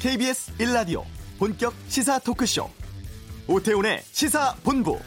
[0.00, 1.04] KBS 1라디오
[1.38, 2.70] 본격 시사 토크쇼
[3.46, 4.98] 오태훈의 시사본부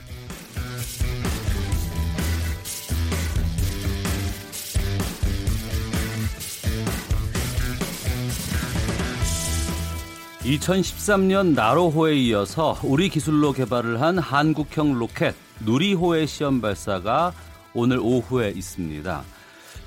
[10.44, 15.34] (2013년) 나로호에 이어서 우리 기술로 개발을 한 한국형 로켓
[15.66, 17.34] 누리호의 시험 발사가
[17.74, 19.24] 오늘 오후에 있습니다.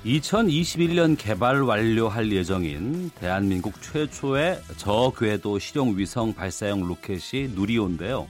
[0.04, 8.28] 2021년 개발 완료할 예정인 대한민국 최초의 저궤도 실용 위성 발사용 로켓이 누리호인데요.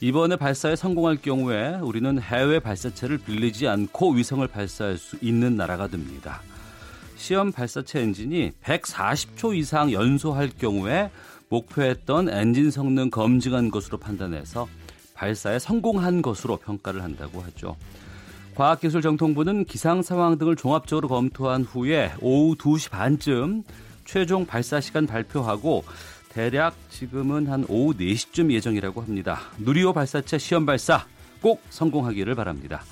[0.00, 6.40] 이번에 발사에 성공할 경우에 우리는 해외 발사체를 빌리지 않고 위성을 발사할 수 있는 나라가 됩니다.
[7.16, 11.10] 시험 발사체 엔진이 140초 이상 연소할 경우에
[11.48, 14.68] 목표했던 엔진 성능 검증한 것으로 판단해서
[15.14, 17.76] 발사에 성공한 것으로 평가를 한다고 하죠.
[18.54, 23.64] 과학기술정통부는 기상 상황 등을 종합적으로 검토한 후에 오후 2시 반쯤
[24.04, 25.84] 최종 발사 시간 발표하고
[26.28, 29.40] 대략 지금은 한 오후 4시쯤 예정이라고 합니다.
[29.58, 31.06] 누리호 발사체 시험 발사
[31.40, 32.82] 꼭 성공하기를 바랍니다.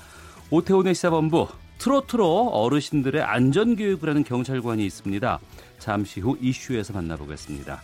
[0.49, 5.39] 오태훈의 시사본부 트로트로 어르신들의 안전교육을 하는 경찰관이 있습니다.
[5.79, 7.81] 잠시 후 이슈에서 만나보겠습니다.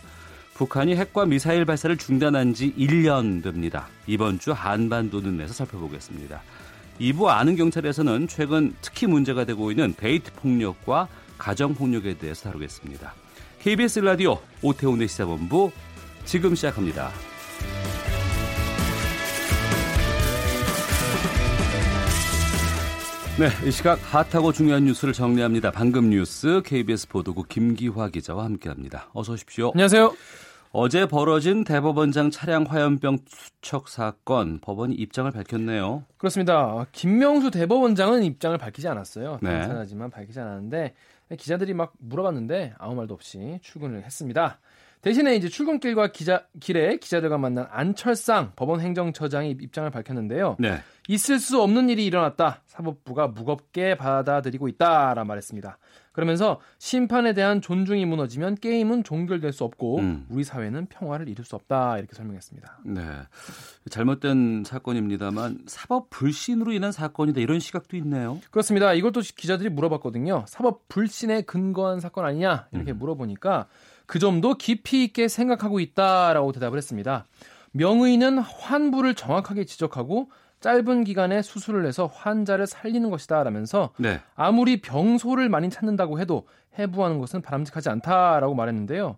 [0.54, 3.88] 북한이 핵과 미사일 발사를 중단한 지 1년 됩니다.
[4.06, 6.42] 이번 주 한반도 눈에서 살펴보겠습니다.
[7.00, 13.14] 2부 아는 경찰에서는 최근 특히 문제가 되고 있는 데이트 폭력과 가정 폭력에 대해서 다루겠습니다.
[13.60, 15.70] KBS 라디오 오태훈의 시사본부
[16.24, 17.10] 지금 시작합니다.
[23.38, 25.70] 네, 이 시각 핫하고 중요한 뉴스를 정리합니다.
[25.70, 29.10] 방금 뉴스 KBS 보도국 김기화 기자와 함께합니다.
[29.12, 29.70] 어서 오십시오.
[29.74, 30.12] 안녕하세요.
[30.70, 33.18] 어제 벌어진 대법원장 차량 화염병
[33.60, 36.04] 투척 사건 법원이 입장을 밝혔네요.
[36.18, 36.86] 그렇습니다.
[36.92, 39.38] 김명수 대법원장은 입장을 밝히지 않았어요.
[39.42, 39.60] 네.
[39.60, 40.94] 당사자지만 밝히지 않았는데
[41.38, 44.58] 기자들이 막 물어봤는데 아무 말도 없이 출근을 했습니다.
[45.00, 50.56] 대신에 이제 출근길과 기자 길에 기자들과 만난 안철상 법원 행정처장이 입장을 밝혔는데요.
[50.58, 50.78] 네.
[51.06, 52.62] 있을 수 없는 일이 일어났다.
[52.66, 55.78] 사법부가 무겁게 받아들이고 있다라 말했습니다.
[56.18, 60.26] 그러면서 심판에 대한 존중이 무너지면 게임은 종결될 수 없고 음.
[60.30, 62.80] 우리 사회는 평화를 이룰 수 없다 이렇게 설명했습니다.
[62.86, 63.02] 네.
[63.88, 68.40] 잘못된 사건입니다만 사법 불신으로 인한 사건이다 이런 시각도 있네요.
[68.50, 68.94] 그렇습니다.
[68.94, 70.44] 이것도 기자들이 물어봤거든요.
[70.48, 72.98] 사법 불신에 근거한 사건 아니냐 이렇게 음.
[72.98, 73.68] 물어보니까
[74.06, 77.26] 그 점도 깊이 있게 생각하고 있다라고 대답을 했습니다.
[77.70, 84.20] 명의는 환부를 정확하게 지적하고 짧은 기간에 수술을 해서 환자를 살리는 것이다 라면서 네.
[84.34, 86.46] 아무리 병소를 많이 찾는다고 해도
[86.78, 89.16] 해부하는 것은 바람직하지 않다라고 말했는데요.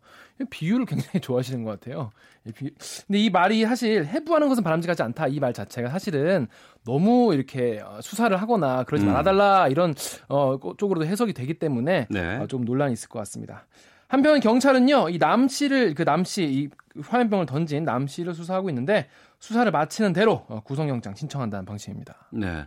[0.49, 2.11] 비유를 굉장히 좋아하시는 것 같아요.
[2.45, 6.47] 근데 이 말이 사실 해부하는 것은 바람직하지 않다 이 말 자체가 사실은
[6.87, 9.09] 너무 이렇게 어, 수사를 하거나 그러지 음.
[9.09, 9.95] 말아달라 이런
[10.29, 12.37] 어, 쪽으로도 해석이 되기 때문에 네.
[12.37, 13.67] 어, 좀 논란이 있을 것 같습니다.
[14.09, 16.69] 한편 경찰은요, 이 남 씨를 그 남 씨 이
[17.03, 19.07] 화염병을 던진 남 씨를 수사하고 있는데
[19.41, 22.29] 수사를 마치는 대로 어, 구속영장 신청한다는 방침입니다.
[22.31, 22.67] 네.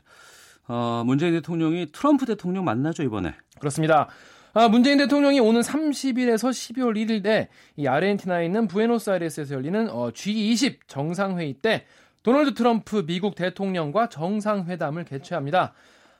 [0.67, 3.33] 어, 문재인 대통령이 트럼프 대통령 만나죠 이번에.
[3.59, 4.09] 그렇습니다.
[4.55, 11.53] 아, 문재인 대통령이 오는 30일에서 12월 1일에 이 아르헨티나에 있는 부에노스아이레스에서 열리는 어, G20 정상회의
[11.53, 11.85] 때
[12.21, 15.73] 도널드 트럼프 미국 대통령과 정상회담을 개최합니다.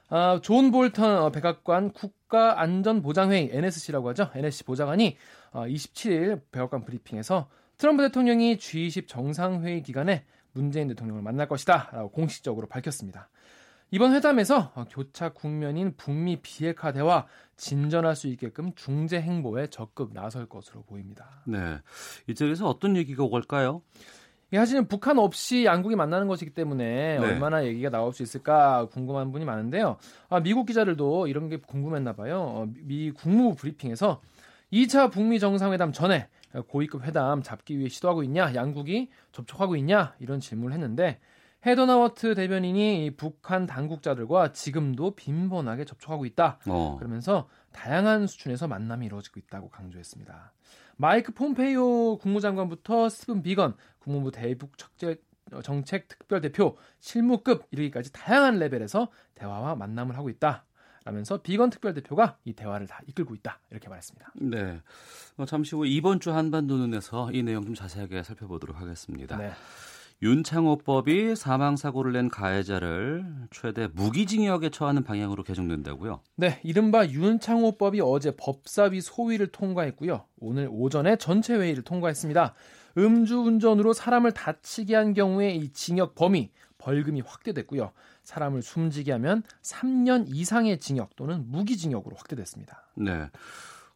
[0.08, 4.30] 아, 존 볼턴 어, 백악관 국가안전보장회의 NSC라고 하죠.
[4.34, 5.16] NSC 보좌관이
[5.52, 7.48] 어, 27일 백악관 브리핑에서
[7.78, 13.28] 트럼프 대통령이 G20 정상회의 기간에 문재인 대통령을 만날 것이다 라고 공식적으로 밝혔습니다.
[13.90, 17.26] 이번 회담에서 어, 교착 국면인 북미 비핵화 대화
[17.56, 21.42] 진전할 수 있게끔 중재 행보에 적극 나설 것으로 보입니다.
[21.46, 21.78] 네.
[22.26, 23.82] 이쪽에서 어떤 얘기가 오갈까요?
[24.48, 27.24] 이게 사실은 북한 없이 양국이 만나는 것이기 때문에 네.
[27.24, 29.96] 얼마나 얘기가 나올 수 있을까 궁금한 분이 많은데요.
[30.28, 32.40] 아, 미국 기자들도 이런 게 궁금했나 봐요.
[32.40, 34.20] 어, 미 국무부 브리핑에서
[34.74, 36.28] 2차 북미 정상회담 전에
[36.66, 41.20] 고위급 회담 잡기 위해 시도하고 있냐, 양국이 접촉하고 있냐 이런 질문을 했는데
[41.64, 46.58] 헤더나워트 대변인이 이 북한 당국자들과 지금도 빈번하게 접촉하고 있다.
[46.66, 46.96] 어.
[46.98, 50.52] 그러면서 다양한 수준에서 만남이 이루어지고 있다고 강조했습니다.
[50.96, 55.22] 마이크 폼페이오 국무장관부터 스티븐 비건 국무부 대북 척제
[55.62, 60.64] 정책 특별 대표 실무급 이르기까지 다양한 레벨에서 대화와 만남을 하고 있다.
[61.04, 64.32] 라면서 비건 특별 대표가 이 대화를 다 이끌고 있다 이렇게 말했습니다.
[64.36, 64.80] 네.
[65.36, 69.36] 어, 잠시 후 이번 주 한반도 눈에서 이 내용 좀 자세하게 살펴보도록 하겠습니다.
[69.36, 69.52] 네.
[70.22, 76.20] 윤창호법이 사망 사고를 낸 가해자를 최대 무기징역에 처하는 방향으로 개정된다고요.
[76.36, 80.24] 네, 이른바 윤창호법이 어제 법사위 소위를 통과했고요.
[80.38, 82.54] 오늘 오전에 전체 회의를 통과했습니다.
[82.96, 86.50] 음주운전으로 사람을 다치게 한 경우에 이 징역 범위
[86.84, 87.92] 벌금이 확대됐고요.
[88.24, 92.82] 사람을 숨지게 하면 3년 이상의 징역 또는 무기징역으로 확대됐습니다.
[92.96, 93.30] 네.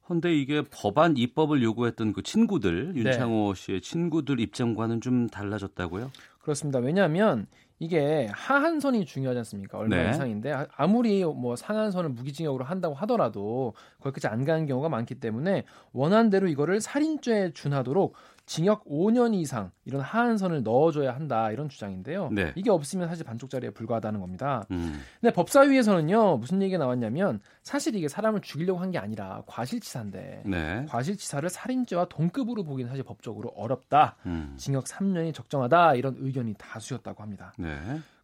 [0.07, 3.01] 그런데 이게 법안 입법을 요구했던 그 친구들 네.
[3.01, 6.11] 윤창호 씨의 친구들 입장과는 좀 달라졌다고요?
[6.41, 6.79] 그렇습니다.
[6.79, 7.47] 왜냐하면
[7.79, 9.77] 이게 하한선이 중요하지 않습니까?
[9.77, 10.11] 얼마 네.
[10.11, 16.49] 이상인데 아- 아무리 뭐 상한선을 무기징역으로 한다고 하더라도 거기까지 안 가는 경우가 많기 때문에 원한대로
[16.49, 18.15] 이거를 살인죄에 준하도록
[18.49, 22.31] 징역 5년 이상 이런 하한선을 넣어줘야 한다 이런 주장인데요.
[22.33, 22.53] 네.
[22.57, 24.65] 이게 없으면 사실 반쪽짜리에 불과하다는 겁니다.
[24.71, 25.01] 음.
[25.21, 30.87] 근데 법사위에서는요 무슨 얘기가 나왔냐면 사실 이게 사람을 죽이려고 한 게 아니라 과실치사인데 네.
[30.89, 34.17] 과실치사를 살인죄와 동급으로 보기는 사실 법적으로 어렵다.
[34.25, 34.55] 음.
[34.57, 37.53] 징역 3년이 적정하다 이런 의견이 다수였다고 합니다.
[37.59, 37.79] 네.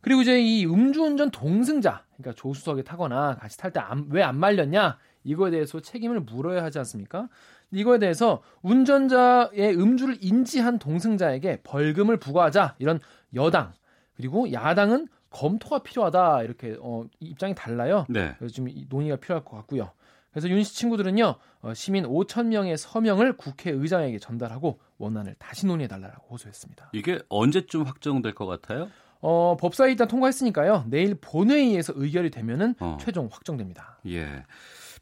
[0.05, 3.81] 그리고 이제 이 음주운전 동승자, 그러니까 조수석에 타거나 같이 탈 때
[4.11, 7.29] 왜 안 말렸냐 이거에 대해서 책임을 물어야 하지 않습니까?
[7.73, 13.01] 이거에 대해서 운전자의 음주를 인지한 동승자에게 벌금을 부과하자 이런
[13.35, 13.73] 여당
[14.17, 18.07] 그리고 야당은 검토가 필요하다 이렇게 어, 입장이 달라요.
[18.09, 18.35] 네.
[18.39, 19.91] 그래서 좀이 논의가 필요할 것 같고요.
[20.31, 26.27] 그래서 윤 씨 친구들은요 어, 시민 5천 명의 서명을 국회의장에게 전달하고 원안을 다시 논의해 달라고
[26.31, 26.91] 호소했습니다.
[26.93, 28.89] 이게 언제쯤 확정될 것 같아요?
[29.21, 30.85] 어, 법사위 일단 통과했으니까요.
[30.89, 32.99] 내일 본회의에서 의결이 되면은 어.
[33.01, 33.99] 최종 확정됩니다.
[34.07, 34.45] 예.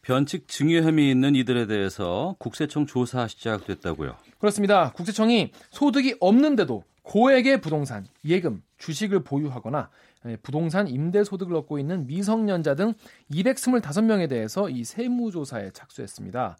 [0.02, 4.16] 변칙 증여 혐의 있는 이들에 대해서 국세청 조사 시작됐다고요.
[4.38, 4.90] 그렇습니다.
[4.92, 9.90] 국세청이 소득이 없는데도 고액의 부동산, 예금, 주식을 보유하거나
[10.26, 12.94] 예, 부동산 임대 소득을 얻고 있는 미성년자 등
[13.30, 16.56] 225명에 대해서 이 세무조사에 착수했습니다.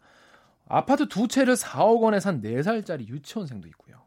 [0.67, 3.97] 아파트 두 채를 4억 원에 산 4살짜리 유치원생도 있고요.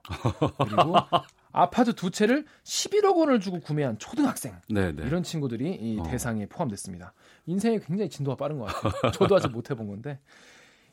[0.58, 0.94] 그리고
[1.52, 5.02] 아파트 두 채를 11억 원을 주고 구매한 초등학생 네, 네.
[5.06, 6.02] 이런 친구들이 이 어.
[6.04, 7.12] 대상에 포함됐습니다.
[7.46, 9.12] 인생이 굉장히 진도가 빠른 것 같아요.
[9.12, 10.18] 저도 아직 못 해본 건데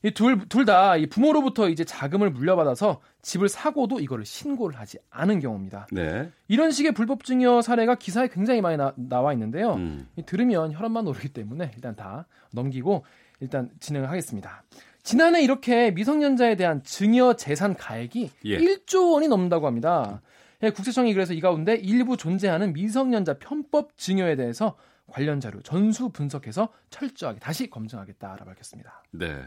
[0.06, 5.40] 이 둘 둘 다 이 부모로부터 이제 자금을 물려받아서 집을 사고도 이거를 신고를 하지 않은
[5.40, 5.88] 경우입니다.
[5.94, 6.30] 네.
[6.50, 9.76] 이런 식의 불법 증여 사례가 기사에 굉장히 많이 나, 나와 있는데요.
[9.76, 10.08] 음.
[10.18, 13.06] 이 들으면 혈압만 오르기 때문에 일단 다 넘기고
[13.40, 14.64] 일단 진행을 하겠습니다.
[15.04, 18.58] 지난해 이렇게 미성년자에 대한 증여 재산 가액이 예.
[18.58, 20.22] 1조 원이 넘는다고 합니다.
[20.64, 24.78] 예, 국세청이 그래서 이 가운데 일부 존재하는 미성년자 편법 증여에 대해서
[25.08, 29.04] 관련 자료 전수 분석해서 철저하게 다시 검증하겠다라고 밝혔습니다.
[29.12, 29.42] 네.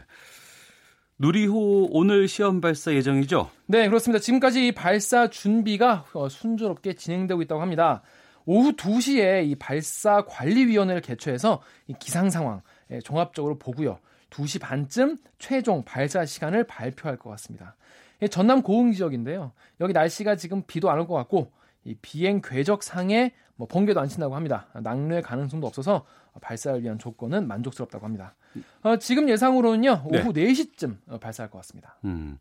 [1.17, 3.49] 누리호 오늘 시험 발사 예정이죠?
[3.65, 4.21] 네, 그렇습니다.
[4.21, 8.03] 지금까지 이 발사 준비가 어, 순조롭게 진행되고 있다고 합니다.
[8.45, 12.61] 오후 2시에 이 발사 관리위원회를 개최해서 이 기상 상황
[12.91, 13.99] 예, 종합적으로 보고요.
[14.29, 17.75] 2시 반쯤 최종 발사 시간을 발표할 것 같습니다.
[18.21, 19.51] 예, 전남 고흥 지역인데요.
[19.79, 21.51] 여기 날씨가 지금 비도 안 올 것 같고
[21.83, 24.67] 이 비행 궤적 상에 뭐 번개도 안 친다고 합니다.
[24.73, 26.05] 낙뢰 가능성도 없어서
[26.41, 28.35] 발사를 위한 조건은 만족스럽다고 합니다.
[28.81, 30.21] 어, 지금 예상으로는요 네.
[30.21, 31.97] 오후 4시쯤 어, 발사할 것 같습니다.
[32.05, 32.37] 음.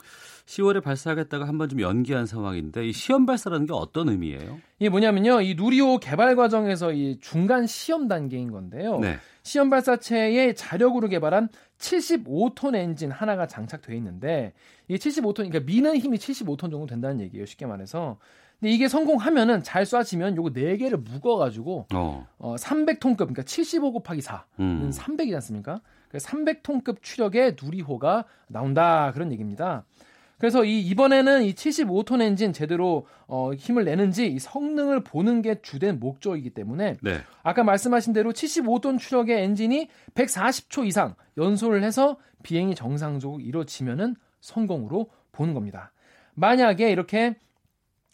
[0.46, 4.60] 10월에 발사하겠다가 한번 좀 연기한 상황인데 이 시험 발사라는 게 어떤 의미예요?
[4.78, 9.00] 이게 뭐냐면요, 이 누리호 개발 과정에서 이 중간 시험 단계인 건데요.
[9.00, 9.18] 네.
[9.42, 14.52] 시험 발사체에 자력으로 개발한 75톤 엔진 하나가 장착돼 있는데
[14.88, 18.18] 이 75톤, 그러니까 미는 힘이 75톤 정도 된다는 얘기예요, 쉽게 말해서.
[18.60, 22.26] 근데 이게 성공하면은 잘 쏴지면 요거 4개를 묶어가지고 어.
[22.38, 24.90] 어, 300톤급, 그러니까 75 곱하기 4는 음.
[24.90, 25.80] 300이지 않습니까?
[26.08, 29.84] 그래서 300톤급 추력의 누리호가 나온다 그런 얘기입니다.
[30.38, 35.98] 그래서 이 이번에는 이 75톤 엔진 제대로 어, 힘을 내는지 이 성능을 보는 게 주된
[35.98, 37.20] 목적이기 때문에 네.
[37.42, 45.54] 아까 말씀하신 대로 75톤 추력의 엔진이 140초 이상 연소를 해서 비행이 정상적으로 이루어지면은 성공으로 보는
[45.54, 45.92] 겁니다.
[46.34, 47.36] 만약에 이렇게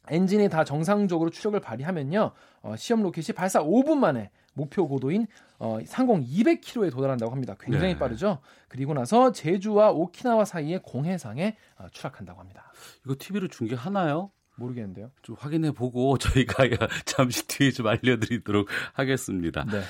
[0.08, 2.30] 엔진이 다 정상적으로 추력을 발휘하면요,
[2.62, 5.26] 어, 시험 로켓이 발사 5분 만에 목표 고도인
[5.58, 7.54] 어, 상공 200km에 도달한다고 합니다.
[7.58, 7.98] 굉장히 네.
[7.98, 8.38] 빠르죠.
[8.68, 12.72] 그리고 나서 제주와 오키나와 사이의 공해상에 어, 추락한다고 합니다.
[13.04, 14.30] 이거 TV로 중계하나요?
[14.56, 15.10] 모르겠는데요.
[15.22, 16.64] 좀 확인해 보고 저희가
[17.04, 19.64] 잠시 뒤에 좀 알려드리도록 하겠습니다.
[19.64, 19.80] 네.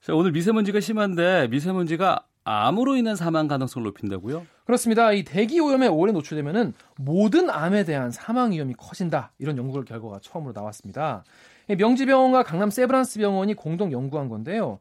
[0.00, 4.46] 자, 오늘 미세먼지가 심한데 미세먼지가 암으로 인한 사망 가능성을 높인다고요?
[4.64, 5.12] 그렇습니다.
[5.12, 9.32] 이 대기 오염에 오래 노출되면은 모든 암에 대한 사망 위험이 커진다.
[9.38, 11.24] 이런 연구 결과가 처음으로 나왔습니다.
[11.68, 14.78] 이 명지병원과 강남 세브란스 병원이 공동 연구한 건데요.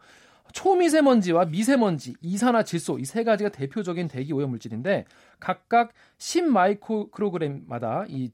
[0.53, 5.05] 초미세먼지와 미세먼지, 이산화질소 이 세 가지가 대표적인 대기 오염 물질인데
[5.39, 8.31] 각각 10마이크로그램마다 이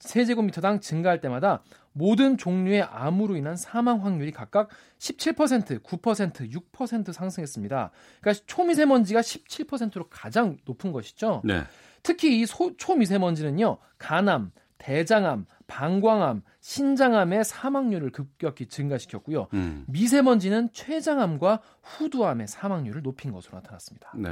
[0.00, 4.68] 세제곱미터당 증가할 때마다 모든 종류의 암으로 인한 사망 확률이 각각
[4.98, 7.90] 17%, 9%, 6% 상승했습니다.
[8.20, 11.42] 그러니까 초미세먼지가 17%로 가장 높은 것이죠.
[11.44, 11.62] 네.
[12.02, 19.48] 특히 이 소- 초미세먼지는요, 간암, 대장암, 방광암, 신장암의 사망률을 급격히 증가시켰고요.
[19.52, 19.84] 음.
[19.88, 24.12] 미세먼지는 췌장암과 후두암의 사망률을 높인 것으로 나타났습니다.
[24.16, 24.30] 네.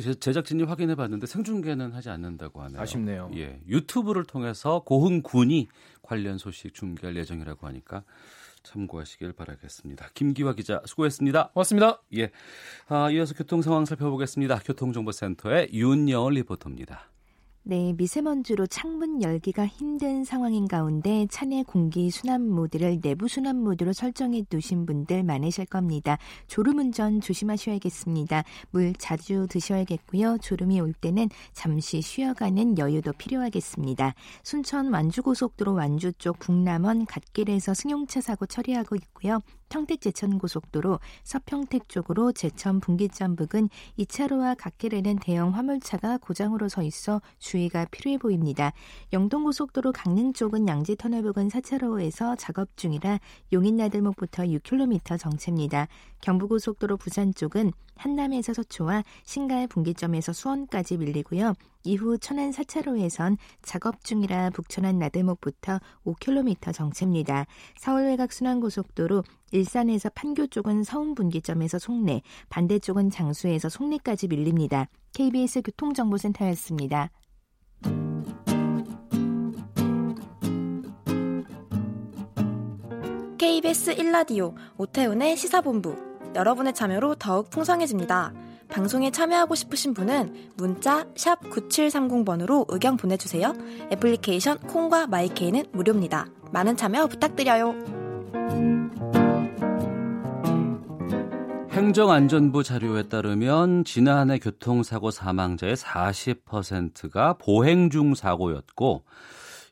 [0.00, 2.80] 제- 제작진이 확인해 봤는데 생중계는 하지 않는다고 하네요.
[2.80, 3.30] 아쉽네요.
[3.36, 3.60] 예.
[3.68, 5.68] 유튜브를 통해서 고흥 군이
[6.02, 8.02] 관련 소식 중계할 예정이라고 하니까
[8.64, 10.08] 참고하시길 바라겠습니다.
[10.14, 11.48] 김기화 기자 수고했습니다.
[11.48, 12.00] 고맙습니다.
[12.16, 12.30] 예.
[12.88, 14.58] 아, 이어서 교통 상황 살펴보겠습니다.
[14.64, 17.08] 교통정보센터의 윤여을 리포터입니다.
[17.66, 24.42] 네, 미세먼지로 창문 열기가 힘든 상황인 가운데 차내 공기 순환 모드를 내부 순환 모드로 설정해
[24.50, 26.18] 두신 분들 많으실 겁니다.
[26.46, 28.44] 졸음 운전 조심하셔야겠습니다.
[28.70, 30.36] 물 자주 드셔야겠고요.
[30.42, 34.14] 졸음이 올 때는 잠시 쉬어가는 여유도 필요하겠습니다.
[34.42, 39.40] 순천 완주고속도로 완주 쪽 북남원 갓길에서 승용차 사고 처리하고 있고요.
[39.74, 47.20] 평택 제천 고속도로 서평택 쪽으로 제천 분기점 부근 2차로와 갓길에는 대형 화물차가 고장으로 서 있어
[47.40, 48.72] 주의가 필요해 보입니다.
[49.12, 53.18] 영동 고속도로 강릉 쪽은 양지 터널 부근 4차로에서 작업 중이라
[53.52, 55.88] 용인 나들목부터 6km 정체입니다.
[56.20, 61.54] 경부고속도로 부산 쪽은 한남에서 서초와 신갈 분기점에서 수원까지 밀리고요.
[61.84, 67.46] 이후 천안 4차로에선 작업 중이라 북천안 나들목부터 5km 정체입니다.
[67.76, 69.22] 서울 외곽 순환고속도로
[69.52, 74.88] 일산에서 판교 쪽은 서운 분기점에서 송내, 반대쪽은 장수에서 송내까지 밀립니다.
[75.12, 77.10] KBS 교통정보센터였습니다.
[83.38, 88.32] KBS 1라디오 오태훈의 시사본부 여러분의 참여로 더욱 풍성해집니다.
[88.68, 93.54] 방송에 참여하고 싶으신 분은 문자 9730번으로 의견 보내주세요.
[93.92, 96.26] 애플리케이션 콩과 마이케이는 무료입니다.
[96.52, 97.74] 많은 참여 부탁드려요.
[101.70, 109.04] 행정안전부 자료에 따르면 지난해 교통사고 사망자의 40%가 보행 중 사고였고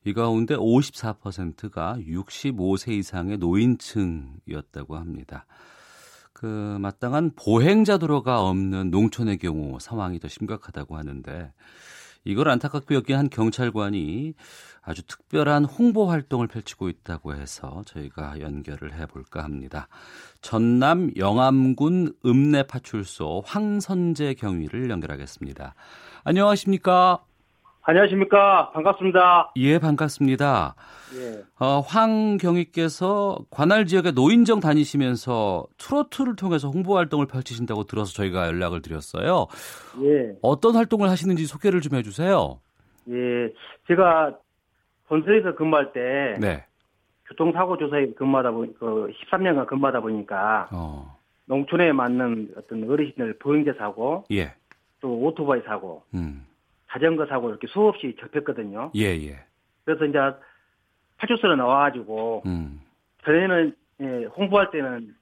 [0.05, 5.47] 이 가운데 54%가 65세 이상의 노인층이었다고 합니다.
[6.43, 11.53] 그 마땅한 보행자 도로가 없는 농촌의 경우 상황이 더 심각하다고 하는데
[12.25, 14.35] 이걸 안타깝게 여긴 한 경찰관이
[14.83, 19.87] 아주 특별한 홍보 활동을 펼치고 있다고 해서 저희가 연결을 해볼까 합니다.
[20.41, 25.77] 전남 영암군 읍내파출소 황선재 경위를 연결하겠습니다.
[26.25, 27.23] 안녕하십니까?
[27.83, 28.73] 안녕하십니까.
[28.73, 29.53] 반갑습니다.
[29.59, 30.75] 예, 반갑습니다.
[31.17, 31.43] 예.
[31.59, 38.83] 어, 황 경위께서 관할 지역에 노인정 다니시면서 트로트를 통해서 홍보 활동을 펼치신다고 들어서 저희가 연락을
[38.83, 39.47] 드렸어요.
[40.03, 40.37] 예.
[40.43, 42.61] 어떤 활동을 하시는지 소개를 좀 해주세요.
[43.09, 43.53] 예.
[43.89, 44.37] 제가
[45.09, 46.65] 본서에서 근무할 때 네.
[47.29, 54.25] 교통사고 조사에 근무하다 보니 그 13년간 근무하다 보니까 어, 농촌에 맞는 어떤 어르신들 보행자 사고
[54.31, 54.55] 예.
[55.01, 56.47] 또 오토바이 사고 음.
[56.91, 58.91] 자전거 사고 이렇게 수없이 접했거든요.
[58.95, 59.39] 예, 예.
[59.85, 60.19] 그래서 이제
[61.23, 62.81] 파출소에 나와가지고 음.
[63.25, 65.15] 전에는 예, 홍보할 때는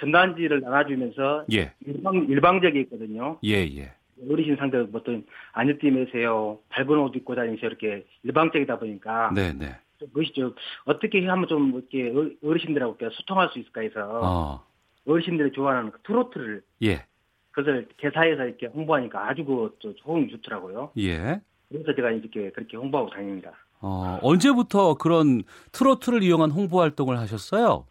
[0.00, 1.72] 전단지를 나눠주면서 예.
[1.86, 3.38] 일방 일방적이었거든요.
[3.44, 3.92] 예, 예.
[4.28, 9.76] 어르신 상대로 뭐 어떤 안전띠 매세요, 밝은 옷 입고 다니세요 이렇게 일방적이다 보니까 네, 네.
[9.98, 14.66] 그것이 좀 어떻게 하면 좀 이렇게 어- 어르신들하고 이렇게 소통할 수 있을까 해서 어.
[15.06, 17.04] 어르신들이 좋아하는 그 트로트를 예.
[17.52, 20.90] 그것을 개사해서 이렇게 홍보하니까 아주 그또 호응이 좋더라고요.
[20.98, 21.40] 예.
[21.68, 23.52] 그래서 제가 이렇게 그렇게 홍보하고 다닙니다.
[23.86, 27.84] 어, 언제부터 그런 트로트를 이용한 홍보 활동을 하셨어요?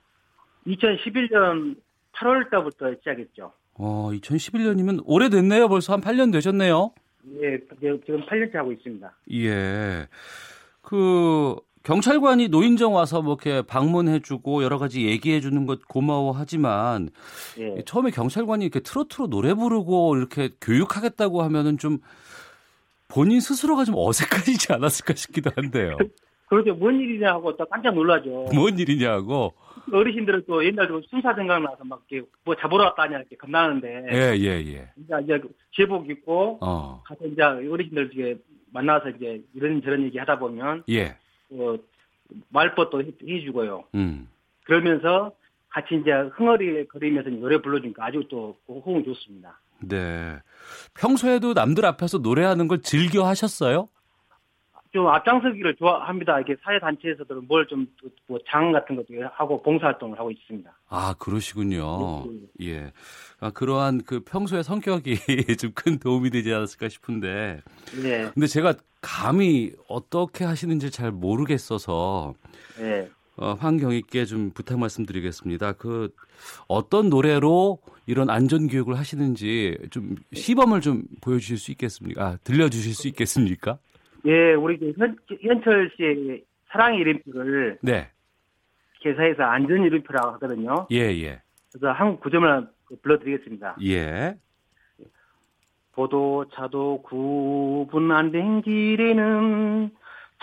[0.66, 1.76] 2011년
[2.16, 3.52] 8월 달부터 시작했죠.
[3.76, 5.70] 어, 2011년이면 오래됐네요.
[5.70, 6.94] 벌써 한 8년 되셨네요.
[7.42, 9.14] 예, 지금 8년째 하고 있습니다.
[9.34, 10.08] 예.
[10.82, 17.10] 그 경찰관이 노인정 와서 뭐 이렇게 방문해주고 여러 가지 얘기해주는 것 고마워하지만
[17.60, 17.84] 예.
[17.86, 22.00] 처음에 경찰관이 이렇게 트로트로 노래 부르고 이렇게 교육하겠다고 하면은 좀
[23.14, 25.98] 본인 스스로가 좀 어색하지 않았을까 싶기도 한데요.
[26.48, 26.74] 그렇죠.
[26.76, 28.48] 뭔 일이냐 하고 또 깜짝 놀라죠.
[28.54, 29.54] 뭔 일이냐고.
[29.92, 34.48] 어르신들은 또 옛날 에 순사 생각나서 막 이렇게 뭐 잡으러 왔다냐 이렇게 겁나는데 예, 예,
[34.48, 34.90] 예.
[34.98, 35.42] 이제 이제
[35.76, 38.36] 제복 입고 어, 가서 이제 어르신들 중에
[38.72, 41.18] 만나서 이제 이런저런 얘기 하다 보면 예.
[41.50, 41.78] 뭐
[42.50, 43.84] 말벗도 해- 해주고요.
[43.96, 44.28] 음.
[44.64, 45.34] 그러면서
[45.70, 49.60] 같이 이제 흥얼이 거리면서 노래 불러주니까 아주 또 호응 좋습니다.
[49.88, 50.38] 네.
[50.96, 53.90] 평소에도 남들 앞에서 노래하는 걸 즐겨 하셨어요?
[54.92, 56.38] 좀 앞장서기를 좋아합니다.
[56.38, 57.88] 이렇게 사회 단체에서도 뭘 좀
[58.28, 60.72] 뭐 장 같은 것도 하고 봉사활동을 하고 있습니다.
[60.88, 62.26] 아, 그러시군요.
[62.60, 62.94] 네, 예.
[63.40, 65.16] 아, 그러한 그 평소의 성격이
[65.60, 67.62] 좀 큰 도움이 되지 않았을까 싶은데.
[68.04, 72.36] 네, 근데 제가 감히 어떻게 하시는지 잘 모르겠어서
[72.78, 73.10] 네.
[73.36, 75.74] 어, 황경익께 좀 부탁 말씀드리겠습니다.
[75.74, 76.10] 그
[76.68, 82.24] 어떤 노래로 이런 안전 교육을 하시는지 좀 시범을 좀 보여주실 수 있겠습니까?
[82.24, 83.80] 아, 들려주실 수 있겠습니까?
[84.26, 88.10] 예, 우리 그 현, 현철 씨의 사랑의 이름표를 네,
[89.02, 90.88] 개사해서 안전 이름표라고 하거든요.
[90.92, 92.70] 예, 예, 그래서 한 구절만
[93.02, 93.78] 불러드리겠습니다.
[93.84, 94.36] 예,
[95.94, 99.92] 보도 차도 구분 안 된 길에는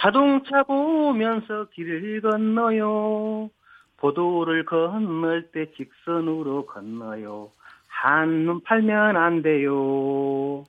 [0.01, 3.51] 자동차 보면서 길을 건너요.
[3.99, 7.51] 보도를 건널 때 직선으로 건너요.
[7.87, 10.65] 한눈 팔면 안 돼요.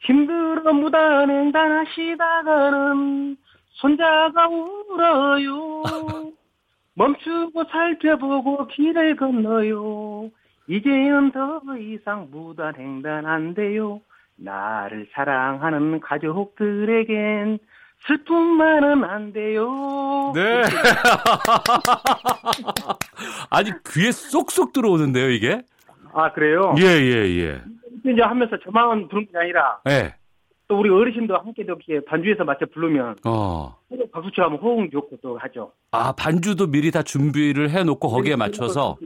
[0.00, 3.36] 힘들어 무단횡 단하시다가는
[3.70, 5.82] 손자가 울어요.
[6.94, 10.28] 멈추고 살펴보고 길을 건너요.
[10.66, 14.00] 이제는 더 이상 무단횡단 안 돼요.
[14.36, 17.60] 나를 사랑하는 가족들에겐
[18.06, 20.32] 슬픔만은 안 돼요.
[20.34, 20.62] 네.
[23.50, 25.62] 아니 귀에 쏙쏙 들어오는데요, 이게?
[26.12, 26.74] 아 그래요?
[26.78, 27.62] 예, 예, 예.
[28.04, 30.14] 이제 하면서 저만 부르는 게 아니라 예.
[30.68, 33.76] 또 우리 어르신도 함께 이렇게 반주에서 맞춰 부르면 어.
[34.12, 35.72] 박수 치하면 호응 좋고 또 하죠.
[35.92, 38.96] 아, 반주도 미리 다 준비를 해 놓고 거기에 맞춰서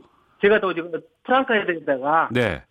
[0.40, 0.90] 제가 또 지금
[1.24, 2.62] 프랑카에다가 네.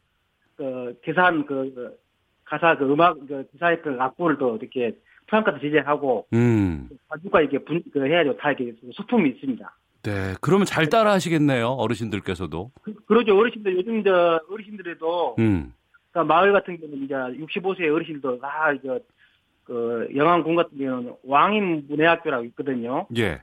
[0.55, 1.97] 그 계산 그, 그
[2.45, 4.93] 가사 그 음악 그 기사의 그 악보를 또 이렇게
[5.27, 6.89] 프랑카도 제작하고 음.
[7.09, 8.37] 반주가 이렇게 분, 그 해야죠.
[8.37, 9.75] 다 이렇게 소품이 있습니다.
[10.03, 10.35] 네.
[10.41, 12.71] 그러면 잘 따라 하시겠네요, 어르신들께서도.
[12.83, 13.37] 그, 그러죠.
[13.37, 15.73] 어르신들 요즘 저 어르신들에도 음.
[16.11, 18.99] 그러니까 마을 같은 경우는 이제 65세 어르신들 다 이제
[19.63, 23.07] 그 영암군 같은 경우는 왕인 문예학교라고 있거든요.
[23.17, 23.41] 예.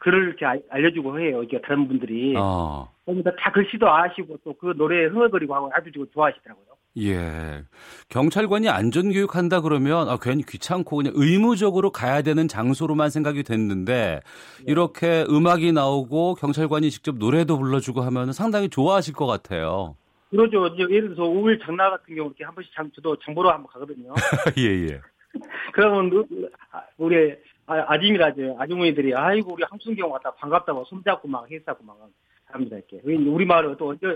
[0.00, 1.42] 글을 이렇게 알- 알려주고 해요.
[1.44, 2.34] 이게 다른 분들이.
[2.36, 2.90] 어.
[3.06, 6.64] 거기다 다 글씨도 아시고 또 그 노래 흥얼거리고 하고 아주 좀 좋아하시더라고요.
[6.98, 7.62] 예.
[8.08, 14.20] 경찰관이 안전교육 한다 그러면 아, 괜히 귀찮고 그냥 의무적으로 가야 되는 장소로만 생각이 됐는데
[14.66, 19.96] 이렇게 음악이 나오고 경찰관이 직접 노래도 불러주고 하면 상당히 좋아하실 것 같아요.
[20.30, 20.64] 그러죠.
[20.78, 24.12] 예를 들어서 5일 장날 같은 경우 이렇게 한 번씩 장, 저도 장보러 한 번 가거든요.
[24.58, 25.00] 예, 예.
[25.72, 27.32] 그러면 그- 아, 우리
[27.66, 28.56] 아- 아줌이라죠.
[28.58, 31.98] 아주머니들이 아이고 우리 함순경 왔다 반갑다고 손잡고 막 했다고 막
[32.46, 32.76] 합니다.
[32.76, 33.00] 이렇게.
[33.04, 34.06] 우리 마을에 또 언제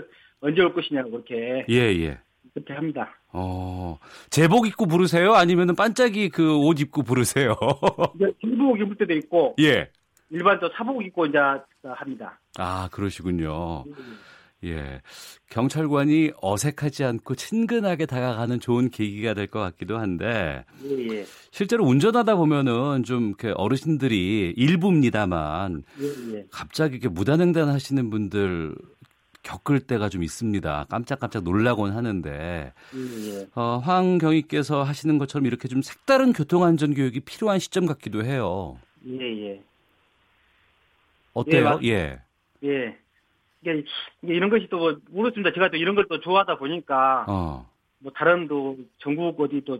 [0.41, 2.19] 언제 올 것이냐고 그렇게 예, 예.
[2.53, 3.09] 그렇게 합니다.
[3.33, 3.97] 어,
[4.29, 5.33] 제복 입고 부르세요?
[5.33, 7.55] 아니면은 반짝이 그 옷 입고 부르세요?
[8.15, 9.89] 이제 길복 입을 때도 있고 예.
[10.29, 11.37] 일반 또 사복 입고 이제
[11.83, 12.39] 합니다.
[12.57, 13.83] 아, 그러시군요.
[14.63, 15.01] 예.
[15.51, 21.25] 경찰관이 어색하지 않고 친근하게 다가가는 좋은 계기가 될 것 같기도 한데, 예, 예.
[21.51, 26.45] 실제로 운전하다 보면은 좀 이렇게 어르신들이 일부입니다만, 예, 예.
[26.51, 28.73] 갑자기 이렇게 무단횡단 하시는 분들
[29.45, 30.87] 겪을 때가 좀 있습니다.
[30.89, 33.47] 깜짝깜짝 놀라곤 하는데, 예, 예.
[33.55, 38.77] 어, 황경희께서 하시는 것처럼 이렇게 좀 색다른 교통안전 교육이 필요한 시점 같기도 해요.
[39.07, 39.19] 예,
[39.51, 39.61] 예.
[41.33, 41.57] 어때요?
[41.57, 42.19] 예, 맞- 예.
[42.63, 42.97] 예.
[43.61, 43.83] 이게,
[44.23, 45.53] 이게 이런 것이 또 뭐, 모르겠습니다.
[45.53, 47.69] 제가 또 이런 걸 또 좋아하다 보니까, 어.
[47.99, 49.79] 뭐, 다른 또, 전국 어디 또,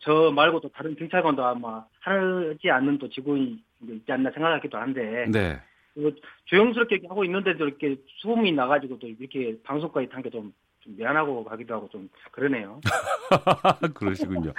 [0.00, 5.58] 저 말고 또 다른 경찰관도 아마 하지 않는 또 직원이 있지 않나 생각하기도 한데, 네.
[5.96, 6.10] 뭐
[6.46, 11.74] 조용스럽게 하고 있는데도 이렇게 소음이 나가지고 또 이렇게 방송까지 탄 게 좀, 좀 미안하고 가기도
[11.74, 12.80] 하고 좀 그러네요.
[13.94, 14.52] 그러시군요.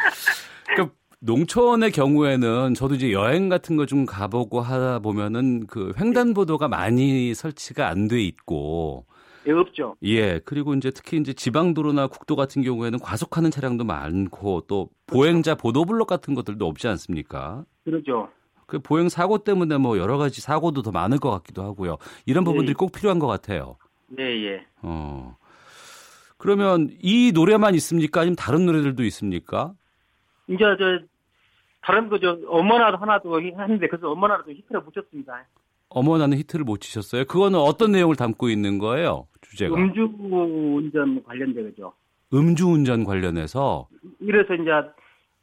[0.65, 7.34] 그러니까 농촌의 경우에는 저도 이제 여행 같은 거 좀 가보고 하다 보면은 그 횡단보도가 많이
[7.34, 9.06] 설치가 안 돼 있고
[9.47, 9.95] 예, 없죠.
[10.04, 16.08] 예 그리고 이제 특히 이제 지방도로나 국도 같은 경우에는 과속하는 차량도 많고 또 보행자 보도블록
[16.08, 17.63] 같은 것들도 없지 않습니까?
[17.86, 18.30] 그러죠.
[18.67, 21.97] 그 보행 사고 때문에 뭐 여러 가지 사고도 더 많을 것 같기도 하고요.
[22.25, 23.77] 이런 부분들이 꼭 필요한 것 같아요.
[24.19, 24.65] 예, 예.
[24.82, 25.36] 어.
[26.38, 28.21] 그러면 이 노래만 있습니까?
[28.21, 29.73] 아니면 다른 노래들도 있습니까?
[30.47, 30.99] 이제 저,
[31.82, 35.45] 다른 거 저, 어머나도 하나도 하는데, 그래서 어머나도 히트를 붙였습니다.
[35.89, 37.25] 어머나는 히트를 못 치셨어요.
[37.25, 39.27] 그거는 어떤 내용을 담고 있는 거예요?
[39.41, 41.93] 주제가 음주 운전 관련된 거죠.
[42.34, 43.88] 음주운전 관련해서
[44.19, 44.71] 이래서 이제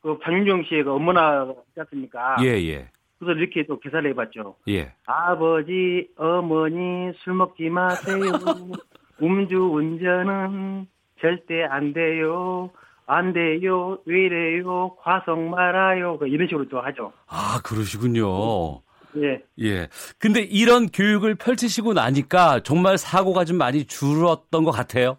[0.02, 2.36] 그 장윤정 씨의 그 어머나 있지 않습니까?
[2.42, 2.90] 예 예.
[3.18, 4.56] 그래서 이렇게 또 계산을 해봤죠.
[4.68, 4.92] 예.
[5.06, 8.16] 아버지, 어머니 술 먹지 마세요.
[9.22, 10.86] 음주 운전은
[11.20, 12.70] 절대 안 돼요.
[13.06, 13.98] 안 돼요.
[14.06, 14.96] 왜 이래요?
[15.00, 16.18] 과속 말아요.
[16.18, 17.12] 그 이런 식으로 또 하죠.
[17.26, 18.80] 아 그러시군요.
[19.16, 19.42] 예.
[19.60, 19.88] 예.
[20.18, 25.18] 근데 이런 교육을 펼치시고 나니까 정말 사고가 좀 많이 줄었던 것 같아요.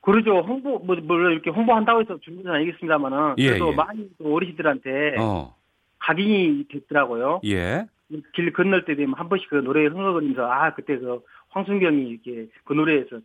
[0.00, 0.40] 그러죠.
[0.40, 3.36] 홍보, 뭐, 물론 이렇게 홍보한다고 해서 준비는 아니겠습니다만은.
[3.38, 3.74] 예, 그래도 예.
[3.76, 5.54] 많이 또 어르신들한테 어.
[6.02, 7.40] 각인이 됐더라고요.
[7.44, 7.86] 예.
[8.34, 12.72] 길 건널 때 되면 한 번씩 그 노래 흥얼거리면서 아 그때 그 황순경이 이렇게 그
[12.74, 13.20] 노래에서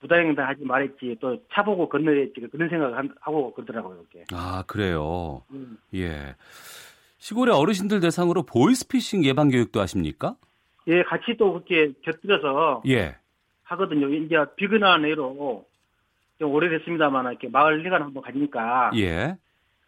[0.00, 4.24] 부다행단 하지 말했지 또 차 보고 건너야지 그런 생각을 하고 그러더라고요 이렇게.
[4.32, 5.42] 아 그래요.
[5.50, 5.76] 음.
[5.94, 6.36] 예.
[7.18, 10.36] 시골의 어르신들 대상으로 보이스피싱 예방 교육도 하십니까?
[10.86, 13.16] 예 같이 또 그렇게 곁들여서 예.
[13.64, 14.08] 하거든요.
[14.08, 15.66] 이제 비근한 애로
[16.38, 19.36] 좀 오래됐습니다만 이렇게 마을 회관 한번 가니까 예.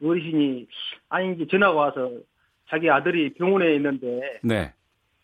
[0.03, 0.67] 어르신이
[1.09, 2.11] 아니 이제 전화가 와서
[2.71, 4.73] 자기 아들이 병원에 있는데 네.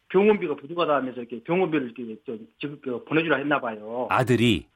[0.08, 2.20] 병원비가 부족하다 하면서 이렇게 병원비를 이렇게
[2.58, 4.08] 지금 보내주라 했나 봐요.
[4.10, 4.66] 아들이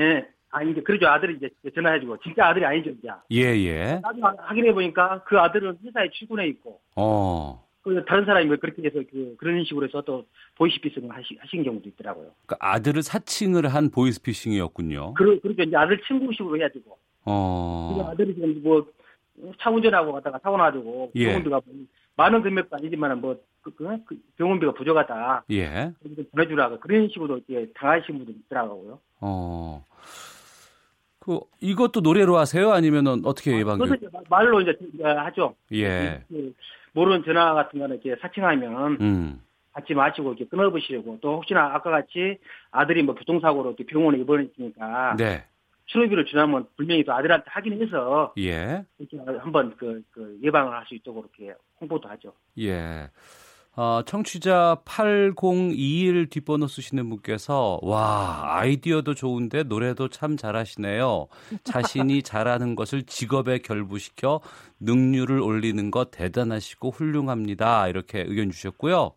[0.00, 0.28] 예.
[0.50, 1.06] 아, 이제, 그러죠.
[1.08, 2.18] 아들이 이제 전화해주고.
[2.18, 3.08] 진짜 아들이 아니죠, 이제.
[3.32, 4.00] 예 예.
[4.02, 7.62] 나중에 확인해 보니까 그 아들은 회사에 출근해 있고, 어.
[7.82, 10.24] 그 다른 사람이 뭐 그렇게 해서 그 그런 식으로 해서 또
[10.56, 12.30] 보이스피싱을 하시, 하신 경우도 있더라고요.
[12.46, 15.14] 그러니까 아들을 사칭을 한 보이스피싱이었군요.
[15.14, 16.96] 그, 그러니까 이제 아들 친구식으로 해가지고.
[17.26, 17.94] 어.
[17.98, 18.86] 그 아들이 지금 뭐,
[19.60, 21.26] 차 운전하고 갔다가 사고 나가지고, 예.
[21.26, 21.74] 병원비가 뭐
[22.16, 25.44] 많은 금액도 아니지만 뭐, 그, 그, 그 병원비가 부족하다.
[25.52, 25.92] 예.
[26.02, 26.80] 좀 보내주라고.
[26.80, 28.98] 그런 식으로 이제 당하신 분들이 있더라고요.
[29.20, 29.84] 어.
[31.20, 32.72] 그 이것도 노래로 하세요?
[32.72, 33.96] 아니면은 어떻게 예방 교육?
[33.96, 35.54] 이제 말로 이제 하죠.
[35.72, 36.22] 예.
[36.28, 36.54] 그
[36.92, 39.40] 모르는 전화 같은 거는 이렇게 사칭하면 음.
[39.72, 41.18] 받지 마시고 이렇게 끊어보시려고.
[41.20, 42.38] 또 혹시나 아까 같이
[42.70, 45.16] 아들이 뭐 교통사고로 이렇게 병원에 입원했으니까.
[45.18, 45.44] 네.
[45.88, 48.84] 치료비를 주냐면 분명히 또 아들한테 확인해서 예.
[48.98, 52.32] 이렇게 한번 그, 그 예방을 할 수 있도록 이렇게 홍보도 하죠.
[52.58, 53.08] 예.
[53.78, 61.26] 어, 청취자 8021 뒷번호 쓰시는 분께서 와 아이디어도 좋은데 노래도 참 잘하시네요.
[61.62, 64.40] 자신이 잘하는 것을 직업에 결부시켜
[64.80, 67.88] 능률을 올리는 것 대단하시고 훌륭합니다.
[67.88, 69.12] 이렇게 의견 주셨고요.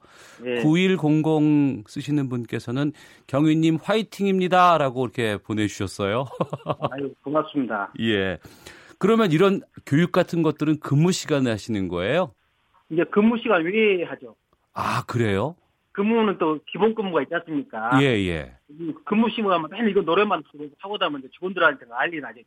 [0.45, 0.62] 예.
[0.62, 2.91] 9100 쓰시는 분께서는
[3.28, 6.26] 경위님 화이팅입니다라고 이렇게 보내주셨어요.
[6.91, 7.93] 아유 고맙습니다.
[8.02, 8.39] 예.
[8.98, 12.34] 그러면 이런 교육 같은 것들은 근무 시간에 하시는 거예요?
[12.89, 14.36] 이제 근무 시간 외에 하죠.
[14.73, 15.55] 아 그래요?
[15.91, 18.01] 근무는 또 기본 근무가 있지 않습니까?
[18.01, 18.55] 예 예.
[18.69, 22.39] 이 근무 시간만 맨날 이거 노래만 부르고 하고 다면 직원들한테 난리 나죠.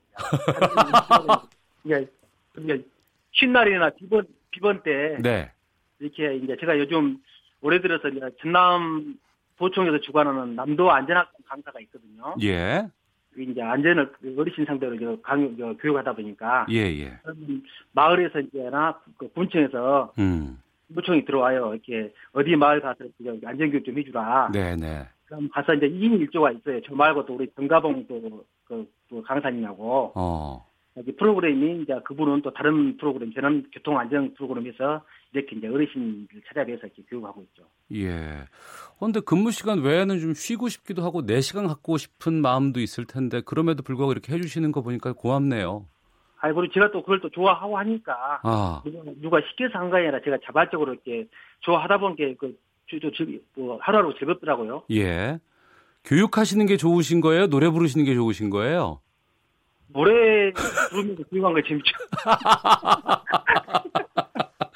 [1.85, 2.09] 이게
[2.59, 2.85] 이게
[3.33, 5.51] 쉰 날이나 비번 비번 때 네.
[5.99, 7.19] 이렇게 이제 제가 요즘
[7.61, 9.17] 올해 들어서 이제 전남
[9.59, 12.35] 도청에서 주관하는 남도 안전학교 강사가 있거든요.
[12.43, 12.89] 예.
[13.35, 15.05] 그 이제 안전을 어르신 상대로 이제
[15.81, 17.19] 교육하다 보니까 예 예.
[17.93, 20.59] 마을에서 이제나 그 군청에서 음.
[20.95, 21.75] 무청이 들어와요.
[21.75, 23.05] 이렇게 어디 마을 가서
[23.45, 24.51] 안전교육 좀 해주라.
[24.53, 25.07] 네 네.
[25.27, 26.81] 그럼 가서 이제 2인 1조가 있어요.
[26.87, 30.67] 저 말고도 우리 정가봉 또, 그, 그 강사님하고 어.
[30.97, 35.03] 여기 프로그램이 이제 그분은 또 다른 프로그램, 저는 교통안전 프로그램에서
[35.33, 37.63] 이렇게 이제 어르신들 찾아뵈서 이렇게 교육하고 있죠.
[37.95, 38.45] 예.
[38.99, 43.83] 그런데 근무 시간 외에는 좀 쉬고 싶기도 하고 4시간 갖고 싶은 마음도 있을 텐데 그럼에도
[43.83, 45.87] 불구하고 이렇게 해주시는 거 보니까 고맙네요.
[46.43, 48.83] 아이, 그리고 제가 또 그걸 또 좋아하고 하니까 아.
[49.21, 51.29] 누가, 시켜서 한거 아니라 제가 자발적으로 이렇게
[51.61, 52.59] 좋아하다 보니까 그,
[53.57, 54.83] 뭐, 하루하루 즐겁더라고요.
[54.91, 55.39] 예.
[56.05, 57.47] 교육하시는 게 좋으신 거예요?
[57.47, 59.01] 노래 부르시는 게 좋으신 거예요?
[59.87, 60.53] 노래
[60.91, 61.93] 부르면서 교육한 거 재밌죠.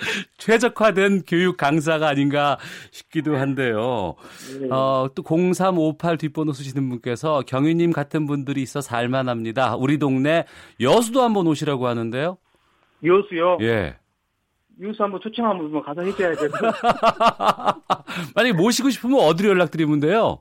[0.39, 2.59] 최적화된 교육 강사가 아닌가
[2.91, 4.15] 싶기도 한데요.
[4.61, 4.69] 네.
[4.71, 9.77] 어, 또 0358 뒷번호 쓰시는 분께서 경위님 같은 분들이 있어 살만합니다.
[9.77, 10.45] 우리 동네
[10.81, 12.39] 여수도 한번 오시라고 하는데요.
[13.05, 13.59] 여수요.
[13.61, 13.97] 예.
[14.83, 16.49] 여수 한번 초청하면 뭐 가서 해줘야 돼.
[18.35, 20.41] 만약에 모시고 싶으면 어디로 연락드리면 돼요?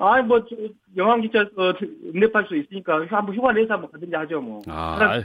[0.00, 0.54] 아이, 뭐, 저,
[0.96, 1.72] 영암 기차, 어,
[2.14, 4.62] 응대할 수 있으니까, 한번 휴가 내서 한번 가든지 하죠, 뭐.
[4.68, 5.22] 아,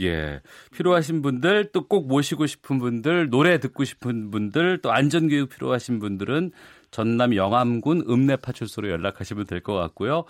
[0.00, 0.40] 예.
[0.72, 6.50] 필요하신 분들, 또 꼭 모시고 싶은 분들, 노래 듣고 싶은 분들, 또 안전교육 필요하신 분들은
[6.90, 10.24] 전남 영암군 읍내파출소로 연락하시면 될 것 같고요.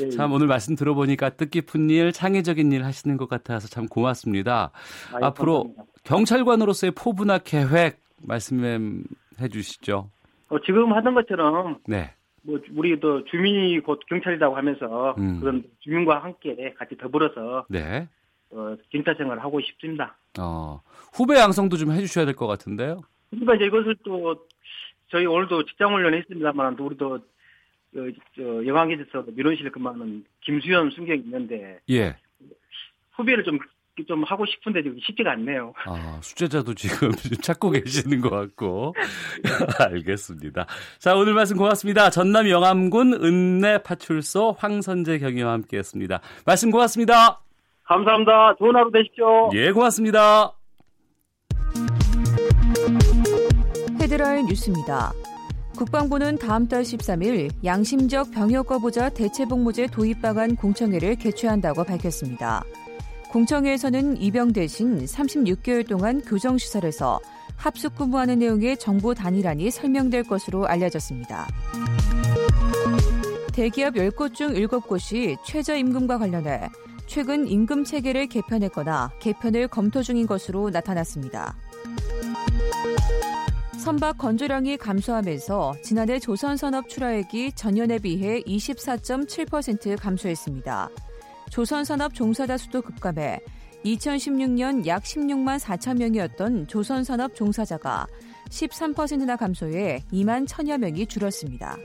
[0.00, 4.70] 예, 참 오늘 말씀 들어보니까 뜻깊은 일, 창의적인 일 하시는 것 같아서 참 고맙습니다.
[5.12, 5.84] 아이, 앞으로 감사합니다.
[6.04, 10.10] 경찰관으로서의 포부나 계획 말씀해 주시죠.
[10.48, 12.12] 어, 지금 하던 것처럼, 네.
[12.42, 15.40] 뭐, 우리 또 주민이 곧 경찰이라고 하면서, 음.
[15.40, 18.06] 그런 주민과 함께 같이 더불어서, 네.
[18.54, 20.16] 어, 경찰 생활을 하고 싶습니다.
[20.38, 20.80] 어,
[21.12, 23.02] 후배 양성도 좀 해주셔야 될 것 같은데요.
[23.30, 24.46] 그러니까 이제 이것을 또,
[25.10, 27.20] 저희 오늘도 직장 훈련 했습니다만, 또 우리도, 어,
[28.36, 32.16] 저, 영암기에서 민원실에 근무하는 김수현 순경이 있는데, 예.
[33.12, 33.58] 후배를 좀,
[34.08, 35.72] 좀 하고 싶은데 지금 쉽지가 않네요.
[35.86, 37.10] 아, 수제자도 지금
[37.42, 38.92] 찾고 계시는 것 같고.
[39.78, 40.66] 알겠습니다.
[40.98, 42.10] 자, 오늘 말씀 고맙습니다.
[42.10, 46.20] 전남 영암군 읍내 파출소 황선재 경위와 함께 했습니다.
[46.44, 47.43] 말씀 고맙습니다.
[47.84, 48.54] 감사합니다.
[48.58, 49.50] 좋은 하루 되십시오.
[49.54, 50.52] 예, 고맙습니다.
[54.00, 55.12] 헤드라인 뉴스입니다.
[55.76, 62.64] 국방부는 다음 달 13일 양심적 병역 거부자 대체 복무제 도입 방안 공청회를 개최한다고 밝혔습니다.
[63.32, 67.18] 공청회에서는 입영 대신 36개월 동안 교정 시설에서
[67.56, 71.48] 합숙 근무하는 내용의 정보 단일안이 설명될 것으로 알려졌습니다.
[73.52, 76.68] 대기업 10곳 중 7곳이 최저임금과 관련해
[77.06, 81.56] 최근 임금 체계를 개편했거나 개편을 검토 중인 것으로 나타났습니다.
[83.78, 90.88] 선박 건조량이 감소하면서 지난해 조선산업 출하액이 전년에 비해 24.7% 감소했습니다.
[91.50, 93.40] 조선산업 종사자 수도 급감해
[93.84, 98.06] 2016년 약 16만 4천 명이었던 조선산업 종사자가
[98.48, 101.76] 13%나 감소해 2만 천여 명이 줄었습니다.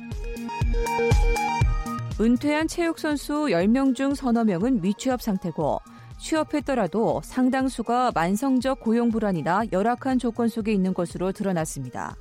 [2.21, 5.79] 은퇴한 체육선수 10명 중 서너 명은 미취업 상태고
[6.17, 12.15] 취업했더라도 상당수가 만성적 고용 불안이나 열악한 조건 속에 있는 것으로 드러났습니다.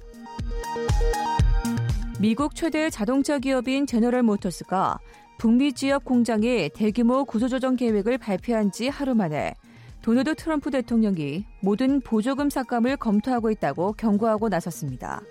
[2.20, 4.98] 미국 최대 자동차 기업인 제너럴 모터스가
[5.36, 9.54] 북미 지역 공장의 대규모 구조조정 계획을 발표한 지 하루 만에
[10.02, 15.22] 도널드 트럼프 대통령이 모든 보조금 삭감을 검토하고 있다고 경고하고 나섰습니다.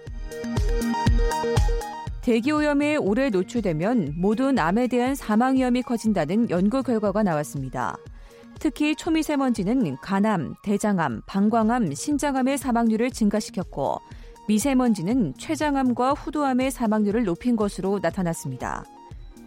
[2.28, 7.96] 대기오염에 오래 노출되면 모든 암에 대한 사망 위험이 커진다는 연구 결과가 나왔습니다.
[8.60, 14.02] 특히 초미세먼지는 간암, 대장암, 방광암, 신장암의 사망률을 증가시켰고
[14.50, 18.84] 미세먼지는 췌장암과 후두암의 사망률을 높인 것으로 나타났습니다.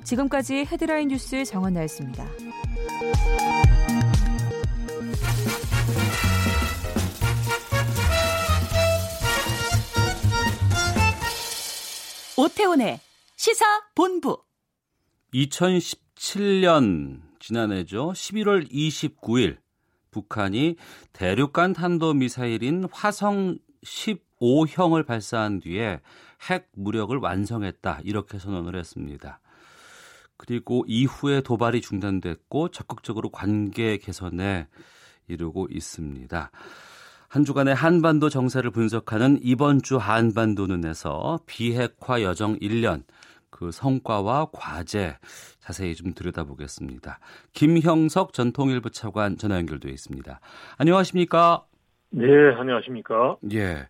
[0.03, 2.25] 지금까지 헤드라인 뉴스 정원나였습니다.
[12.40, 12.98] 오태훈의
[13.37, 14.42] 시사 본부.
[15.35, 18.12] 2017년 지난해죠.
[18.12, 19.59] 11월 29일
[20.11, 20.76] 북한이
[21.12, 26.00] 대륙간 탄도 미사일인 화성 15형을 발사한 뒤에
[26.48, 28.00] 핵 무력을 완성했다.
[28.05, 29.40] 이렇게 선언을 했습니다.
[30.38, 34.66] 그리고 이후에 도발이 중단됐고 적극적으로 관계 개선에
[35.29, 36.50] 이르고 있습니다.
[37.31, 43.05] 한 주간의 한반도 정세를 분석하는 이번 주 한반도 눈에서 비핵화 여정 1년
[43.51, 45.16] 그 성과와 과제
[45.61, 47.21] 자세히 좀 들여다보겠습니다.
[47.53, 50.40] 김형석 전 통일부 차관 전화 연결돼 있습니다.
[50.77, 51.62] 안녕하십니까?
[52.11, 52.27] 네,
[52.59, 53.37] 안녕하십니까?
[53.53, 53.87] 예.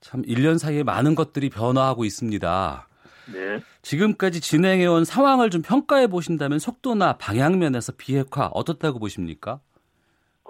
[0.00, 2.88] 참 1년 사이에 많은 것들이 변화하고 있습니다.
[3.34, 3.62] 네.
[3.82, 9.60] 지금까지 진행해온 상황을 좀 평가해 보신다면 속도나 방향면에서 비핵화 어떻다고 보십니까?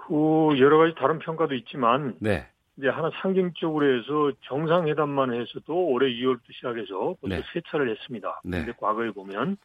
[0.07, 2.47] 그 여러 가지 다른 평가도 있지만 네.
[2.77, 7.43] 이제 하나 상징적으로 해서 정상회담만 해서도 올해 2월부터 시작해서 벌써 네.
[7.53, 8.41] 세 차례를 했습니다.
[8.43, 8.59] 네.
[8.59, 9.57] 근데 과거에 보면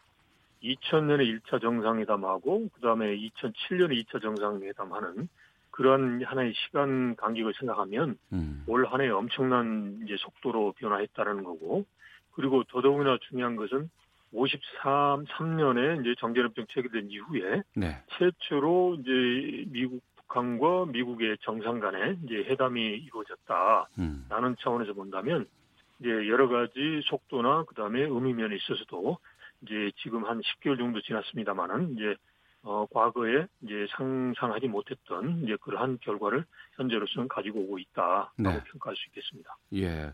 [0.63, 5.29] 2000년에 1차 정상회담하고 그다음에 2007년에 2차 정상회담하는
[5.71, 8.65] 그런 하나의 시간 간격을 생각하면 음.
[8.67, 11.85] 올 한해 엄청난 이제 속도로 변화했다는 거고
[12.33, 13.89] 그리고 더더욱이나 중요한 것은
[14.33, 18.03] 53, 3년에 이제 정전협정 체결된 이후에 네.
[18.19, 23.89] 최초로 이제 미국 북한과 미국의 정상 간에 이제 회담이 이루어졌다.
[23.99, 24.27] 음.
[24.29, 25.47] 라는 차원에서 본다면
[25.99, 29.19] 이제 여러 가지 속도나 그다음에 의미면에 있어서도
[29.63, 32.15] 이제 지금 한 10개월 정도 지났습니다만은 이제
[32.63, 36.45] 어 과거에 이제 상상하지 못했던 이제 그러한 결과를
[36.77, 38.51] 현재로서는 가지고 오고 있다라고 네.
[38.71, 39.57] 평가할 수 있겠습니다.
[39.75, 40.13] 예.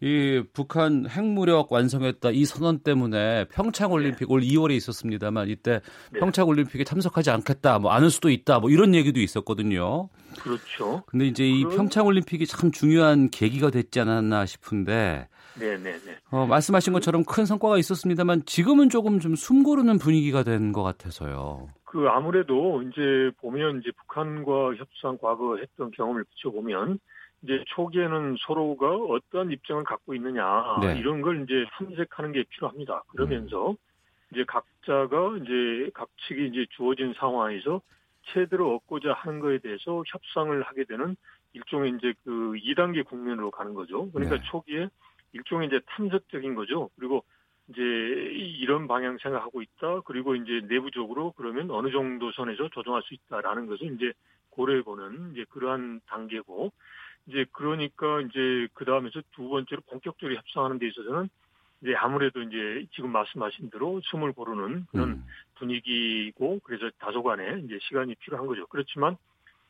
[0.00, 5.80] 이 북한 핵무력 완성했다 이 선언 때문에 평창 올림픽 올 2월에 있었습니다만 이때
[6.12, 6.18] 네.
[6.20, 7.78] 평창 올림픽에 참석하지 않겠다.
[7.78, 8.58] 뭐안할 수도 있다.
[8.58, 10.08] 뭐 이런 얘기도 있었거든요.
[10.40, 11.02] 그렇죠.
[11.06, 15.28] 근데 이제 이 그런- 평창 올림픽이 참 중요한 계기가 됐지 않았나 싶은데
[15.60, 16.16] 네네네.
[16.30, 21.68] 어, 말씀하신 것처럼 큰 성과가 있었습니다만 지금은 조금 좀 숨고르는 분위기가 된 것 같아서요.
[21.92, 26.98] 그 아무래도 이제 보면 이제 북한과 협상 과거 했던 경험을 비춰보면
[27.42, 30.98] 이제 초기에는 서로가 어떠한 입장을 갖고 있느냐 네.
[30.98, 33.02] 이런 걸 이제 탐색하는 게 필요합니다.
[33.08, 33.76] 그러면서
[34.32, 37.82] 이제 각자가 이제 각 측이 이제 주어진 상황에서
[38.32, 41.14] 체대를 얻고자 하는 거에 대해서 협상을 하게 되는
[41.52, 44.10] 일종의 이제 그 2단계 국면으로 가는 거죠.
[44.12, 44.42] 그러니까 네.
[44.50, 44.88] 초기에
[45.34, 46.88] 일종의 이제 탐색적인 거죠.
[46.96, 47.22] 그리고
[47.72, 50.00] 이제 이- 이런 방향 생각하고 있다.
[50.02, 54.12] 그리고 이제 내부적으로 그러면 어느 정도 선에서 조정할 수 있다라는 것을 이제
[54.50, 56.72] 고려해보는 이제 그러한 단계고
[57.26, 61.28] 이제 그러니까 이제 그 다음에서 두 번째로 본격적으로 협상하는 데 있어서는
[61.82, 65.24] 이제 아무래도 이제 지금 말씀하신 대로 숨을 고르는 그런 음.
[65.56, 68.66] 분위기고 그래서 다소간에 이제 시간이 필요한 거죠.
[68.66, 69.16] 그렇지만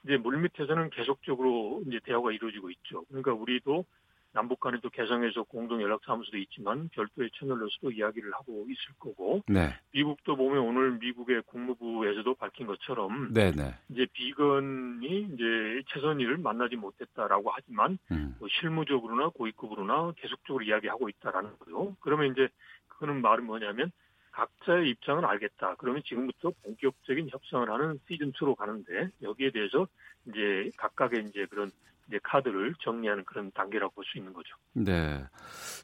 [0.04, 3.04] 이제 물밑에서는 계속적으로 이제 대화가 이루어지고 있죠.
[3.08, 3.84] 그러니까 우리도
[4.32, 9.74] 남북 간에도 개성에서 공동 연락사무소도 있지만 별도의 채널로서도 이야기를 하고 있을 거고 네.
[9.92, 13.74] 미국도 보면 오늘 미국의 국무부에서도 밝힌 것처럼 네, 네.
[13.90, 18.34] 이제 비건이 이제 최선희를 만나지 못했다라고 하지만 음.
[18.38, 21.94] 뭐 실무적으로나 고위급으로나 계속적으로 이야기하고 있다라는 거죠.
[22.00, 22.48] 그러면 이제
[22.88, 23.92] 그거는 말은 뭐냐면
[24.30, 25.74] 각자의 입장은 알겠다.
[25.76, 29.86] 그러면 지금부터 본격적인 협상을 하는 시즌 2로 가는데 여기에 대해서
[30.26, 31.70] 이제 각각의 이제 그런
[32.08, 34.54] 이제 카드를 정리하는 그런 단계라고 볼 수 있는 거죠.
[34.74, 35.24] 네.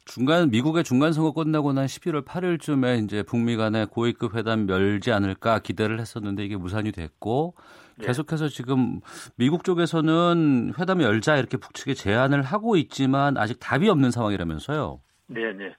[0.05, 5.59] 중간 미국의 중간 선거 끝나고 난 11월 8일쯤에 이제 북미 간의 고위급 회담 열지 않을까
[5.59, 7.55] 기대를 했었는데 이게 무산이 됐고
[7.97, 8.07] 네.
[8.07, 8.99] 계속해서 지금
[9.35, 15.01] 미국 쪽에서는 회담 열자 이렇게 북측에 제안을 하고 있지만 아직 답이 없는 상황이라면서요.
[15.27, 15.75] 네 네.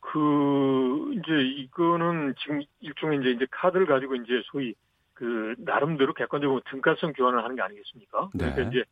[0.00, 4.74] 그 이제 이거는 지금 일종의 이제 이제 카드를 가지고 이제 소위
[5.14, 8.28] 그 나름대로 객관적으로 등가성 교환을 하는 게 아니겠습니까?
[8.32, 8.68] 그러니까 네.
[8.68, 8.84] 이제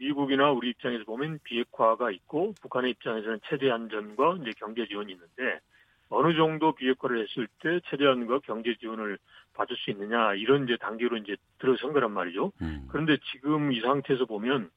[0.00, 5.60] 미국이나 우리 입장에서 보면 비핵화가 있고 북한의 입장에서는 체제 안전과 이제 경제 지원이 있는데
[6.08, 9.18] 어느 정도 비핵화를 했을 때 체제 안과 경제 지원을
[9.54, 12.50] 받을 수 있느냐 이런 이제 단계로 이제 들어선 거란 말이죠.
[12.62, 12.88] 음.
[12.90, 14.70] 그런데 지금 이 상태에서 보면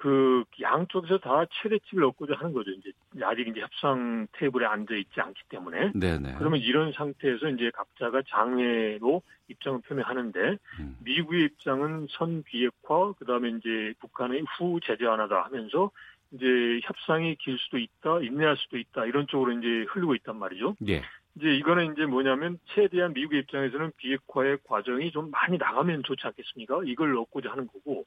[0.00, 2.70] 그 양쪽에서 다 최대치를 얻고자 하는 거죠.
[2.70, 2.90] 이제
[3.22, 5.92] 아직 이제 협상 테이블에 앉아 있지 않기 때문에.
[5.94, 6.36] 네네.
[6.38, 10.96] 그러면 이런 상태에서 이제 각자가 장외로 입장을 표명하는데 음.
[11.04, 15.90] 미국의 입장은 선 비핵화 그다음에 이제 북한의 후 제재 완화다 하면서
[16.32, 16.46] 이제
[16.84, 20.76] 협상이 길 수도 있다, 인내할 수도 있다 이런 쪽으로 이제 흘리고 있단 말이죠.
[20.88, 21.02] 예.
[21.36, 26.80] 이제 이거는 이제 뭐냐면 최대한 미국의 입장에서는 비핵화의 과정이 좀 많이 나가면 좋지 않겠습니까?
[26.86, 28.06] 이걸 얻고자 하는 거고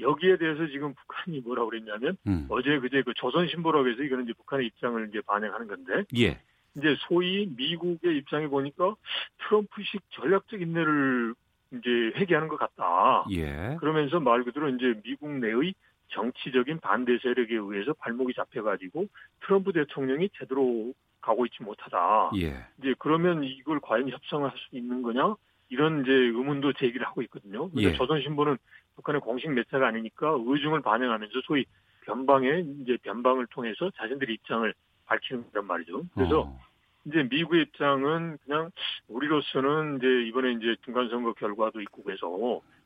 [0.00, 2.46] 여기에 대해서 지금 북한이 뭐라고 그랬냐면 음.
[2.48, 6.40] 어제 그제 그 조선신보라고 해서 이거는 이제 북한의 입장을 이제 반영하는 건데 예.
[6.76, 8.94] 이제 소위 미국의 입장에 보니까
[9.38, 11.34] 트럼프식 전략적 인내를
[11.72, 13.24] 이제 회개하는 것 같다.
[13.32, 13.76] 예.
[13.80, 15.74] 그러면서 말 그대로 이제 미국 내의
[16.08, 19.06] 정치적인 반대 세력에 의해서 발목이 잡혀가지고
[19.44, 22.30] 트럼프 대통령이 제대로 가고 있지 못하다.
[22.36, 22.54] 예.
[22.78, 25.34] 이제 그러면 이걸 과연 협상을 할 수 있는 거냐?
[25.70, 27.68] 이런 이제 의문도 제기를 하고 있거든요.
[27.68, 27.92] 그런데 예.
[27.92, 28.56] 조선신보는
[28.98, 31.64] 북한의 공식 매체가 아니니까 의중을 반영하면서 소위
[32.02, 34.72] 변방의 이제 변방을 통해서 자신들의 입장을
[35.06, 36.04] 밝히는 거란 말이죠.
[36.14, 36.60] 그래서 어.
[37.04, 38.70] 이제 미국의 입장은 그냥
[39.08, 42.28] 우리로서는 이제 이번에 이제 중간선거 결과도 있고 그래서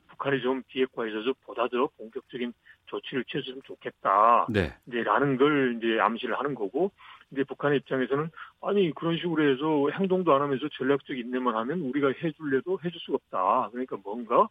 [0.08, 2.52] 북한이 좀 비핵화에 있어서 보다 더 본격적인
[2.86, 4.46] 조치를 취했으면 좋겠다.
[4.50, 4.74] 네.
[4.86, 6.92] 이제 라는 걸 이제 암시를 하는 거고
[7.32, 12.78] 이제 북한의 입장에서는 아니 그런 식으로 해서 행동도 안 하면서 전략적 인내만 하면 우리가 해줄래도
[12.84, 13.70] 해줄 수가 없다.
[13.70, 14.48] 그러니까 뭔가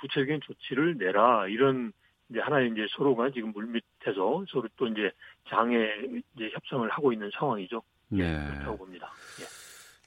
[0.00, 1.92] 구체적인 조치를 내라 이런
[2.28, 5.10] 이제 하나의 이제 서로가 지금 물밑에서 서로 또 이제
[5.48, 5.76] 장애
[6.34, 7.82] 이제 협상을 하고 있는 상황이죠.
[8.08, 8.46] 네.
[8.46, 9.10] 그렇다고 봅니다.
[9.40, 9.44] 예.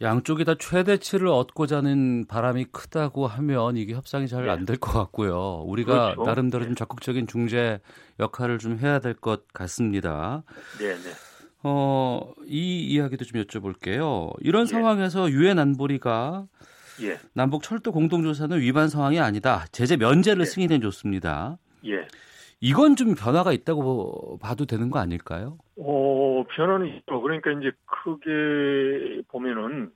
[0.06, 4.52] 양쪽이 다 최대치를 얻고자 하는 바람이 크다고 하면 이게 협상이 잘 네.
[4.52, 5.64] 안될것 같고요.
[5.66, 6.24] 우리가 그렇죠.
[6.24, 6.68] 나름대로 네.
[6.68, 7.80] 좀 적극적인 중재
[8.20, 10.44] 역할을 좀 해야 될 것 같습니다.
[10.78, 11.10] 네, 네.
[11.64, 14.34] 어, 이 이야기도 좀 여쭤볼게요.
[14.42, 14.66] 이런 예.
[14.66, 16.48] 상황에서 유엔 안보리가
[17.02, 17.18] 예.
[17.34, 19.66] 남북 철도 공동조사는 위반 상황이 아니다.
[19.72, 20.46] 제재 면제를 예.
[20.46, 21.58] 승인해 줬습니다.
[21.86, 22.08] 예.
[22.60, 25.58] 이건 좀 변화가 있다고 봐도 되는 거 아닐까요?
[25.78, 27.22] 어, 변화는 있죠.
[27.22, 29.92] 그러니까 이제 크게 보면은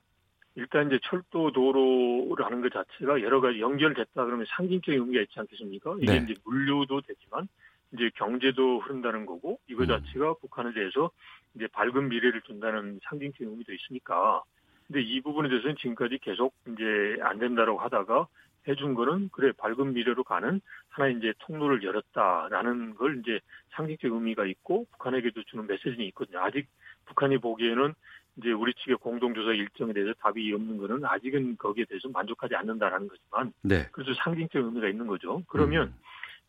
[0.54, 5.96] 일단 이제 철도 도로를 하는 것 자체가 여러 가지 연결됐다 그러면 상징적인 의미가 있지 않겠습니까?
[6.00, 6.24] 이게 네.
[6.24, 7.48] 이제 물류도 되지만
[7.92, 9.88] 이제 경제도 흐른다는 거고 이거 음.
[9.88, 11.10] 자체가 북한에 대해서
[11.54, 14.42] 이제 밝은 미래를 준다는 상징적인 의미도 있으니까
[14.86, 18.26] 근데 이 부분에 대해서는 지금까지 계속 이제 안 된다라고 하다가
[18.68, 24.86] 해준 거는 그래 밝은 미래로 가는 하나의 이제 통로를 열었다라는 걸 이제 상징적 의미가 있고
[24.92, 26.40] 북한에게도 주는 메시지는 있거든요.
[26.40, 26.68] 아직
[27.06, 27.94] 북한이 보기에는
[28.36, 33.52] 이제 우리 측의 공동조사 일정에 대해서 답이 없는 거는 아직은 거기에 대해서 만족하지 않는다라는 거지만
[33.62, 33.88] 네.
[33.92, 35.42] 그래서 상징적 의미가 있는 거죠.
[35.48, 35.94] 그러면 음.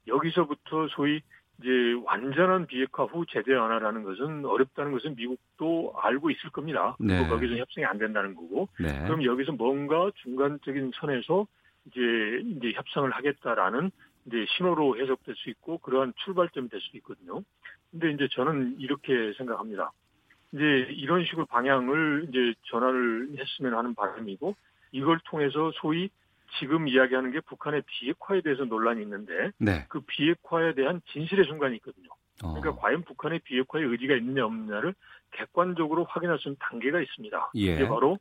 [0.08, 1.22] 여기서부터 소위
[1.60, 1.70] 이제
[2.04, 6.96] 완전한 비핵화 후 제재 완화라는 것은 어렵다는 것은 미국도 알고 있을 겁니다.
[6.98, 7.28] 그리고 네.
[7.28, 9.04] 거기서 협상이 안 된다는 거고 네.
[9.04, 11.48] 그럼 여기서 뭔가 중간적인 선에서
[11.86, 12.00] 이제
[12.46, 13.92] 이제 협상을 하겠다라는
[14.26, 17.42] 이제 신호로 해석될 수 있고 그러한 출발점이 될 수 있거든요.
[17.92, 19.92] 근데 이제 저는 이렇게 생각합니다.
[20.54, 24.56] 이제 이런 식으로 방향을 이제 전환을 했으면 하는 바람이고
[24.92, 26.10] 이걸 통해서 소위
[26.60, 29.86] 지금 이야기하는 게 북한의 비핵화에 대해서 논란이 있는데 네.
[29.90, 32.10] 그 비핵화에 대한 진실의 순간이 있거든요.
[32.44, 32.54] 어.
[32.54, 34.94] 그러니까 과연 북한의 비핵화의 의지가 있느냐 없느냐를
[35.32, 37.52] 객관적으로 확인할 수 있는 단계가 있습니다.
[37.56, 37.76] 예.
[37.76, 38.18] 이게 바로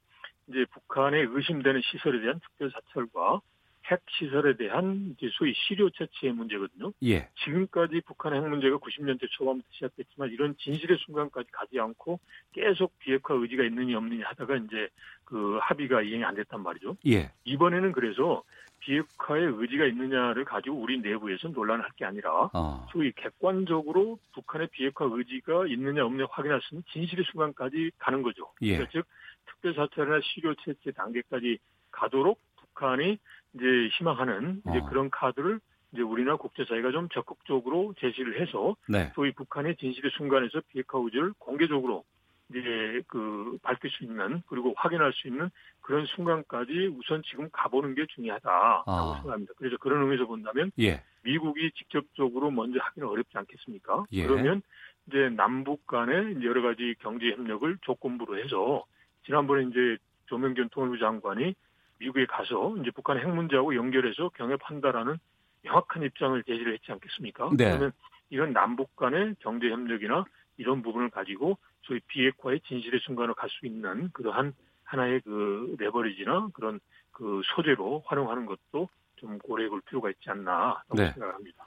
[0.49, 3.41] 이제 북한의 의심되는 시설에 대한 특별 사찰과
[3.87, 6.93] 핵 시설에 대한 이제 소위 시료 채취의 문제거든요.
[7.05, 7.29] 예.
[7.45, 12.21] 지금까지 북한의 핵 문제가 90년대 초반부터 시작됐지만 이런 진실의 순간까지 가지 않고
[12.53, 14.89] 계속 비핵화 의지가 있느냐 없느냐 하다가 이제
[15.25, 16.97] 그 합의가 이행이 안 됐단 말이죠.
[17.09, 17.33] 예.
[17.45, 18.43] 이번에는 그래서
[18.81, 22.87] 비핵화의 의지가 있느냐를 가지고 우리 내부에서 논란을 할 게 아니라 어.
[22.91, 28.51] 소위 객관적으로 북한의 비핵화 의지가 있느냐 없느냐 확인할 수 있는 진실의 순간까지 가는 거죠.
[28.63, 28.77] 예.
[28.77, 29.07] 그러니까 즉
[29.47, 31.59] 특별 사찰이나 시료 채취 단계까지
[31.91, 33.19] 가도록 북한이
[33.55, 34.87] 이제 희망하는 이제 어.
[34.89, 35.61] 그런 카드를
[35.93, 39.13] 이제 우리나 국제사회가 좀 적극적으로 제시를 해서 네.
[39.15, 42.05] 소위 북한의 진실의 순간에서 비핵화 의지를 공개적으로
[42.51, 48.07] 이제 그 밝힐 수 있는 그리고 확인할 수 있는 그런 순간까지 우선 지금 가보는 게
[48.07, 49.15] 중요하다라고 아.
[49.17, 49.53] 생각합니다.
[49.57, 51.03] 그래서 그런 의미에서 본다면 예.
[51.23, 54.05] 미국이 직접적으로 먼저 하기는 어렵지 않겠습니까?
[54.13, 54.27] 예.
[54.27, 54.63] 그러면
[55.07, 58.85] 이제 남북 간의 여러 가지 경제 협력을 조건부로 해서
[59.25, 59.97] 지난번에 이제
[60.27, 61.55] 조명균 통일부 장관이
[62.03, 65.19] 미국에 가서 이제 북한 핵 문제하고 연결해서 경협한다라는
[65.63, 67.51] 명확한 입장을 제시를 했지 않겠습니까?
[67.57, 67.65] 네.
[67.67, 67.93] 그러면
[68.31, 70.25] 이런 남북 간의 경제 협력이나
[70.57, 76.81] 이런 부분을 가지고 소위 비핵화의 진실의 순간을 갈 수 있는 그러한 하나의 그 레버리지나 그런
[77.13, 81.13] 그 소재로 활용하는 것도 좀 고려해 볼 필요가 있지 않나라고 네.
[81.13, 81.65] 생각합니다.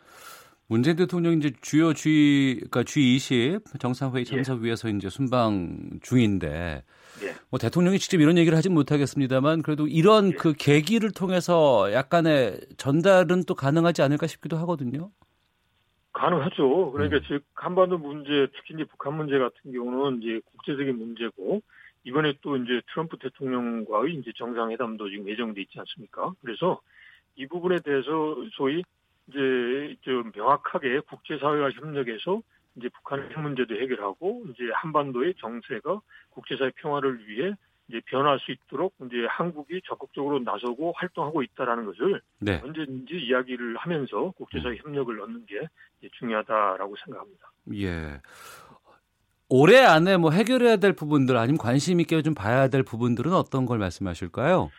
[0.68, 4.66] 문재인 대통령이 이제 주요 G 그러니까 G20 정상회의 참석 예.
[4.66, 6.84] 위해서 이제 순방 중인데
[7.24, 7.36] 예.
[7.50, 10.36] 뭐 대통령이 직접 이런 얘기를 하진 못하겠습니다만 그래도 이런 예.
[10.36, 15.12] 그 계기를 통해서 약간의 전달은 또 가능하지 않을까 싶기도 하거든요.
[16.14, 16.92] 가능하죠.
[16.92, 17.22] 그러니까 음.
[17.28, 21.62] 즉 한반도 문제, 특히 이제 북한 문제 같은 경우는 이제 국제적인 문제고
[22.06, 26.34] 이번에 또 이제 트럼프 대통령과의 이제 정상회담도 지금 예정돼 있지 않습니까?
[26.42, 26.80] 그래서
[27.36, 28.84] 이 부분에 대해서 소위
[29.28, 32.42] 이제 좀 명확하게 국제사회와 협력해서
[32.76, 36.02] 이제 북한의 핵 문제도 해결하고 이제 한반도의 정세가
[36.32, 37.54] 국제사회 평화를 위해
[37.88, 42.60] 이제 변화할 수 있도록 이제 한국이 적극적으로 나서고 활동하고 있다라는 것을 네.
[42.64, 44.78] 언제든지 이야기를 하면서 국제사회 음.
[44.84, 45.68] 협력을 얻는 게
[46.20, 47.52] 중요하다라고 생각합니다.
[47.76, 48.22] 예.
[49.48, 53.78] 올해 안에 뭐 해결해야 될 부분들 아니면 관심 있게 좀 봐야 될 부분들은 어떤 걸
[53.78, 54.72] 말씀하실까요?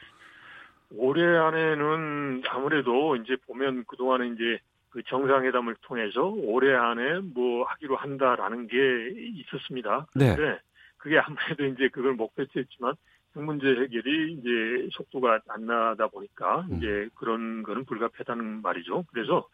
[0.90, 4.58] 올해 안에는 아무래도 이제 보면 그동안에 이제
[4.96, 8.76] 그 정상회담을 통해서 올해 안에 뭐 하기로 한다라는 게
[9.42, 10.06] 있었습니다.
[10.14, 10.34] 네.
[10.34, 10.58] 그런데
[10.96, 12.94] 그게 아무래도 이제 그걸 목표치 했지만
[13.36, 16.78] 핵 문제 해결이 이제 속도가 안 나다 보니까 음.
[16.78, 19.04] 이제 그런 거는 불가피하다는 말이죠.
[19.12, 19.46] 그래서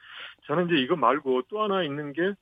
[0.46, 2.34] 저는 이제 이거 말고 또 하나 있는 게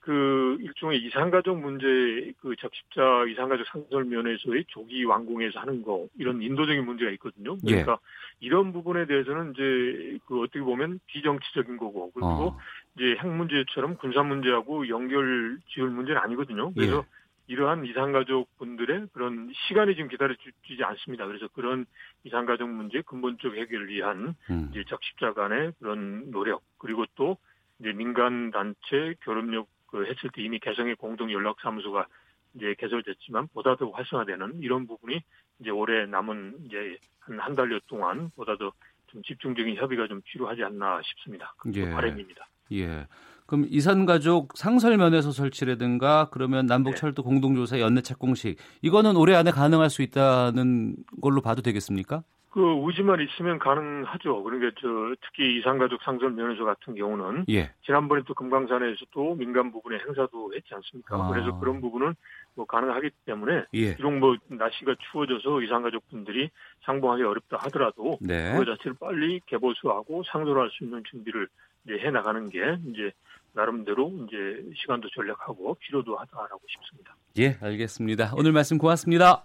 [0.00, 7.10] 그 일종의 이산가족 문제 그 적십자 이산가족 상설면에서의 조기 완공해서 하는 거 이런 인도적인 문제가
[7.12, 7.56] 있거든요.
[7.66, 7.70] 예.
[7.70, 8.46] 그러니까 예.
[8.46, 12.58] 이런 부분에 대해서는 이제 그 어떻게 보면 비정치적인 거고 그리고 어.
[12.96, 16.72] 이제 핵 문제처럼 군사 문제하고 연결 지을 문제는 아니거든요.
[16.72, 17.20] 그래서 예.
[17.52, 21.26] 이러한 이산가족 분들의 그런 시간이 지금 기다려주지 않습니다.
[21.26, 21.84] 그래서 그런
[22.24, 24.68] 이산가족 문제 근본적 해결을 위한 음.
[24.70, 27.36] 이제 적십자 간의 그런 노력 그리고 또
[27.80, 32.06] 이제 민간 단체 결합력 그 했을 때 이미 개성의 공동 연락 사무소가
[32.54, 35.22] 이제 개설됐지만 보다 더 활성화되는 이런 부분이
[35.60, 38.72] 이제 올해 남은 이제 한 한 달여 동안 보다 더
[39.10, 41.54] 좀 집중적인 협의가 좀 필요하지 않나 싶습니다.
[41.58, 41.90] 그 예.
[41.90, 42.48] 바람입니다.
[42.72, 43.06] 예.
[43.46, 47.26] 그럼 이산가족 상설면에서 설치라든가 그러면 남북철도 네.
[47.28, 52.22] 공동조사 연내 착공식 이거는 올해 안에 가능할 수 있다는 걸로 봐도 되겠습니까?
[52.50, 54.42] 그 의지만 있으면 가능하죠.
[54.42, 54.88] 그러니까 저
[55.22, 57.72] 특히 이산가족 상설 면에서 같은 경우는 예.
[57.86, 61.16] 지난번에 또 금강산에서도 민간 부분에 행사도 했지 않습니까?
[61.16, 61.30] 아.
[61.30, 62.14] 그래서 그런 부분은
[62.54, 63.94] 뭐 가능하기 때문에 예.
[63.94, 66.50] 비록 뭐 날씨가 추워져서 이산가족 분들이
[66.84, 68.52] 상봉하기 어렵다 하더라도 네.
[68.52, 71.46] 그거 자체를 빨리 개보수하고 상도할 수 있는 준비를
[71.84, 73.12] 이제 해 나가는 게 이제
[73.52, 77.14] 나름대로 이제 시간도 전략하고 필요도 하다라고 싶습니다.
[77.38, 78.32] 예, 알겠습니다.
[78.36, 79.44] 오늘 말씀 고맙습니다.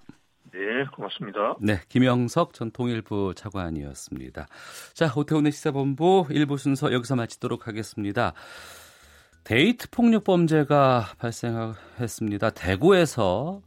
[0.55, 1.57] 네, 고맙습니다.
[1.59, 4.47] 네, 김영석 전 통일부 차관이었습니다.
[4.93, 8.33] 자, 오태훈의 시사본부 1부 순서 여기서 마치도록 하겠습니다.
[9.43, 12.51] 데이트 폭력 범죄가 발생했습니다.
[12.51, 13.61] 대구에서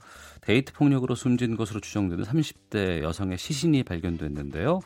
[0.48, 4.80] 데이트 폭력으로 숨진 것으로 추정되는 30대 여성의 시신이 발견됐는데요.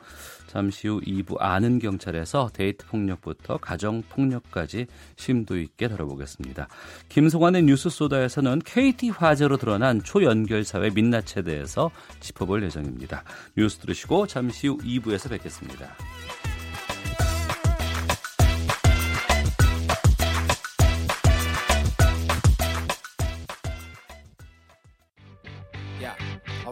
[0.48, 6.66] 잠시 후 2부 아는 경찰에서 데이트 폭력부터 가정 폭력까지 심도 있게 다뤄보겠습니다.
[7.10, 13.22] 김성환의 뉴스 소다에서는 KT 화재로 드러난 초연결 사회 민낯에 대해서 짚어볼 예정입니다.
[13.56, 15.94] 뉴스 들으시고 잠시 후 2부에서 뵙겠습니다.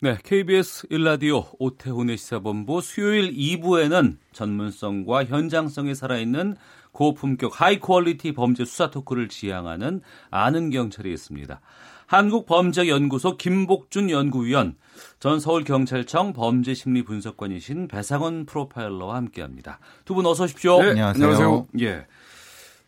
[0.00, 6.56] 네, KBS 1라디오 오태훈의 시사본부 수요일 2부에는 전문성과 현장성이 살아있는
[6.92, 11.60] 고품격 high quality 범죄 수사 토크를 지향하는 아는 경찰이 있습니다.
[12.06, 14.76] 한국범죄연구소 김복준 연구위원,
[15.20, 19.78] 전 서울경찰청 범죄심리분석관이신 배상원 프로파일러와 함께합니다.
[20.04, 20.82] 두 분 어서 오십시오.
[20.82, 21.68] 네, 안녕하세요.
[21.80, 22.06] 예.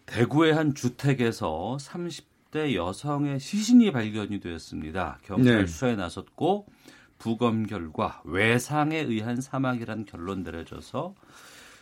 [0.05, 5.21] 대구의 한 주택에서 30대 여성의 시신이 발견이 되었습니다.
[5.25, 5.67] 경찰 네.
[5.67, 6.67] 수사에 나섰고
[7.19, 11.15] 부검 결과 외상에 의한 사망이란 결론 내려져서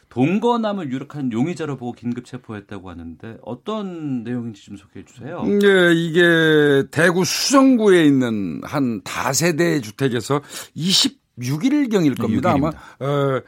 [0.09, 5.43] 동거남을 유력한 용의자로 보고 긴급 체포했다고 하는데 어떤 내용인지 좀 소개해 주세요.
[5.43, 10.41] 네, 이게 대구 수성구에 있는 한 다세대 주택에서
[10.77, 12.55] 26일 경일 겁니다.
[12.55, 12.55] 6일입니다.
[12.55, 12.69] 아마
[13.01, 13.43] 어,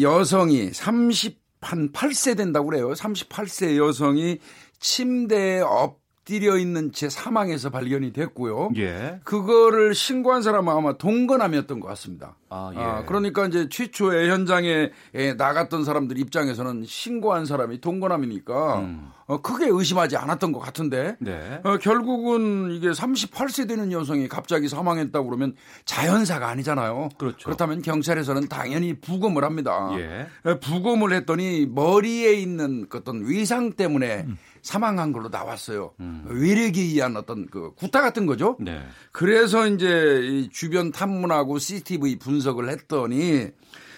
[0.00, 2.92] 여성이 30 한 8세 된다고 그래요.
[2.92, 4.38] 38세 여성이
[4.78, 8.70] 침대에 엎 엎드려 있는 채 사망해서 발견이 됐고요.
[8.76, 9.20] 예.
[9.22, 12.34] 그거를 신고한 사람은 아마 동거남이었던 것 같습니다.
[12.50, 12.78] 아, 예.
[12.78, 19.10] 아, 그러니까 이제 최초에 현장에 에 나갔던 사람들 입장에서는 신고한 사람이 동거남이니까 음.
[19.26, 21.60] 어, 크게 의심하지 않았던 것 같은데 네.
[21.62, 25.54] 어, 결국은 이게 38세 되는 여성이 갑자기 사망했다고 그러면
[25.84, 27.10] 자연사가 아니잖아요.
[27.18, 27.44] 그렇죠.
[27.44, 29.90] 그렇다면 경찰에서는 당연히 부검을 합니다.
[29.98, 30.26] 예.
[30.44, 34.26] 에, 부검을 했더니 머리에 있는 그 어떤 위상 때문에
[34.66, 35.92] 사망한 걸로 나왔어요.
[36.24, 38.56] 외력에 의한 어떤 그 구타 같은 거죠.
[38.58, 38.82] 네.
[39.12, 43.48] 그래서 이제 이 주변 탐문하고 CCTV 분석을 했더니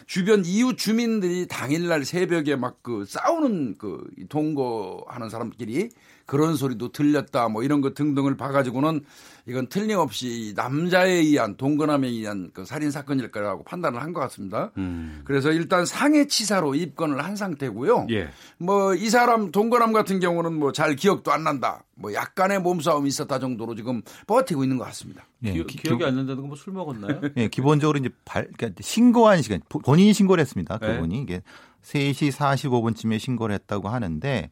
[0.06, 5.90] 주변 이웃 주민들이 당일날 새벽에 막 그 싸우는 그 동거하는 사람끼리
[6.24, 9.04] 그런 소리도 들렸다 뭐 이런 거 등등을 봐가지고는
[9.48, 14.70] 이건 틀림없이 남자에 의한 동거남에 의한 그 살인 사건일 거라고 판단을 한 것 같습니다.
[14.76, 15.22] 음.
[15.24, 18.06] 그래서 일단 상해치사로 입건을 한 상태고요.
[18.10, 18.28] 예.
[18.58, 21.82] 뭐이 사람 동거남 같은 경우는 뭐 잘 기억도 안 난다.
[21.94, 25.24] 뭐 약간의 몸싸움이 있었다 정도로 지금 버티고 있는 것 같습니다.
[25.44, 27.20] 예, 기, 기- 기억이 안 난다는 건 뭐 술 먹었나요?
[27.36, 30.78] 예, 기본적으로 이제 발, 그러니까 신고한 시간, 보- 본인이 신고를 했습니다.
[30.78, 30.86] 네.
[30.94, 31.20] 그분이.
[31.22, 31.42] 이게
[31.82, 34.50] 3시 45분쯤에 신고를 했다고 하는데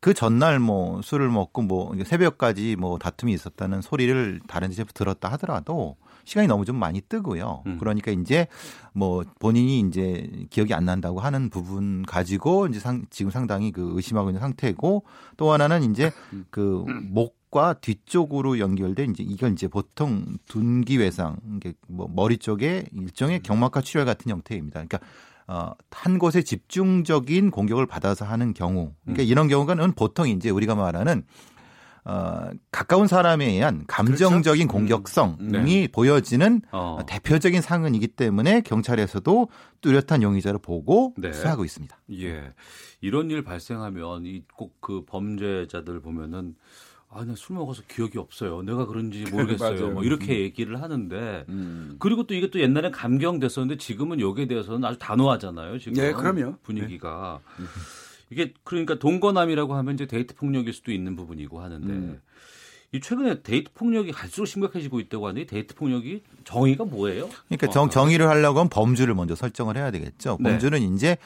[0.00, 5.96] 그 전날 뭐 술을 먹고 뭐 새벽까지 뭐 다툼이 있었다는 소리를 다른 집에서 들었다 하더라도
[6.24, 7.62] 시간이 너무 좀 많이 뜨고요.
[7.66, 7.78] 음.
[7.78, 8.48] 그러니까 이제
[8.92, 14.28] 뭐 본인이 이제 기억이 안 난다고 하는 부분 가지고 이제 상, 지금 상당히 그 의심하고
[14.28, 15.04] 있는 상태고
[15.38, 16.12] 또 하나는 이제
[16.50, 23.40] 그 목과 뒤쪽으로 연결된 이제 이건 이제 보통 둔기 외상 이게 뭐 머리 쪽에 일종의
[23.40, 24.84] 경막하 출혈 같은 형태입니다.
[24.84, 24.98] 그러니까
[25.48, 28.92] 어, 한 곳에 집중적인 공격을 받아서 하는 경우.
[29.02, 31.24] 그러니까 이런 경우는 보통 이제 우리가 말하는
[32.04, 35.88] 어, 가까운 사람에 의한 감정적인 공격성이 네.
[35.88, 37.00] 보여지는 어.
[37.06, 39.48] 대표적인 상흔이기 때문에 경찰에서도
[39.82, 41.32] 뚜렷한 용의자를 보고 네.
[41.32, 41.98] 수사하고 있습니다.
[42.12, 42.54] 예.
[43.00, 46.54] 이런 일 발생하면 이 꼭 그 범죄자들 보면은
[47.10, 48.62] 아, 나 술 먹어서 기억이 없어요.
[48.62, 49.90] 내가 그런지 모르겠어요.
[49.92, 51.96] 뭐 이렇게 얘기를 하는데 음.
[51.98, 55.78] 그리고 또 이게 또 옛날에 감경됐었는데 지금은 여기에 대해서는 아주 단호하잖아요.
[55.78, 56.56] 지금 네, 그럼요.
[56.62, 57.40] 분위기가
[58.30, 62.20] 이게 그러니까 동거남이라고 하면 이제 데이트 폭력일 수도 있는 부분이고 하는데 음.
[62.92, 67.28] 이 최근에 데이트 폭력이 갈수록 심각해지고 있다고 하는데 데이트 폭력이 정의가 뭐예요?
[67.48, 70.36] 그러니까 정, 정의를 하려고 하면 범주를 먼저 설정을 해야 되겠죠.
[70.40, 70.50] 네.
[70.50, 71.16] 범주는 이제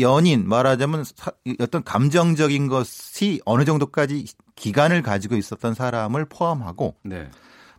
[0.00, 4.24] 연인 말하자면 사- 어떤 감정적인 것이 어느 정도까지
[4.56, 7.28] 기간을 가지고 있었던 사람을 포함하고 네.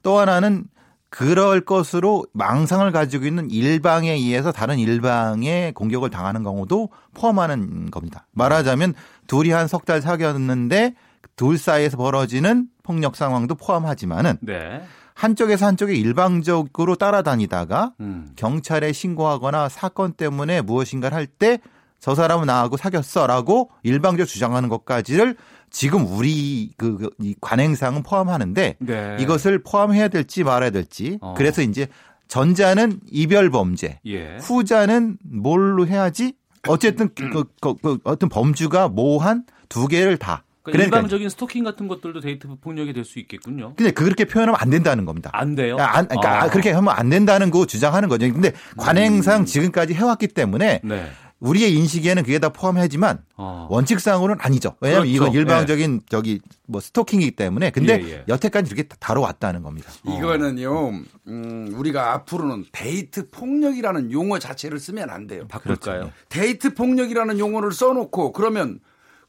[0.04, 0.66] 또 하나는
[1.10, 8.28] 그럴 것으로 망상을 가지고 있는 일방에 의해서 다른 일방에 공격을 당하는 경우도 포함하는 겁니다.
[8.34, 8.94] 말하자면
[9.28, 10.96] 둘이 한 석 달 사귀었는데
[11.38, 14.82] 둘 사이에서 벌어지는 폭력 상황도 포함하지만은 네.
[15.14, 18.30] 한쪽에서 한쪽에 일방적으로 따라다니다가 음.
[18.36, 21.60] 경찰에 신고하거나 사건 때문에 무엇인가를 할 때
[22.00, 25.36] 저 사람은 나하고 사귀었어라고 일방적으로 주장하는 것까지를
[25.72, 29.18] 지금 우리 그, 그, 이 관행상은 포함하는데 네.
[29.20, 31.34] 이것을 포함해야 될지 말아야 될지 어.
[31.36, 31.88] 그래서 이제
[32.28, 34.38] 전자는 이별 범죄, 예.
[34.38, 36.34] 후자는 뭘로 해야지
[36.68, 41.88] 어쨌든 그, 그, 그 어떤 범주가 모호한 두 개를 다 그러니까 그러니까 일방적인 스토킹 같은
[41.88, 43.74] 것들도 데이트 폭력이 될 수 있겠군요.
[43.76, 45.30] 근데 그렇게 표현하면 안 된다는 겁니다.
[45.34, 45.78] 안 돼요?
[45.78, 46.50] 안, 그러니까 아.
[46.50, 48.32] 그렇게 하면 안 된다는 거 주장하는 거죠.
[48.32, 51.12] 근데 관행상 지금까지 해왔기 때문에 네.
[51.40, 53.68] 우리의 인식에는 그게 다 포함하지만 어.
[53.70, 54.76] 원칙상으로는 아니죠.
[54.80, 55.26] 왜냐하면 그렇죠.
[55.26, 58.24] 이건 일방적인 저기 뭐 스토킹이기 때문에 근데 예, 예.
[58.28, 59.92] 여태까지 이렇게 다뤄왔다는 겁니다.
[60.08, 60.92] 이거는요,
[61.28, 65.46] 음, 우리가 앞으로는 데이트 폭력이라는 용어 자체를 쓰면 안 돼요.
[65.50, 66.12] 바꿀까요?
[66.30, 68.80] 데이트 폭력이라는 용어를 써놓고 그러면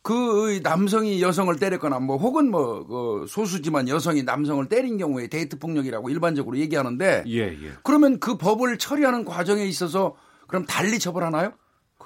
[0.02, 6.08] 그 남성이 여성을 때렸거나 뭐 혹은 뭐 그 소수지만 여성이 남성을 때린 경우에 데이트 폭력이라고
[6.10, 7.72] 일반적으로 얘기하는데 예, 예.
[7.82, 10.14] 그러면 그 법을 처리하는 과정에 있어서
[10.46, 11.52] 그럼 달리 처벌하나요?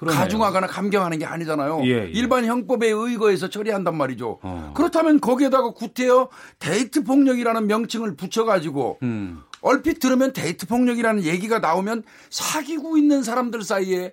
[0.01, 0.19] 그러네요.
[0.19, 1.81] 가중하거나 감경하는 게 아니잖아요.
[1.83, 2.09] 예, 예.
[2.11, 4.39] 일반 형법에 의거해서 처리한단 말이죠.
[4.41, 4.73] 어.
[4.75, 9.43] 그렇다면 거기에다가 구태여 데이트 폭력이라는 명칭을 붙여가지고 음.
[9.61, 14.09] 얼핏 들으면 데이트 폭력이라는 얘기가 나오면 사귀고 있는 사람들 사이에서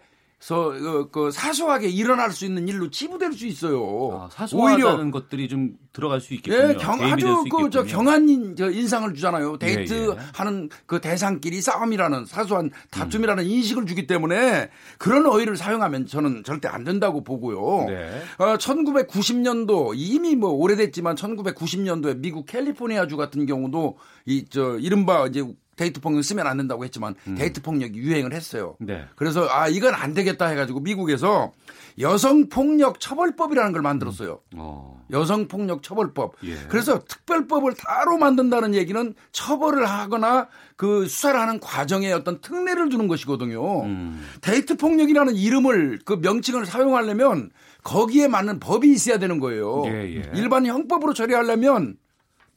[0.46, 4.10] 그, 그 사소하게 일어날 수 있는 일로 치부될 수 있어요.
[4.12, 6.70] 아, 사소하다는 것들이 좀 들어갈 수 있겠군요.
[6.70, 7.84] 예, 경, 아주 그저 있겠군요.
[7.84, 9.58] 경한 인, 저 인상을 주잖아요.
[9.58, 10.16] 데이트 예, 예.
[10.34, 16.84] 하는 그 대상끼리 싸움이라는 사소한 다툼이라는 인식을 주기 때문에 그런 어휘를 사용하면 저는 절대 안
[16.84, 17.86] 된다고 보고요.
[17.88, 18.22] 네.
[18.38, 25.44] 어, 1990년도 이미 뭐 오래됐지만 1990년도에 미국 캘리포니아주 같은 경우도 이 저 이른바 이제
[25.78, 28.76] 데이트 폭력 쓰면 안 된다고 했지만 데이트 폭력이 유행을 했어요.
[28.80, 29.06] 네.
[29.16, 31.52] 그래서 아 이건 안 되겠다 해가지고 미국에서
[32.00, 34.40] 여성 폭력 처벌법이라는 걸 만들었어요.
[34.56, 35.04] 어.
[35.10, 36.34] 여성 폭력 처벌법.
[36.44, 36.54] 예.
[36.68, 43.84] 그래서 특별법을 따로 만든다는 얘기는 처벌을 하거나 그 수사를 하는 과정에 어떤 특례를 주는 것이거든요.
[43.84, 44.24] 음.
[44.40, 47.50] 데이트 폭력이라는 이름을 그 명칭을 사용하려면
[47.82, 49.84] 거기에 맞는 법이 있어야 되는 거예요.
[49.86, 50.30] 예, 예.
[50.34, 51.96] 일반 형법으로 처리하려면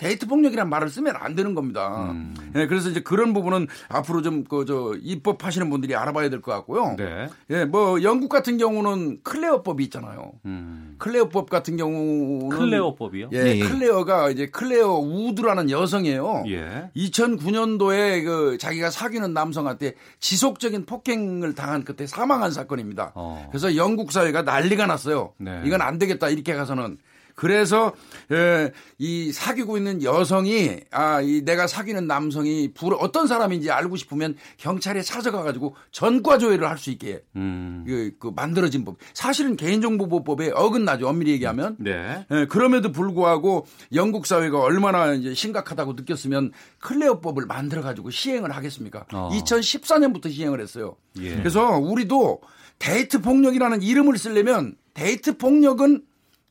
[0.02, 2.10] 데이트 폭력이란 말을 쓰면 안 되는 겁니다.
[2.10, 2.34] 음.
[2.56, 6.96] 예, 그래서 이제 그런 부분은 앞으로 좀 그 저 입법하시는 분들이 알아봐야 될 것 같고요.
[6.98, 7.30] 네.
[7.52, 10.32] 예, 뭐 영국 같은 경우는 클레어법이 있잖아요.
[10.46, 10.96] 음.
[10.98, 13.30] 클레어법 같은 경우는 클레어법이요?
[13.34, 13.60] 예, 예, 예.
[13.60, 16.46] 클레어가 이제 클레어 우드라는 여성이에요.
[16.48, 16.90] 예.
[16.96, 23.12] 2009년도에 그 자기가 사귀는 남성한테 지속적인 폭행을 당한 그때 사망한 사건입니다.
[23.16, 23.48] 어.
[23.52, 25.34] 그래서 영국 사회가 난리가 났어요.
[25.38, 25.62] 네.
[25.66, 26.98] 이건 안 되겠다 이렇게 가서는
[27.36, 27.94] 그래서
[28.32, 34.36] 예, 이 사귀고 있는 여성이 아, 이 내가 사귀는 남성이 불 어떤 사람인지 알고 싶으면
[34.58, 37.84] 경찰에 찾아가 가지고 전과 조회를 할 수 있게 음.
[37.88, 38.98] 그, 그 만들어진 법.
[39.14, 41.08] 사실은 개인정보보호법에 어긋나죠.
[41.08, 41.76] 엄밀히 얘기하면.
[41.78, 42.26] 네.
[42.32, 49.06] 예, 그럼에도 불구하고 영국 사회가 얼마나 이제 심각하다고 느꼈으면 클레어법을 만들어 가지고 시행을 하겠습니까?
[49.14, 49.30] 어.
[49.34, 50.96] 2014년부터 시행을 했어요.
[51.20, 51.36] 예.
[51.36, 52.42] 그래서 우리도
[52.80, 56.04] 데이트 폭력이라는 이름을 쓰려면 데이트 폭력은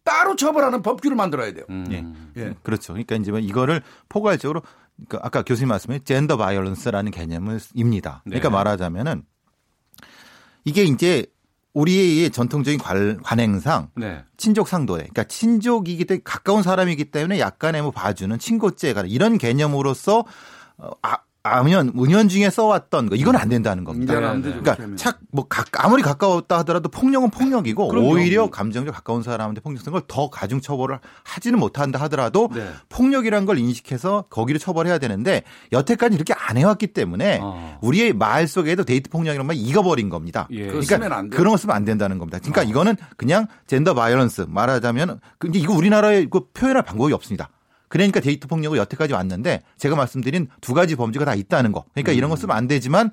[0.05, 1.65] 따로 처벌하는 법규를 만들어야 돼요.
[1.71, 1.87] 음.
[2.37, 2.43] 예.
[2.43, 2.55] 예.
[2.63, 2.93] 그렇죠.
[2.93, 4.63] 그러니까 이제 뭐 이거를 포괄적으로
[4.97, 8.23] 그러니까 아까 교수님 말씀에 gender violence라는 개념입니다.
[8.25, 8.53] 그러니까 네.
[8.55, 9.25] 말하자면은
[10.65, 11.27] 이게 이제
[11.73, 14.25] 우리의 전통적인 관, 관행상 네.
[14.37, 20.25] 친족 상도례 그러니까 친족이기 때문에 가까운 사람이기 때문에 약간의 뭐 봐주는 친고죄가 이런 개념으로서
[20.79, 24.15] 어, 아, 아면 은연 중에 써왔던 거 이건 안 된다는 겁니다.
[24.15, 24.61] 안 되죠.
[24.61, 24.97] 그러니까.
[24.97, 25.47] 착뭐
[25.79, 28.09] 아무리 가까웠다 하더라도 폭력은 폭력이고 그럼요.
[28.09, 32.69] 오히려 감정적 가까운 사람한테 폭력 쓴걸더 가중 처벌을 하지는 못한다 하더라도 네.
[32.91, 37.79] 폭력이란 걸 인식해서 거기를 처벌해야 되는데 여태까지 이렇게 안 해왔기 때문에 어.
[37.81, 40.47] 우리의 말 속에도 데이트 폭력이란 말 익어버린 겁니다.
[40.51, 40.67] 예.
[40.67, 40.99] 그러니까.
[41.31, 42.39] 그런 거 쓰면 안 된다는 겁니다.
[42.39, 47.49] 그러니까 이거는 그냥 gender violence 말하자면 근데 이거 우리나라에 그 표현할 방법이 없습니다.
[47.91, 51.85] 그러니까 데이트 폭력을 여태까지 왔는데 제가 말씀드린 두 가지 범죄가 다 있다는 거.
[51.93, 53.11] 그러니까 이런 거 쓰면 안 되지만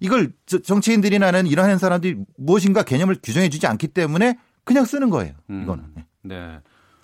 [0.00, 5.32] 이걸 저- 정치인들이나 는 이러한 사람들이 무엇인가 개념을 규정해 주지 않기 때문에 그냥 쓰는 거예요.
[5.48, 5.62] 음.
[5.62, 5.84] 이거는.
[6.22, 6.58] 네.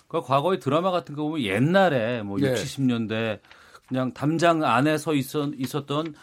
[0.09, 2.51] 그 과거의 드라마 같은 거 보면 옛날에 뭐 예.
[2.51, 3.39] 60, 70년대
[3.87, 6.13] 그냥 담장 안에 서 있었, 있었던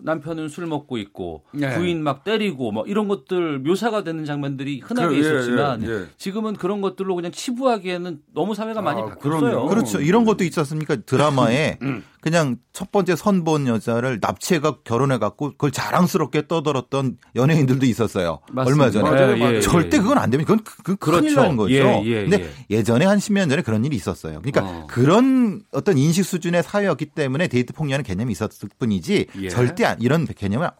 [0.00, 1.74] 남편은 술 먹고 있고 예.
[1.74, 6.04] 부인 막 때리고 뭐 이런 것들 묘사가 되는 장면들이 흔하게 그, 예, 있었지만 예, 예.
[6.16, 9.40] 지금은 그런 것들로 그냥 치부하기에는 너무 사회가 많이 아, 바뀌었어요.
[9.40, 9.68] 그럼요.
[9.68, 10.00] 그렇죠.
[10.00, 10.96] 이런 것도 있었습니까?
[10.96, 12.02] 드라마에 음.
[12.24, 18.40] 그냥 첫 번째 선본 여자를 납치해가 결혼해 갖고 그걸 자랑스럽게 떠들었던 연예인들도 있었어요.
[18.50, 18.84] 맞습니다.
[18.86, 19.10] 얼마 전에.
[19.10, 20.00] 맞아요, 예, 예, 절대 예.
[20.00, 20.54] 그건 안 됩니다.
[20.54, 21.22] 그건, 그건 그렇죠.
[21.22, 21.74] 큰일 나는 거죠.
[21.74, 22.82] 예, 예, 근데 예.
[22.82, 24.40] 전에 한 10년 전에 그런 일이 있었어요.
[24.40, 24.86] 그러니까 어.
[24.88, 29.48] 그런 어떤 인식 수준의 사회였기 때문에 데이트 폭력이라는 개념이 있었을 뿐이지 예.
[29.50, 30.70] 절대 안- 이런 개념을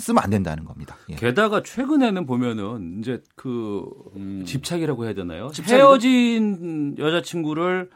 [0.00, 0.96] 쓰면 안 된다는 겁니다.
[1.10, 1.14] 예.
[1.14, 3.84] 게다가 최근에는 보면은 이제 그
[4.16, 4.42] 음.
[4.44, 5.48] 집착이라고 해야 되나요?
[5.52, 5.76] 집착이죠?
[5.76, 7.88] 헤어진 여자친구를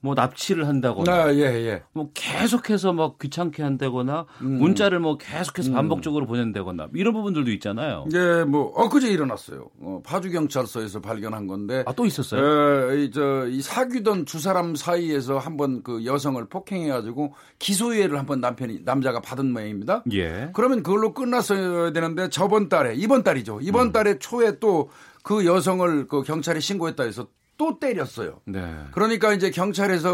[0.00, 1.82] 뭐 납치를 한다거나 아, 예, 예.
[1.92, 4.58] 뭐 계속해서 막 귀찮게 한다거나 음.
[4.58, 8.04] 문자를 뭐 계속해서 반복적으로 보낸다거나 이런 부분들도 있잖아요.
[8.08, 9.68] 이제 뭐 엊그제 일어났어요.
[9.80, 11.82] 어, 파주 경찰서에서 발견한 건데.
[11.86, 12.40] 아 또 있었어요?
[12.42, 18.40] 어, 이, 저, 이 사귀던 두 사람 사이에서 한번 그 여성을 폭행해 가지고 기소유예를 한번
[18.40, 20.04] 남편이, 남자가 받은 모양입니다.
[20.12, 20.50] 예.
[20.52, 23.56] 그러면 그걸로 끝났어야 되는데 저번 달에, 이번 달이죠.
[23.56, 23.62] 음.
[23.62, 24.90] 이번 달에 초에 또
[25.26, 27.26] 그 여성을 그 경찰에 신고했다 해서
[27.58, 28.40] 또 때렸어요.
[28.44, 28.60] 네.
[28.92, 30.10] 그러니까 이제 경찰에서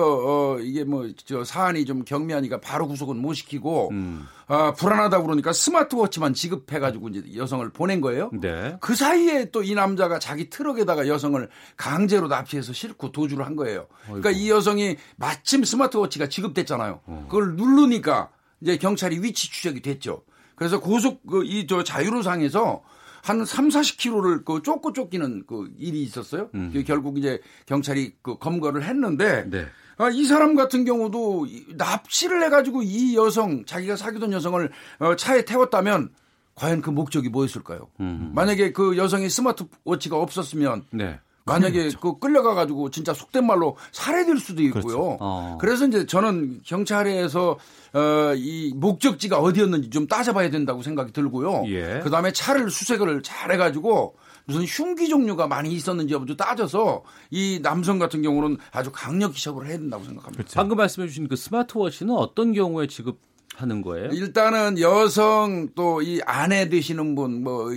[0.55, 4.27] 어 이게 뭐 저 사안이 좀 경미하니까 바로 구속은 못 시키고 음.
[4.47, 8.31] 아 불안하다 그러니까 스마트워치만 지급해 가지고 이제 여성을 보낸 거예요.
[8.41, 8.77] 네.
[8.81, 13.87] 그 사이에 또 이 남자가 자기 트럭에다가 여성을 강제로 납치해서 싣고 도주를 한 거예요.
[14.07, 17.01] 그러니까 이 여성이 마침 스마트워치가 지급됐잖아요.
[17.07, 17.27] 어.
[17.31, 18.31] 그걸 누르니까
[18.61, 20.23] 이제 경찰이 위치 추적이 됐죠.
[20.55, 22.83] 그래서 고속 그 이 저 자유로상에서
[23.23, 26.51] 한 3, 40km를 그 쫓고 쫓기는 그 일이 있었어요.
[26.55, 26.71] 음.
[26.73, 29.67] 그 결국 이제 경찰이 그 검거를 했는데 네.
[29.97, 35.45] 아, 이 사람 같은 경우도 이- 납치를 해가지고 이 여성 자기가 사귀던 여성을 어, 차에
[35.45, 36.11] 태웠다면
[36.57, 37.89] 과연 그 목적이 뭐였을까요?
[38.01, 38.33] 음.
[38.35, 41.21] 만약에 그 여성이 스마트워치가 없었으면 네.
[41.45, 44.83] 만약에 그 끌려가 가지고 진짜 속된 말로 살해될 수도 있고요.
[44.83, 45.17] 그렇죠.
[45.21, 45.59] 어.
[45.61, 47.59] 그래서 이제 저는 경찰에서
[47.95, 51.65] 어, 이 목적지가 어디였는지 좀 따져봐야 된다고 생각이 들고요.
[51.69, 52.01] 예.
[52.03, 54.15] 그 다음에 차를 수색을 잘 해가지고
[54.45, 59.79] 무슨 흉기 종류가 많이 있었는지 여부도 따져서 이 남성 같은 경우는 아주 강력히 처벌을 해야
[59.79, 60.45] 된다고 생각합니다.
[60.55, 63.21] 방금 말씀해 주신 그 스마트워치는 어떤 경우에 지급
[63.55, 64.09] 하는 거예요?
[64.13, 67.71] 일단은 여성 또 이 아내 되시는 분 뭐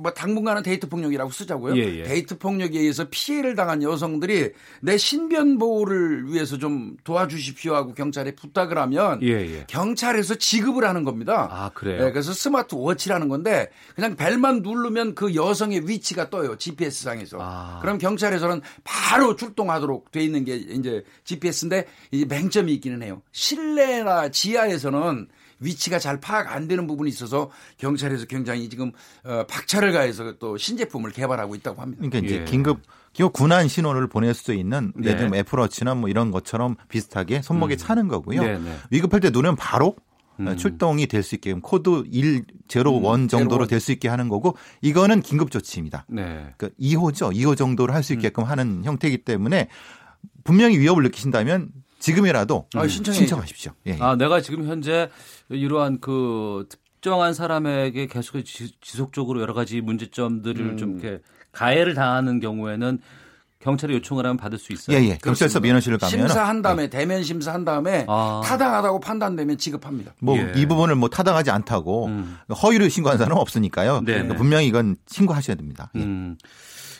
[0.00, 1.76] 뭐 당분간은 데이트 폭력이라고 쓰자고요.
[1.76, 2.02] 예, 예.
[2.04, 8.78] 데이트 폭력에 의해서 피해를 당한 여성들이 내 신변 보호를 위해서 좀 도와주십시오 하고 경찰에 부탁을
[8.78, 9.64] 하면 예, 예.
[9.68, 11.48] 경찰에서 지급을 하는 겁니다.
[11.50, 12.06] 아, 그래요?
[12.06, 16.56] 예, 그래서 스마트 워치라는 건데 그냥 벨만 누르면 그 여성의 위치가 떠요.
[16.56, 17.38] GPS 상에서.
[17.40, 17.78] 아.
[17.80, 23.22] 그럼 경찰에서는 바로 출동하도록 돼 있는 게 이제 GPS인데 이제 맹점이 있기는 해요.
[23.32, 25.28] 실내나 지하에서는
[25.60, 28.92] 위치가 잘 파악 안 되는 부분이 있어서 경찰에서 굉장히 지금
[29.24, 32.02] 어, 박차를 가해서 또 신제품을 개발하고 있다고 합니다.
[32.04, 32.44] 그러니까 이제 예.
[32.44, 32.80] 긴급
[33.12, 35.08] 긴급 구난 신호를 보낼 수 있는 네.
[35.08, 38.42] 예를 들면 애플워치나 뭐 이런 것처럼 비슷하게 손목에 차는 거고요.
[38.42, 38.76] 네, 네.
[38.90, 39.96] 위급할 때 누르면 바로
[40.38, 40.56] 음.
[40.56, 43.68] 출동이 될 수 있게 코드 101 정도로 zero one.
[43.68, 46.06] 될수 있게 하는 거고 이거는 긴급 조치입니다.
[46.08, 46.22] 네.
[46.56, 47.34] 그러니까 2호죠.
[47.34, 47.96] 2호 정도를 음.
[47.96, 49.68] 할수 있게끔 하는 형태이기 때문에
[50.44, 51.70] 분명히 위협을 느끼신다면
[52.00, 53.12] 지금이라도 아, 신청해야죠.
[53.12, 53.72] 신청하십시오.
[53.86, 53.96] 예.
[54.00, 55.08] 아, 내가 지금 현재
[55.48, 60.76] 이러한 그 특정한 사람에게 계속 지- 지속적으로 여러 가지 문제점들을 음.
[60.76, 61.22] 좀 이렇게
[61.52, 62.98] 가해를 당하는 경우에는
[63.60, 64.96] 경찰에 요청을 하면 받을 수 있어요.
[64.96, 65.18] 예, 예.
[65.22, 68.40] 경찰서 민원실을 가면 심사한 다음에 대면 심사한 다음에 아.
[68.42, 70.14] 타당하다고 판단되면 지급합니다.
[70.18, 70.52] 뭐 예.
[70.56, 72.38] 이 부분을 뭐 타당하지 않다고 음.
[72.62, 73.98] 허위를 신고한 사람은 없으니까요.
[74.00, 74.38] 네, 그러니까 네.
[74.38, 75.90] 분명히 이건 신고하셔야 됩니다.
[75.96, 76.00] 예.
[76.00, 76.38] 음.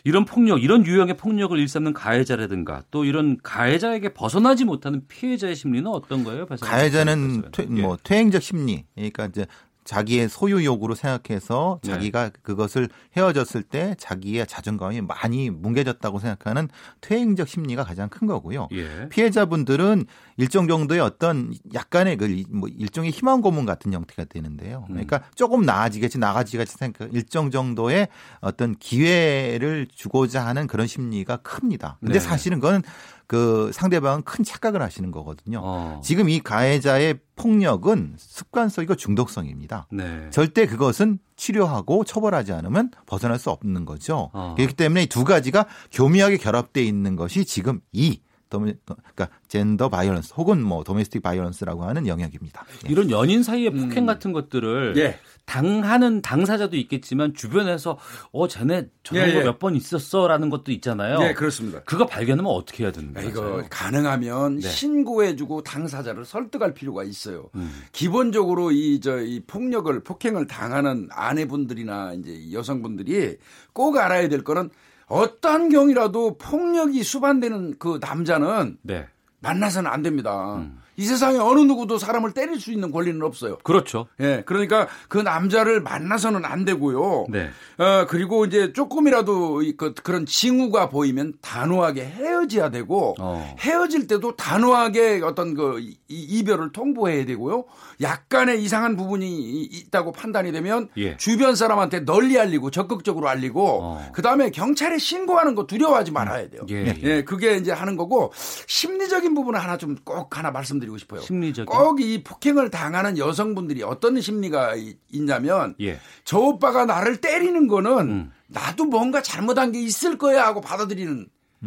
[0.04, 6.24] 이런 폭력, 이런 유형의 폭력을 일삼는 가해자라든가 또 이런 가해자에게 벗어나지 못하는 피해자의 심리는 어떤
[6.24, 6.46] 거예요?
[6.46, 7.50] 가해자는?
[7.52, 7.82] 퇴, 예.
[7.82, 9.46] 뭐 퇴행적 심리, 그러니까 이제
[9.84, 11.92] 자기의 소유욕으로 생각해서 네.
[11.92, 16.68] 자기가 그것을 헤어졌을 때 자기의 자존감이 많이 뭉개졌다고 생각하는
[17.00, 18.68] 퇴행적 심리가 가장 큰 거고요.
[18.72, 19.08] 예.
[19.08, 20.06] 피해자분들은
[20.36, 24.84] 일정 정도의 어떤 약간의 그 뭐 일종의 희망 고문 같은 형태가 되는데요.
[24.88, 24.94] 음.
[24.94, 28.08] 그러니까 조금 나아지겠지 나아지겠지 생각 일정 정도의
[28.40, 31.98] 어떤 기회를 주고자 하는 그런 심리가 큽니다.
[32.00, 32.20] 근데 네.
[32.20, 32.82] 사실은 그건
[33.30, 35.60] 그 상대방은 큰 착각을 하시는 거거든요.
[35.62, 36.00] 어.
[36.02, 39.86] 지금 이 가해자의 폭력은 습관성이고 중독성입니다.
[39.92, 40.26] 네.
[40.30, 44.30] 절대 그것은 치료하고 처벌하지 않으면 벗어날 수 없는 거죠.
[44.32, 44.54] 어.
[44.56, 50.34] 그렇기 때문에 이 두 가지가 교묘하게 결합되어 있는 것이 지금 이 dome, 그러니까 gender violence
[50.36, 52.64] 혹은 뭐 domestic violence라고 하는 영역입니다.
[52.84, 52.90] 예.
[52.90, 55.20] 이런 연인 사이의 폭행 같은 것들을 예.
[55.50, 57.98] 당하는 당사자도 있겠지만 주변에서
[58.30, 59.44] 어 쟤네 저런 예, 거 예.
[59.44, 61.18] 몇번 있었어라는 것도 있잖아요.
[61.18, 61.82] 네, 그렇습니다.
[61.82, 63.28] 그거 발견하면 어떻게 해야 되는 거예요?
[63.28, 64.68] 이거 가능하면 네.
[64.68, 67.50] 신고해주고 당사자를 설득할 필요가 있어요.
[67.56, 67.68] 음.
[67.90, 73.38] 기본적으로 이제 이 폭력을 폭행을 당하는 아내분들이나 이제 여성분들이
[73.72, 74.70] 꼭 알아야 될 거는
[75.06, 79.08] 어떠한 경이라도 폭력이 수반되는 그 남자는 네.
[79.40, 80.58] 만나서는 안 됩니다.
[80.58, 80.78] 음.
[80.96, 83.56] 이 세상에 어느 누구도 사람을 때릴 수 있는 권리는 없어요.
[83.62, 84.06] 그렇죠.
[84.20, 87.26] 예, 그러니까 그 남자를 만나서는 안 되고요.
[87.30, 87.48] 네.
[87.78, 93.56] 어, 그리고 이제 조금이라도 이- 그, 그런 징후가 보이면 단호하게 헤어져야 되고, 어.
[93.60, 97.64] 헤어질 때도 단호하게 어떤 그 이- 이별을 통보해야 되고요.
[98.02, 101.16] 약간의 이상한 부분이 이- 있다고 판단이 되면 예.
[101.16, 104.10] 주변 사람한테 널리 알리고 적극적으로 알리고, 어.
[104.12, 106.62] 그 다음에 경찰에 신고하는 거 두려워하지 말아야 돼요.
[106.70, 108.32] 예, 예, 그게 이제 하는 거고,
[108.66, 111.20] 심리적인 부분은 하나 좀 꼭 하나 말씀 드리고 싶어요.
[111.20, 111.66] 심리적인.
[111.66, 116.00] 꼭이 폭행을 당하는 여성분들이 어떤 심리가 이- 있냐면 예.
[116.24, 118.30] 저 오빠가 나를 때리는 거는 음.
[118.48, 121.26] 나도 뭔가 잘못한 게 있을 거야 하고 받아들이는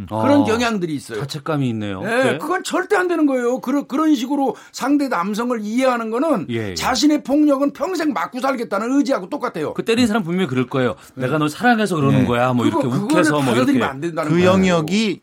[0.10, 0.22] 어.
[0.24, 1.20] 그런 경향들이 있어요.
[1.20, 2.02] 자책감이 있네요.
[2.04, 2.38] 예, 네.
[2.40, 3.62] 그건 절대 안 되는 거예요.
[3.62, 6.74] 그런 그런 식으로 상대 남성을 이해하는 거는 예, 예.
[6.74, 9.76] 자신의 폭력은 평생 맞고 살겠다는 의지하고 똑같아요.
[9.76, 10.96] 그 때린 사람 분명히 그럴 거예요.
[11.14, 12.26] 내가 널 사랑해서 그러는 네.
[12.26, 12.54] 거야.
[12.54, 13.84] 뭐 그거- 이렇게 욱해서 뭐 이렇게.
[13.84, 14.50] 안 된다는 그 거예요.
[14.50, 15.22] 영역이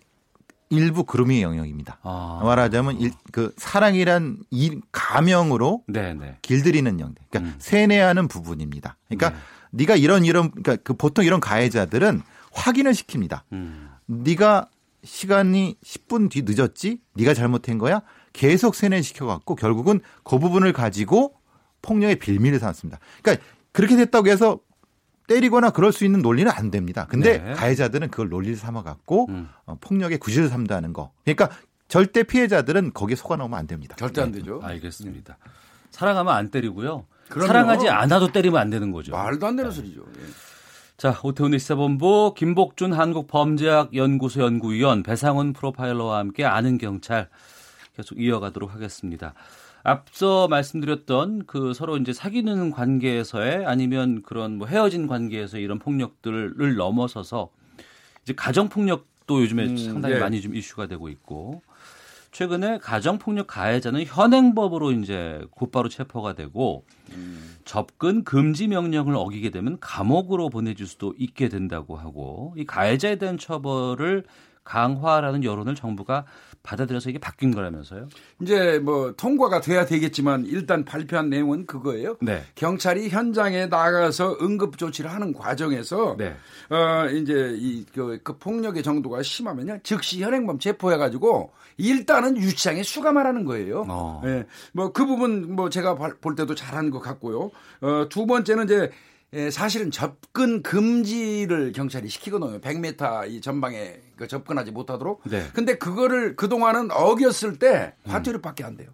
[0.71, 1.99] 일부 그루밍의 영역입니다.
[2.03, 2.41] 아.
[2.43, 6.39] 말하자면 일, 그 사랑이란 이 가명으로 네, 네.
[6.43, 7.17] 길들이는 영역.
[7.29, 7.57] 그러니까 음.
[7.59, 8.97] 세뇌하는 부분입니다.
[9.09, 9.37] 그러니까 네.
[9.73, 13.43] 네가 이런 이런 그러니까 그 보통 이런 가해자들은 확인을 시킵니다.
[13.53, 13.91] 음.
[14.07, 14.69] 네가
[15.03, 17.01] 시간이 10분 뒤 늦었지?
[17.15, 18.03] 네가 잘못한 거야?
[18.33, 21.35] 계속 세뇌시켜 갖고 결국은 그 부분을 가지고
[21.83, 23.01] 폭력의 빌미를 삼습니다.
[23.23, 24.61] 그러니까 그렇게 됐다고 해서
[25.31, 27.07] 때리거나 그럴 수 있는 논리는 안 됩니다.
[27.09, 27.53] 근데 네.
[27.53, 29.49] 가해자들은 그걸 논리를 삼아 갖고 음.
[29.65, 31.13] 어, 폭력의 구실을 삼다는 거.
[31.25, 31.51] 그러니까
[31.87, 33.95] 절대 피해자들은 거기에 속아 넣으면 안 됩니다.
[33.97, 34.41] 절대 안 네.
[34.41, 34.61] 되죠.
[34.61, 35.39] 알겠습니다.
[35.93, 37.07] 사랑하면 안 때리고요.
[37.29, 37.47] 그럼요.
[37.47, 39.13] 사랑하지 않아도 때리면 안 되는 거죠.
[39.13, 40.01] 말도 안 되는 소리죠.
[40.01, 40.27] 예.
[40.97, 47.29] 자, 오태훈의 시사본부 김복준 한국범죄학연구소 연구위원 배상훈 프로파일러와 함께 아는 경찰
[47.97, 49.35] 계속 이어가도록 하겠습니다.
[49.83, 57.51] 앞서 말씀드렸던 그 서로 이제 사귀는 관계에서의 아니면 그런 뭐 헤어진 관계에서 이런 폭력들을 넘어서서
[58.23, 60.19] 이제 가정 폭력도 요즘에 음, 상당히 예.
[60.19, 61.63] 많이 좀 이슈가 되고 있고
[62.33, 66.85] 최근에 가정 폭력 가해자는 현행법으로 이제 곧바로 체포가 되고
[67.65, 74.25] 접근 금지 명령을 어기게 되면 감옥으로 보내줄 수도 있게 된다고 하고 이 가해자에 대한 처벌을
[74.63, 76.25] 강화하라는 여론을 정부가
[76.63, 78.09] 받아들여서 이게 바뀐 거라면서요?
[78.43, 82.17] 이제 뭐 통과가 돼야 되겠지만 일단 발표한 내용은 그거예요.
[82.21, 82.43] 네.
[82.55, 86.37] 경찰이 현장에 나가서 응급 조치를 하는 과정에서 네.
[86.69, 93.87] 어 이제 이그 그 폭력의 정도가 심하면요 즉시 현행범 체포해 가지고 일단은 유치장에 수감하라는 거예요.
[93.89, 94.23] 어.
[94.27, 94.45] 예.
[94.73, 97.51] 뭐 그 부분 뭐 제가 발- 볼 때도 잘한 것 같고요.
[97.81, 98.91] 어두 번째는 이제
[99.33, 102.61] 예, 사실은 접근 금지를 경찰이 시키거든요.
[102.61, 105.23] 100m 이 전방에 그 접근하지 못하도록.
[105.31, 105.45] 네.
[105.55, 108.91] 근데 그거를 그동안은 어겼을 때 과태료밖에 안 돼요.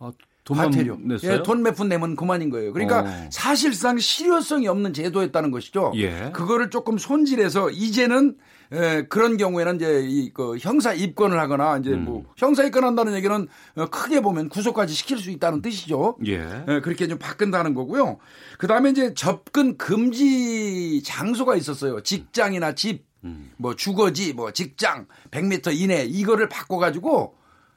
[0.00, 0.10] 아,
[0.48, 0.98] 과태료.
[1.22, 2.72] 예, 돈 몇 푼 내면 그만인 거예요.
[2.72, 3.28] 그러니까 어.
[3.30, 5.92] 사실상 실효성이 없는 제도였다는 것이죠.
[5.96, 6.30] 예.
[6.34, 8.36] 그거를 조금 손질해서 이제는
[8.70, 12.04] 에, 그런 경우에는 이제 이 그 형사 입건을 하거나 이제 음.
[12.04, 16.16] 뭐 형사 입건한다는 얘기는 어, 크게 보면 구속까지 시킬 수 있다는 뜻이죠.
[16.26, 16.64] 예.
[16.68, 18.18] 예, 그렇게 좀 바꾼다는 거고요.
[18.58, 22.02] 그 다음에 이제 접근 금지 장소가 있었어요.
[22.02, 23.50] 직장이나 집, 음.
[23.56, 27.36] 뭐 주거지, 뭐 직장, 100m 이내 이거를 바꿔 가지고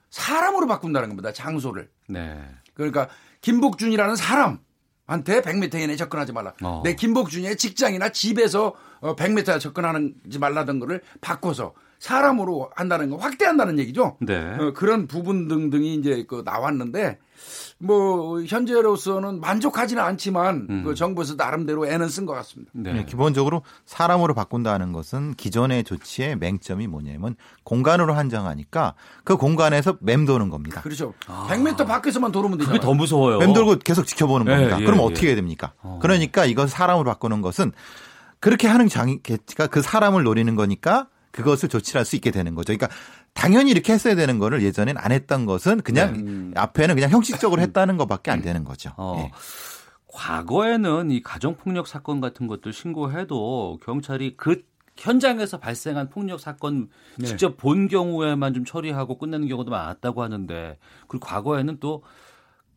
[0.09, 1.31] 사람으로 바꾼다는 겁니다.
[1.31, 1.89] 장소를.
[2.09, 2.37] 네.
[2.73, 3.07] 그러니까
[3.41, 6.53] 김복준이라는 사람한테 100m 이내에 접근하지 말라.
[6.61, 6.81] 어.
[6.83, 14.17] 내 김복준의 직장이나 집에서 어, 100m 접근하지 말라던 거를 바꿔서 사람으로 한다는 거 확대한다는 얘기죠.
[14.21, 14.55] 네.
[14.59, 17.19] 어, 그런 부분 등등이 이제 그 나왔는데
[17.77, 20.83] 뭐 현재로서는 만족하지는 않지만 음.
[20.83, 22.71] 그 정부에서 나름대로 애는 쓴 것 같습니다.
[22.73, 30.81] 네, 기본적으로 사람으로 바꾼다는 것은 기존의 조치의 맹점이 뭐냐면 공간으로 한정하니까 그 공간에서 맴도는 겁니다.
[30.81, 31.13] 그렇죠.
[31.27, 32.79] 100m 밖에서만 돌으면 되잖아요.
[32.79, 33.37] 그게 더 무서워요.
[33.37, 34.81] 맴돌고 계속 지켜보는 예, 겁니다.
[34.81, 35.03] 예, 그럼 예.
[35.03, 35.73] 어떻게 해야 됩니까?
[36.01, 37.71] 그러니까 이걸 사람으로 바꾸는 것은
[38.41, 42.75] 그렇게 하는 장이가 그 사람을 노리는 거니까 그것을 조치할 수 있게 되는 거죠.
[42.75, 42.89] 그러니까
[43.33, 48.31] 당연히 이렇게 했어야 되는 거를 예전엔 안 했던 것은 그냥 앞에는 그냥 형식적으로 했다는 것밖에
[48.31, 48.91] 안 되는 거죠.
[48.97, 49.31] 어, 예.
[50.07, 54.63] 과거에는 이 가정폭력 사건 같은 것들 신고해도 경찰이 그
[54.97, 57.27] 현장에서 발생한 폭력 사건 네.
[57.27, 60.77] 직접 본 경우에만 좀 처리하고 끝내는 경우도 많았다고 하는데
[61.07, 62.03] 그리고 과거에는 또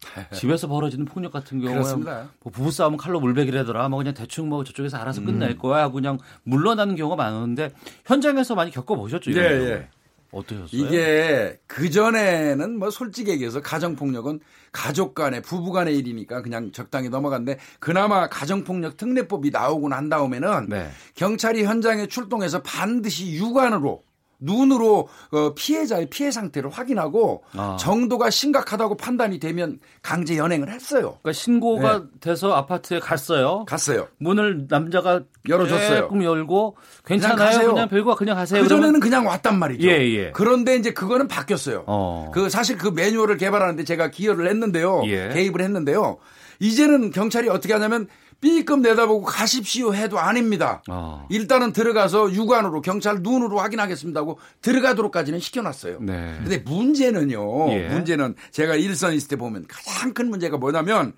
[0.33, 2.29] 집에서 벌어지는 폭력 같은 경우에 그렇습니다.
[2.41, 5.27] 뭐 부부싸움은 칼로 물베기라더라 뭐 그냥 대충 뭐 저쪽에서 알아서 음.
[5.27, 7.73] 끝낼 거야 하고 그냥 물러나는 경우가 많은데
[8.05, 9.31] 현장에서 많이 겪어보셨죠?
[9.31, 9.71] 이런 예.
[9.71, 9.89] 예.
[10.35, 10.69] 어떠셨어요?
[10.73, 14.41] 이게 그전에는 뭐 솔직히 얘기해서 가정폭력은
[14.73, 20.91] 가족 간의 부부 간의 일이니까 그냥 적당히 넘어갔는데 그나마 가정폭력 특례법이 나오고 난 다음에는 네.
[21.15, 24.03] 경찰이 현장에 출동해서 반드시 육안으로
[24.45, 27.77] 눈으로 어, 피해자의 피해 상태를 확인하고 아.
[27.81, 31.19] 정도가 심각하다고 판단이 되면 강제 연행을 했어요.
[31.23, 33.65] 그러니까 신고가 돼서 아파트에 갔어요.
[33.67, 34.09] 갔어요.
[34.19, 36.01] 문을 남자가 열어줬어요.
[36.01, 36.77] 조금 열고
[37.07, 37.37] 괜찮아요.
[37.37, 37.69] 가세요.
[37.75, 38.63] 그냥, 별거 그냥 하세요.
[38.63, 39.89] 그 전에는 그냥 왔단 말이죠.
[39.89, 40.31] 예, 예.
[40.33, 41.85] 그런데 이제 그거는 바뀌었어요.
[41.87, 42.31] 어.
[42.33, 45.03] 그 사실 그 매뉴얼을 개발하는데 제가 기여를 했는데요.
[45.07, 45.31] 예.
[45.33, 46.19] 개입을 했는데요.
[46.61, 48.09] 이제는 경찰이 어떻게 하냐면
[48.45, 50.83] B급 내다보고 가십시오 해도 아닙니다.
[50.91, 51.27] 어.
[51.31, 56.01] 일단은 들어가서 육안으로 경찰 눈으로 확인하겠습니다 하고 들어가도록까지는 시켜놨어요.
[56.03, 56.35] 네.
[56.43, 57.73] 근데 문제는요.
[57.73, 57.89] 예.
[57.89, 61.15] 문제는 제가 일선 있을 때 보면 가장 큰 문제가 뭐냐면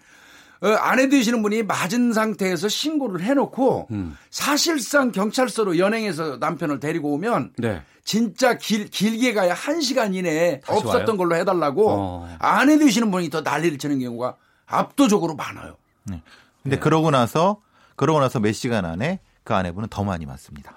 [0.60, 4.16] 어, 아내 되시는 분이 맞은 상태에서 신고를 해놓고 음.
[4.30, 7.82] 사실상 경찰서로 연행해서 남편을 데리고 오면 네.
[8.04, 11.16] 진짜 길, 길게 가야 한 시간 이내에 다시 없었던 와요?
[11.16, 12.36] 걸로 해달라고 어.
[12.38, 15.76] 아내 되시는 분이 더 난리를 치는 경우가 압도적으로 많아요.
[16.04, 16.22] 네.
[16.70, 17.60] 근데 그러고 나서
[17.94, 20.74] 그러고 나서 몇 시간 안에 그 아내분은 더 많이 맞습니다.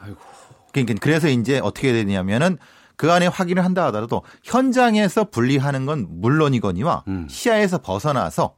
[0.71, 2.57] 그러니까 그래서 이제 어떻게 되냐면은
[2.95, 7.27] 그 안에 확인을 한다 하더라도 현장에서 분리하는 건 물론이거니와 음.
[7.29, 8.55] 시야에서 벗어나서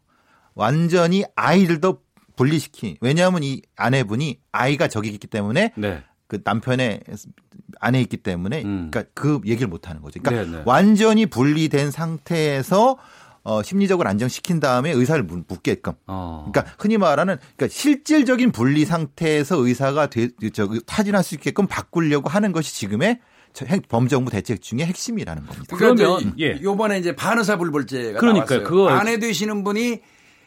[0.55, 2.01] 완전히 아이들도
[2.35, 2.97] 분리시키.
[3.01, 6.03] 왜냐하면 이 아내분이 아이가 저기 있기 때문에 네.
[6.27, 7.01] 그 남편의
[7.79, 8.89] 안에 있기 때문에 음.
[8.91, 10.19] 그러니까 그 얘기를 못 하는 거죠.
[10.21, 10.63] 그러니까 네, 네.
[10.65, 12.97] 완전히 분리된 상태에서
[13.43, 15.93] 어, 심리적으로 안정시킨 다음에 의사를 묻- 묻게끔.
[16.07, 16.47] 어.
[16.51, 22.51] 그러니까 흔히 말하는 그러니까 실질적인 분리 상태에서 의사가 되, 저, 타진할 수 있게끔 바꾸려고 하는
[22.51, 23.19] 것이 지금의
[23.89, 25.75] 범정부 대책 중에 핵심이라는 겁니다.
[25.75, 26.51] 그러면, 그러니까 예.
[26.53, 28.59] 이제 요번에 이제 반의사 불벌죄가 그러니까요.
[28.59, 28.63] 나왔어요.
[28.63, 29.99] 그거- 아내 되시는 분이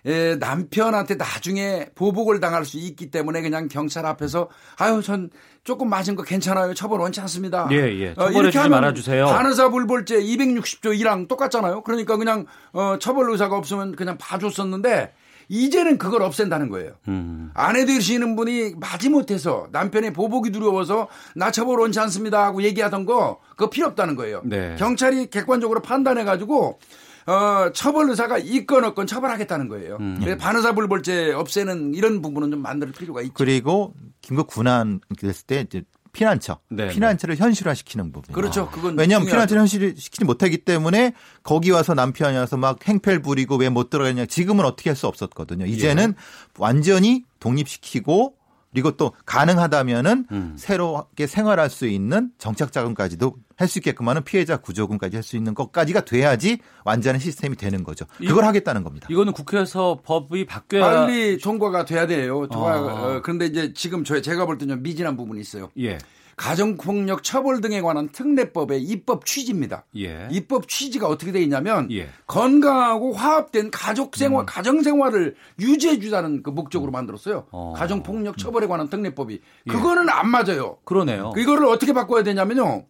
[0.06, 4.48] 에, 남편한테 나중에 보복을 당할 수 있기 때문에 그냥 경찰 앞에서
[4.78, 5.30] 아유 전
[5.64, 6.74] 조금 맞은 거 괜찮아요.
[6.74, 7.68] 처벌 원치 않습니다.
[7.72, 8.10] 예, 예.
[8.10, 9.26] 어, 처벌해 이렇게 주지 하면 말아 주세요.
[9.26, 11.82] 반의사 불벌죄 260조 1항 똑같잖아요.
[11.82, 15.12] 그러니까 그냥 어, 처벌 의사가 없으면 그냥 봐 줬었는데
[15.48, 16.92] 이제는 그걸 없앤다는 거예요.
[17.08, 17.50] 음.
[17.54, 23.70] 아내 되시는 분이 마지못해서 남편의 보복이 두려워서 나 처벌 원치 않습니다 하고 얘기하던 거 그거
[23.70, 24.42] 필요 없다는 거예요.
[24.44, 24.76] 네.
[24.78, 26.78] 경찰이 객관적으로 판단해 가지고
[27.26, 29.96] 어, 처벌 의사가 있건 없건 처벌하겠다는 거예요.
[30.00, 30.18] 음.
[30.20, 33.32] 그래서 반의사 불벌죄 없애는 이런 부분은 좀 만들 필요가 있죠.
[33.34, 38.32] 그리고 긴급 군안 됐을 때 이제 피난처, 네, 피난처를 현실화시키는 부분.
[38.34, 38.70] 그렇죠.
[38.70, 39.26] 그건 왜냐하면.
[39.26, 41.12] 피난처를 현실시키지 못하기 때문에
[41.42, 44.26] 거기 와서 남편이 와서 막 행패를 부리고 왜 못 들어가냐.
[44.26, 45.66] 지금은 어떻게 할 수 없었거든요.
[45.66, 46.22] 이제는 예.
[46.58, 48.36] 완전히 독립시키고
[48.72, 50.54] 그리고 또 가능하다면은 음.
[50.56, 55.54] 새롭게 생활할 수 있는 정착 자금까지도 할 수 있게끔 하는 피해자 구조금까지 할 수 있는
[55.54, 58.04] 것까지가 돼야지 완전한 시스템이 되는 거죠.
[58.18, 59.06] 그걸 이- 하겠다는 겁니다.
[59.10, 62.46] 이거는 국회에서 법이 바뀌어야 빨리 통과가 돼야 돼요.
[62.48, 62.72] 통과.
[62.74, 62.78] 아.
[63.16, 65.70] 어, 그런데 이제 지금 저 제가 볼 때는 미진한 부분이 있어요.
[65.78, 65.98] 예.
[66.36, 69.84] 가정폭력 처벌 등에 관한 특례법의 입법 취지입니다.
[69.96, 70.26] 예.
[70.32, 72.08] 입법 취지가 어떻게 돼 있냐면 예.
[72.26, 74.46] 건강하고 화합된 가족 생활, 음.
[74.46, 77.46] 가정 생활을 유지해 주자는 그 목적으로 만들었어요.
[77.52, 77.72] 어.
[77.76, 80.78] 가정 폭력 처벌에 관한 특례법이 그거는 안 맞아요.
[80.84, 81.32] 그러네요.
[81.36, 82.84] 이거를 어떻게 바꿔야 되냐면요.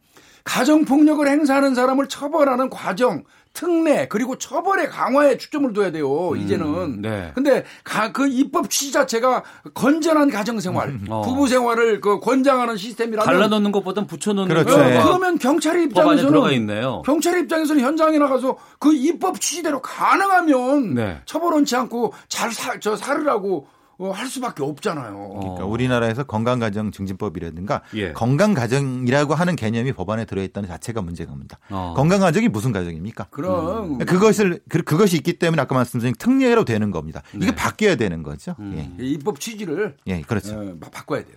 [0.45, 3.25] 가정 폭력을 행사하는 사람을 처벌하는 과정,
[3.55, 6.35] 특례 그리고 처벌의 강화에 초점을 둬야 돼요.
[6.37, 7.01] 이제는.
[7.01, 7.31] 네.
[7.35, 11.23] 근데 가, 그 입법 취지 자체가 건전한 가정 생활, 어.
[11.23, 14.77] 부부 생활을 그 권장하는 시스템이라면 갈라 놓는 것보단 붙여 놓는 그렇죠.
[14.77, 15.03] 게 예.
[15.03, 17.03] 그러면 안에 입장에서는.
[17.07, 21.21] 경찰 입장에서는 현장에 나가서 그 입법 취지대로 가능하면 네.
[21.25, 23.69] 처벌 원치 않고 잘 사, 저 살으라고
[23.99, 25.37] 어, 할 수밖에 없잖아요.
[25.41, 28.13] 그러니까 우리나라에서 건강가정증진법이라든가 예.
[28.13, 31.59] 건강가정이라고 하는 개념이 법안에 들어있다는 자체가 문제가 옵니다.
[31.71, 31.95] 어.
[31.97, 33.29] 건강가정이 무슨 가정입니까?
[33.31, 37.23] 그럼 그것을 그- 그것이 있기 때문에 아까 말씀드린 특례로 되는 겁니다.
[37.35, 37.55] 이게 네.
[37.55, 38.57] 바뀌어야 되는 거죠.
[38.59, 38.97] 음.
[39.01, 40.55] 이 입법 취지를 예, 예, 그렇죠.
[40.59, 41.37] 어, 바- 바꿔야 돼요.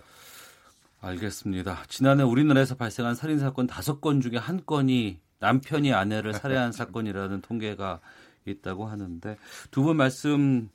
[1.00, 1.84] 알겠습니다.
[1.88, 8.00] 지난해 우리나라에서 발생한 살인 사건 다섯 건 중에 한 건이 남편이 아내를 살해한 사건이라는 통계가
[8.46, 9.36] 있다고 하는데
[9.70, 10.68] 두 분 말씀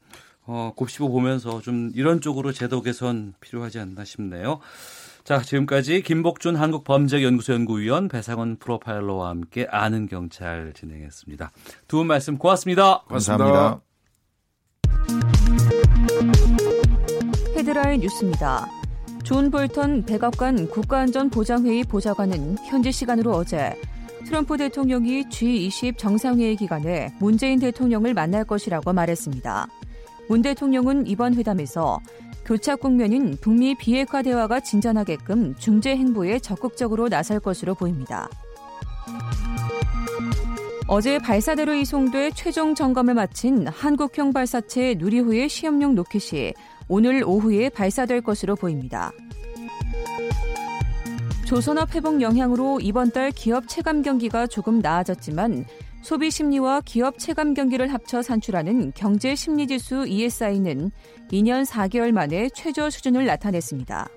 [0.46, 4.60] 어, 곱씹어 보면서 좀 이런 쪽으로 제도 개선 필요하지 않나 싶네요.
[5.24, 11.52] 자, 지금까지 김복준 한국범죄연구소 연구위원 배상원 프로파일러와 함께 아는 경찰 진행했습니다.
[11.88, 13.04] 두 분 말씀 고맙습니다.
[13.08, 13.80] 감사합니다.
[17.56, 18.68] 헤드라인 뉴스입니다.
[19.24, 23.74] 존 볼턴 백악관 국가안전보장회의 보좌관은 현지 시간으로 어제
[24.26, 29.68] 트럼프 대통령이 G20 정상회의 기간에 문재인 대통령을 만날 것이라고 말했습니다.
[30.34, 32.00] 문 대통령은 이번 회담에서
[32.44, 38.28] 교착 국면인 북미 비핵화 대화가 진전하게끔 중재 행보에 적극적으로 나설 것으로 보입니다.
[40.88, 46.54] 어제 발사대로 이송돼 최종 점검을 마친 한국형 발사체 누리호의 시험용 로켓이
[46.88, 49.12] 오늘 오후에 발사될 것으로 보입니다.
[51.46, 55.66] 조선업 회복 영향으로 이번 달 기업 체감 경기가 조금 나아졌지만
[56.04, 60.92] 소비 심리와 기업 체감 경기를 합쳐 산출하는 경제 심리 지수 ESI는
[61.32, 64.10] 2년 4개월 만에 최저 수준을 나타냈습니다.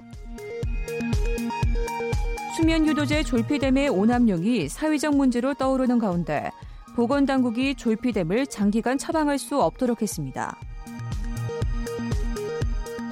[2.56, 6.50] 수면 유도제 졸피뎀의 오남용이 사회적 문제로 떠오르는 가운데
[6.96, 10.58] 보건 당국이 졸피뎀을 장기간 처방할 수 없도록 했습니다.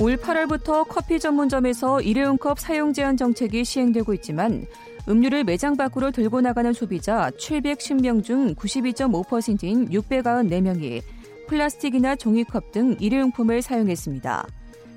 [0.01, 4.67] 올 8월부터 커피 전문점에서 일회용 컵 사용 제한 정책이 시행되고 있지만
[5.09, 11.03] 음료를 매장 밖으로 들고 나가는 소비자 710명 중 92.5%인 694명이
[11.47, 14.47] 플라스틱이나 종이컵 등 일회용품을 사용했습니다.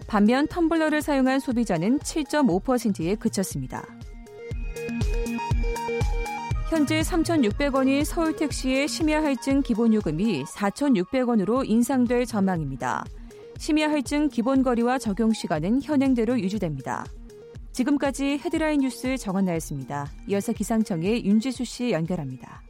[0.07, 3.83] 반면 텀블러를 사용한 소비자는 7.5%에 그쳤습니다.
[6.69, 13.05] 현재 3,600원인 서울 택시의 심야 할증 기본 요금이 4,600원으로 인상될 전망입니다.
[13.57, 17.05] 심야 할증 기본 거리와 적용 시간은 현행대로 유지됩니다.
[17.77, 20.07] 지금까지 헤드라인 뉴스 정원나였습니다.
[20.29, 22.66] 이어서 기상청의 윤지수 씨 연결합니다.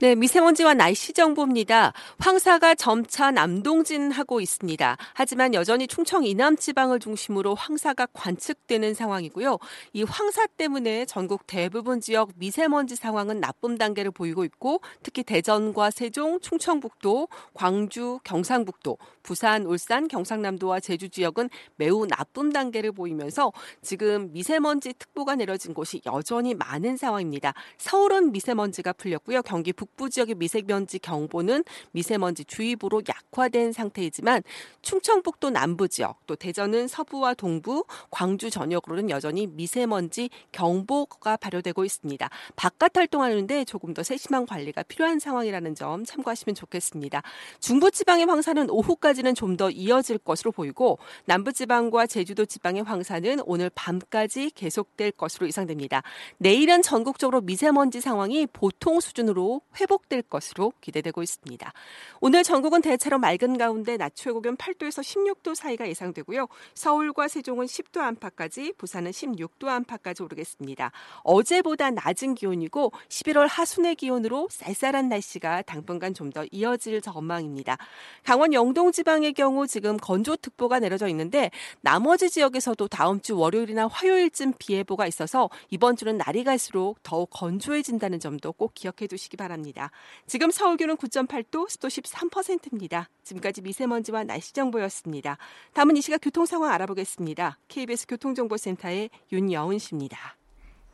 [0.00, 1.92] 네, 미세먼지와 날씨 정보입니다.
[2.20, 4.96] 황사가 점차 남동진하고 있습니다.
[5.12, 9.58] 하지만 여전히 충청 이남 지방을 중심으로 황사가 관측되는 상황이고요.
[9.92, 16.40] 이 황사 때문에 전국 대부분 지역 미세먼지 상황은 나쁨 단계를 보이고 있고 특히 대전과 세종,
[16.40, 25.36] 충청북도, 광주, 경상북도, 부산, 울산, 경상남도와 제주 지역은 매우 나쁨 단계를 보이면서 지금 미세먼지 특보가
[25.36, 27.52] 내려진 곳이 여전히 많은 상황입니다.
[27.76, 29.42] 서울은 미세먼지가 풀렸고요.
[29.42, 34.42] 경기 북부 지역의 미세먼지 경보는 미세먼지 주의보로 약화된 상태이지만
[34.82, 42.28] 충청북도 남부 지역 또 대전은 서부와 동부, 광주 전역으로는 여전히 미세먼지 경보가 발효되고 있습니다.
[42.56, 47.22] 바깥 활동하는데 조금 더 세심한 관리가 필요한 상황이라는 점 참고하시면 좋겠습니다.
[47.60, 53.70] 중부 지방의 황사는 오후까지는 좀 더 이어질 것으로 보이고 남부 지방과 제주도 지방의 황사는 오늘
[53.74, 56.02] 밤까지 계속될 것으로 예상됩니다.
[56.38, 61.72] 내일은 전국적으로 미세먼지 상황이 보통 수준으로 회복될 것으로 기대되고 있습니다.
[62.20, 66.48] 오늘 전국은 대체로 맑은 가운데 낮 최고 기온 8도에서 16도 사이가 예상되고요.
[66.74, 70.92] 서울과 세종은 10도 안팎까지, 부산은 16도 안팎까지 오르겠습니다.
[71.22, 77.76] 어제보다 낮은 기온이고 11월 하순의 기온으로 쌀쌀한 날씨가 당분간 좀 더 이어질 전망입니다.
[78.24, 81.50] 강원 영동 지방의 경우 지금 건조특보가 내려져 있는데
[81.80, 88.20] 나머지 지역에서도 다음 주 월요일이나 화요일쯤 비 예보가 있어서 이번 주는 날이 갈수록 더욱 건조해진다는
[88.20, 89.69] 점도 꼭 기억해 두시기 바랍니다.
[89.70, 89.90] 있습니다.
[90.26, 93.08] 지금 서울 기온 9.8도, 습도 13%입니다.
[93.22, 95.38] 지금까지 미세먼지와 날씨 정보였습니다.
[95.72, 97.58] 다음은 이 시각 교통 상황 알아보겠습니다.
[97.68, 100.39] KBS 교통정보센터의 윤여은 씨입니다.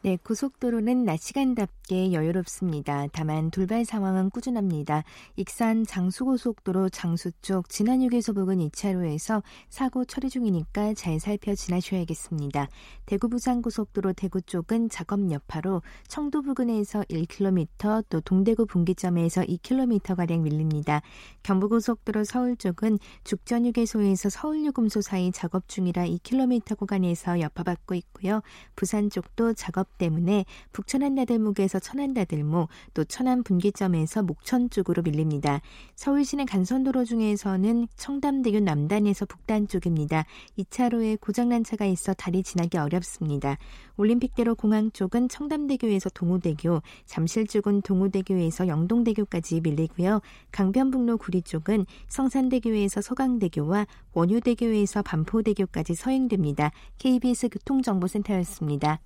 [0.06, 3.08] 네, 고속도로는 낮 시간답게 여유롭습니다.
[3.10, 5.02] 다만 돌발 상황은 꾸준합니다.
[5.34, 12.68] 익산 장수고속도로 장수 쪽 진안휴게소 부근 2차로에서 사고 처리 중이니까 잘 살펴 지나셔야겠습니다.
[13.04, 21.02] 대구 부산 고속도로 대구 쪽은 작업 여파로 청도 부근에서 1km 또 동대구 분기점에서 2km가량 밀립니다.
[21.42, 28.42] 경부고속도로 서울 쪽은 죽전휴게소에서 서울유금소 사이 작업 중이라 2km 구간에서 여파받고 있고요.
[28.76, 35.60] 부산 쪽도 작업 때문에 북천 한나들목에서 천안다들목 또 천안 분기점에서 목천 쪽으로 밀립니다.
[35.94, 40.24] 서울시내 간선도로 중에서는 청담대교 남단에서 북단 쪽입니다.
[40.58, 43.58] 2차로에 고장난 차가 있어 다리 지나기 어렵습니다.
[43.96, 50.20] 올림픽대로 공항 쪽은 청담대교에서 동호대교, 잠실 쪽은 동호대교에서 영동대교까지 밀리고요.
[50.52, 56.70] 강변북로 구리 쪽은 성산대교에서 서강대교와 원효대교에서 반포대교까지 서행됩니다.
[56.98, 59.00] KBS 교통정보센터였습니다.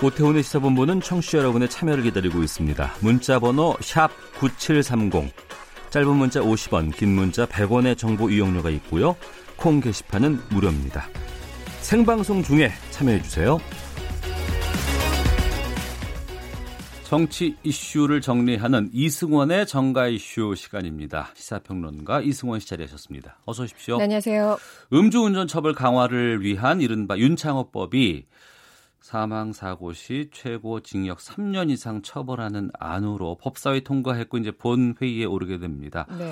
[0.00, 2.94] 오태훈의 시사본부는 청취자 여러분의 참여를 기다리고 있습니다.
[3.00, 3.76] 문자 번호
[4.38, 5.32] 9730.
[5.90, 9.16] 짧은 문자 50원, 긴 문자 100원의 정보 이용료가 있고요.
[9.56, 11.08] 콩 게시판은 무료입니다.
[11.80, 13.58] 생방송 중에 참여해 주세요.
[17.08, 21.30] 정치 이슈를 정리하는 이승원의 정가 이슈 시간입니다.
[21.34, 23.38] 시사평론가 이승원 씨 자리하셨습니다.
[23.46, 23.96] 어서 오십시오.
[23.96, 24.58] 네, 안녕하세요.
[24.92, 28.26] 음주운전 처벌 강화를 위한 이른바 윤창호법이
[29.08, 35.60] 사망 사고 시 최고 징역 3년 이상 처벌하는 안으로 법사위 통과했고 이제 본 회의에 오르게
[35.60, 36.06] 됩니다.
[36.18, 36.30] 네.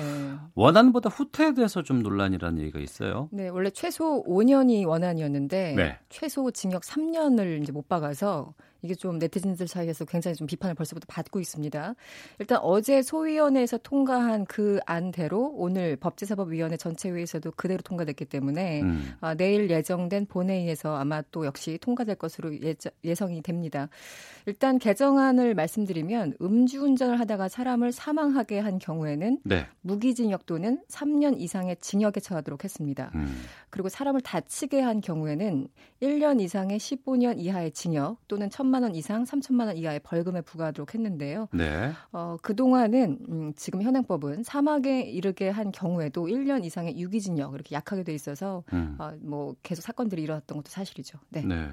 [0.53, 3.29] 원안보다 후퇴돼서 좀 논란이라는 얘기가 있어요.
[3.31, 5.97] 네, 원래 최소 5년이 원안이었는데 네.
[6.09, 11.39] 최소 징역 3년을 이제 못 박아서 이게 좀 네티즌들 사이에서 굉장히 좀 비판을 벌써부터 받고
[11.39, 11.95] 있습니다.
[12.39, 19.13] 일단 어제 소위원회에서 통과한 그 안대로 오늘 법제사법위원회 전체 회의에서도 그대로 통과됐기 때문에 음.
[19.21, 22.51] 아, 내일 예정된 본회의에서 아마 또 역시 통과될 것으로
[23.03, 23.89] 예, 성이 됩니다.
[24.45, 29.65] 일단 개정안을 말씀드리면 음주운전을 하다가 사람을 사망하게 한 경우에는 네.
[29.81, 33.11] 무기징역 또는 3년 이상의 징역에 처하도록 했습니다.
[33.15, 33.43] 음.
[33.69, 35.67] 그리고 사람을 다치게 한 경우에는
[36.01, 40.93] 1년 이상의 15년 이하의 징역 또는 1 천만 원 이상 3천만 원 이하의 벌금에 부과하도록
[40.93, 41.47] 했는데요.
[41.53, 41.93] 네.
[42.11, 48.13] 어, 그동안은 음, 지금 현행법은 사망에 이르게 한 경우에도 1년 이상의 유기징역 이렇게 약하게 돼
[48.13, 48.97] 있어서 음.
[48.99, 51.17] 어, 뭐 계속 사건들이 일어났던 것도 사실이죠.
[51.29, 51.43] 네.
[51.45, 51.69] 네.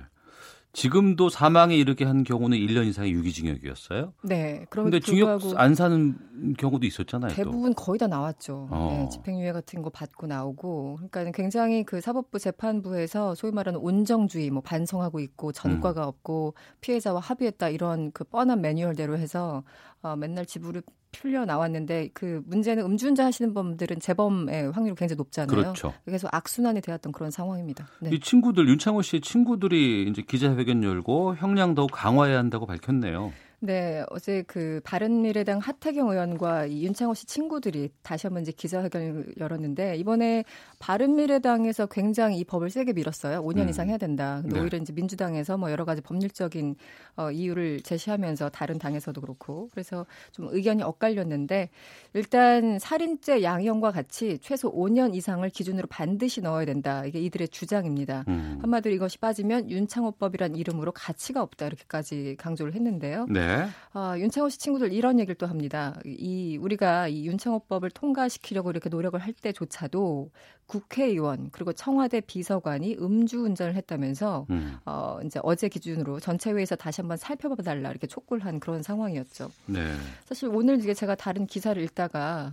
[0.74, 4.12] 지금도 사망에 이르게 한 경우는 1년 이상의 유기징역이었어요.
[4.24, 4.66] 네.
[4.68, 7.30] 그런데 징역 안 사는 경우도 있었잖아요.
[7.30, 7.36] 또.
[7.36, 8.68] 대부분 거의 다 나왔죠.
[8.70, 8.88] 어.
[8.90, 14.62] 네, 집행유예 같은 거 받고 나오고, 그러니까 굉장히 그 사법부 재판부에서 소위 말하는 온정주의, 뭐
[14.62, 16.08] 반성하고 있고 전과가 음.
[16.08, 19.62] 없고 피해자와 합의했다 이런 그 뻔한 매뉴얼대로 해서
[20.02, 20.82] 어, 맨날 지불을
[21.14, 25.56] 풀려 나왔는데 그 문제는 음주운전 하시는 분들은 재범의 확률이 굉장히 높잖아요.
[25.56, 25.94] 그렇죠.
[26.04, 27.86] 그래서 악순환이 되었던 그런 상황입니다.
[28.00, 28.10] 네.
[28.12, 33.32] 이 친구들 윤창호 씨의 친구들이 이제 기자회견 열고 형량 더욱 강화해야 한다고 밝혔네요.
[33.64, 39.96] 네, 어제 그 바른미래당 하태경 의원과 이 윤창호 씨 친구들이 다시 한번 이제 기자회견을 열었는데
[39.96, 40.44] 이번에
[40.80, 43.42] 바른미래당에서 굉장히 이 법을 세게 밀었어요.
[43.42, 43.68] 5년 음.
[43.70, 44.40] 이상 해야 된다.
[44.42, 44.60] 근데 네.
[44.60, 46.76] 오히려 이제 민주당에서 뭐 여러 가지 법률적인
[47.16, 51.70] 어, 이유를 제시하면서 다른 당에서도 그렇고 그래서 좀 의견이 엇갈렸는데
[52.12, 57.06] 일단 살인죄 양형과 같이 최소 5년 이상을 기준으로 반드시 넣어야 된다.
[57.06, 58.24] 이게 이들의 주장입니다.
[58.28, 58.58] 음.
[58.60, 63.26] 한마디로 이것이 빠지면 윤창호법이란 이름으로 가치가 없다 이렇게까지 강조를 했는데요.
[63.30, 63.53] 네.
[63.92, 65.98] 아, 윤창호 씨 친구들 이런 얘기를 또 합니다.
[66.04, 70.30] 이 우리가 이 윤창호법을 통과시키려고 이렇게 노력을 할 때조차도
[70.66, 74.78] 국회의원 그리고 청와대 비서관이 음주운전을 했다면서 음.
[74.86, 79.50] 어 이제 어제 기준으로 전체 회의에서 다시 한번 살펴봐 달라 이렇게 촉구를 한 그런 상황이었죠.
[79.66, 79.92] 네.
[80.24, 82.52] 사실 오늘 이게 제가 다른 기사를 읽다가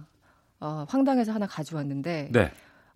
[0.60, 2.52] 어, 황당해서 하나 가져왔는데 네.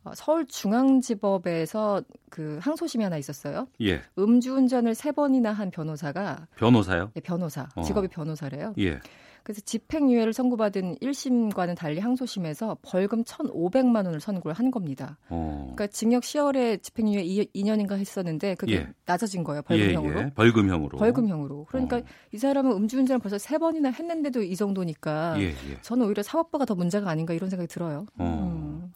[0.06, 3.68] 어, 서울중앙지법에서 그 항소심이 하나 있었어요.
[3.82, 4.02] 예.
[4.18, 7.12] 음주운전을 세 번이나 한 변호사가 변호사요?
[7.16, 7.68] 네, 변호사.
[7.76, 7.82] 어.
[7.82, 8.76] 직업이 변호사래요.
[8.78, 9.00] 예.
[9.46, 15.20] 그래서 집행유예를 선고받은 1심과는 달리 항소심에서 벌금 1,500만 원을 선고를 한 겁니다.
[15.30, 15.72] 어.
[15.76, 18.88] 그러니까 징역 10월에 집행유예 2 년인가 했었는데 그게 예.
[19.06, 19.62] 낮아진 거예요.
[19.62, 20.20] 벌금형으로.
[20.20, 20.32] 예, 예.
[20.34, 20.98] 벌금형으로.
[20.98, 21.66] 벌금형으로.
[21.70, 22.02] 그러니까
[22.32, 25.82] 이 사람은 음주운전을 벌써 세 번이나 했는데도 이 정도니까 예, 예.
[25.84, 28.08] 저는 오히려 사법부가 더 문제가 아닌가 이런 생각이 들어요.
[28.18, 28.52] 어.
[28.52, 28.92] 음.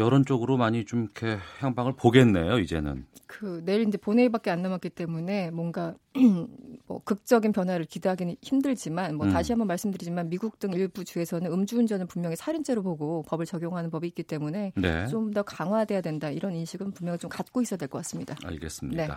[0.00, 3.06] 여론 쪽으로 많이 좀 이렇게 향방을 보겠네요, 이제는.
[3.26, 5.94] 그 내일 이제 본회의밖에 안 남았기 때문에 뭔가
[6.88, 9.32] 뭐 극적인 변화를 기대하기는 힘들지만 뭐 음.
[9.32, 14.24] 다시 한번 말씀드리지만 미국 등 일부 주에서는 음주운전을 분명히 살인죄로 보고 법을 적용하는 법이 있기
[14.24, 15.06] 때문에 네.
[15.06, 18.34] 좀더 강화돼야 된다 이런 인식은 분명히 좀 갖고 있어야 될 것 같습니다.
[18.44, 19.06] 알겠습니다.
[19.06, 19.12] 네.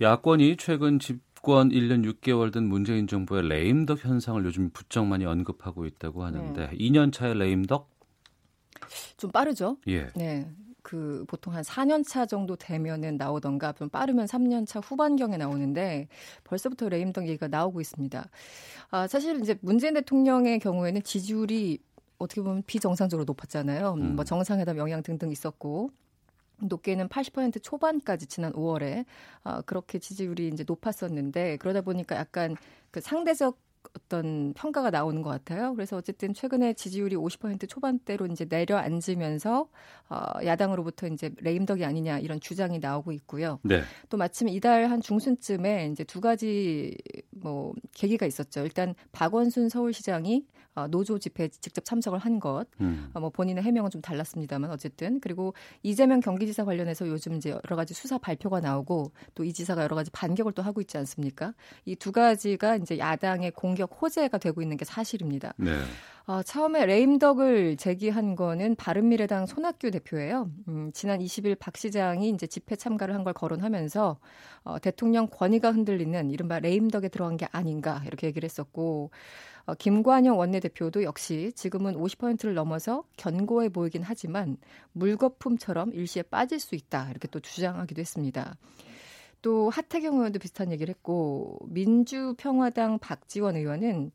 [0.00, 6.24] 야권이 최근 집권 1년 6개월 된 문재인 정부의 레임덕 현상을 요즘 부쩍 많이 언급하고 있다고
[6.24, 6.76] 하는데 네.
[6.76, 7.91] 2년 차의 레임덕?
[9.16, 9.76] 좀 빠르죠?
[9.88, 10.08] 예.
[10.14, 10.48] 네.
[10.82, 16.08] 그 보통 한 4년 차 정도 되면은 나오던가 좀 빠르면 3년 차 후반경에 나오는데
[16.44, 18.28] 벌써부터 레임덕 얘기가 나오고 있습니다.
[18.90, 21.78] 아, 사실 이제 문재인 대통령의 경우에는 지지율이
[22.18, 23.94] 어떻게 보면 비정상적으로 높았잖아요.
[23.94, 24.16] 음.
[24.16, 25.90] 뭐 정상회담 영향 등등 있었고
[26.60, 29.04] 높게는 80% 초반까지 지난 5월에
[29.44, 32.56] 아, 그렇게 지지율이 이제 높았었는데 그러다 보니까 약간
[32.90, 33.58] 그 상대적
[33.96, 35.74] 어떤 평가가 나오는 것 같아요.
[35.74, 39.68] 그래서 어쨌든 최근에 지지율이 50% 초반대로 이제 내려앉으면서
[40.08, 43.58] 어, 야당으로부터 이제 레임덕이 아니냐 이런 주장이 나오고 있고요.
[43.62, 43.82] 네.
[44.08, 46.96] 또 마침 이달 한 중순쯤에 이제 두 가지
[47.30, 48.62] 뭐 계기가 있었죠.
[48.62, 52.64] 일단 박원순 서울시장이 어, 노조 집회에 직접 참석을 한 것.
[52.80, 53.10] 음.
[53.12, 55.52] 어, 뭐 본인의 해명은 좀 달랐습니다만 어쨌든 그리고
[55.82, 60.10] 이재명 경기지사 관련해서 요즘 이제 여러 가지 수사 발표가 나오고 또 이 지사가 여러 가지
[60.12, 61.52] 반격을 또 하고 있지 않습니까?
[61.84, 65.54] 이 두 가지가 이제 야당의 공격 호재가 되고 있는 게 사실입니다.
[65.56, 65.70] 네.
[66.26, 70.50] 어, 처음에 레임덕을 제기한 거는 바른미래당 손학규 대표예요.
[70.68, 74.18] 음, 지난 20일 박 시장이 이제 집회 참가를 한 걸 거론하면서
[74.64, 79.10] 어, 대통령 권위가 흔들리는 이른바 레임덕에 들어간 게 아닌가 이렇게 얘기를 했었고
[79.64, 84.56] 어, 김관영 원내대표도 역시 지금은 50%를 넘어서 견고해 보이긴 하지만
[84.92, 88.56] 물거품처럼 일시에 빠질 수 있다 이렇게 또 주장하기도 했습니다.
[89.42, 94.12] 또 하태경 의원도 비슷한 얘기를 했고 민주평화당 박지원 의원은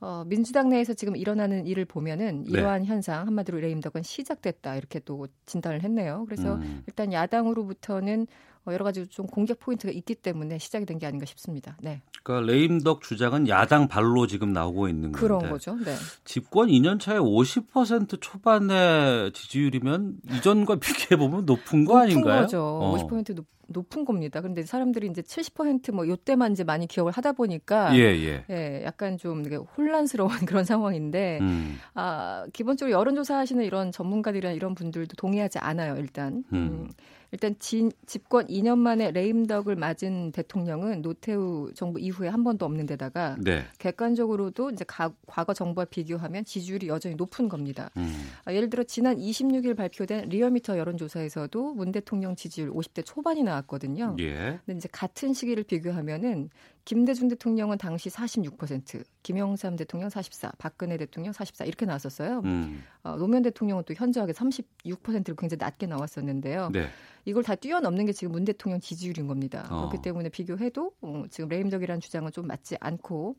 [0.00, 2.52] 어, 민주당 내에서 지금 일어나는 일을 보면은 네.
[2.52, 6.24] 이러한 현상 한마디로 레임덕은 시작됐다 이렇게 또 진단을 했네요.
[6.26, 6.84] 그래서 음.
[6.86, 8.26] 일단 야당으로부터는 어,
[8.72, 11.76] 여러 가지 좀 공격 포인트가 있기 때문에 시작이 된 게 아닌가 싶습니다.
[11.80, 15.76] 네, 그러니까 레임덕 주장은 야당 발로 지금 나오고 있는 건데 그런 거죠.
[15.76, 15.94] 네.
[16.24, 22.40] 집권 2년 차에 50% 초반의 지지율이면 이전과 비교해 보면 높은 거 높은 아닌가요?
[22.42, 22.60] 거죠.
[22.60, 22.96] 어.
[22.96, 24.40] 50% 높, 높은 겁니다.
[24.40, 28.44] 그런데 사람들이 이제 70%뭐 요때만 이제 많이 기억을 하다 보니까 예, 예.
[28.50, 29.44] 예, 약간 좀
[29.76, 31.78] 혼란스러운 그런 상황인데 음.
[31.94, 36.44] 아, 기본적으로 여론조사 하시는 이런 전문가들이나 이런 분들도 동의하지 않아요, 일단.
[36.52, 36.88] 음.
[37.30, 43.36] 일단 진, 집권 2년 만에 레임덕을 맞은 대통령은 노태우 정부 이후에 한 번도 없는 데다가
[43.38, 43.64] 네.
[43.78, 47.90] 객관적으로도 이제 가, 과거 정부와 비교하면 지지율이 여전히 높은 겁니다.
[47.96, 48.08] 음.
[48.44, 54.16] 아, 예를 들어 지난 26일 발표된 리얼미터 여론조사에서도 문 대통령 지지율 50대 초반이 나왔거든요.
[54.20, 54.60] 예.
[54.64, 56.48] 근데 이제 같은 시기를 비교하면은
[56.88, 62.40] 김대중 대통령은 당시 46%, 김영삼 대통령 44, 박근혜 대통령 44 이렇게 나왔었어요.
[62.46, 62.82] 음.
[63.02, 66.70] 어, 노무현 대통령은 또 현저하게 36%로 굉장히 낮게 나왔었는데요.
[66.72, 66.86] 네.
[67.26, 69.66] 이걸 다 뛰어넘는 게 지금 문 대통령 지지율인 겁니다.
[69.70, 69.80] 어.
[69.80, 73.36] 그렇기 때문에 비교해도 어, 지금 레임덕이라는 주장은 좀 맞지 않고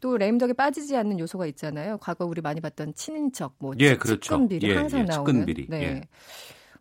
[0.00, 1.98] 또 레임덕에 빠지지 않는 요소가 있잖아요.
[1.98, 4.20] 과거 우리 많이 봤던 친인척, 뭐 예, 치- 그렇죠.
[4.20, 5.66] 측근 비리 예, 항상 예, 나오는 측근 비리.
[5.68, 5.82] 네.
[5.82, 6.00] 예.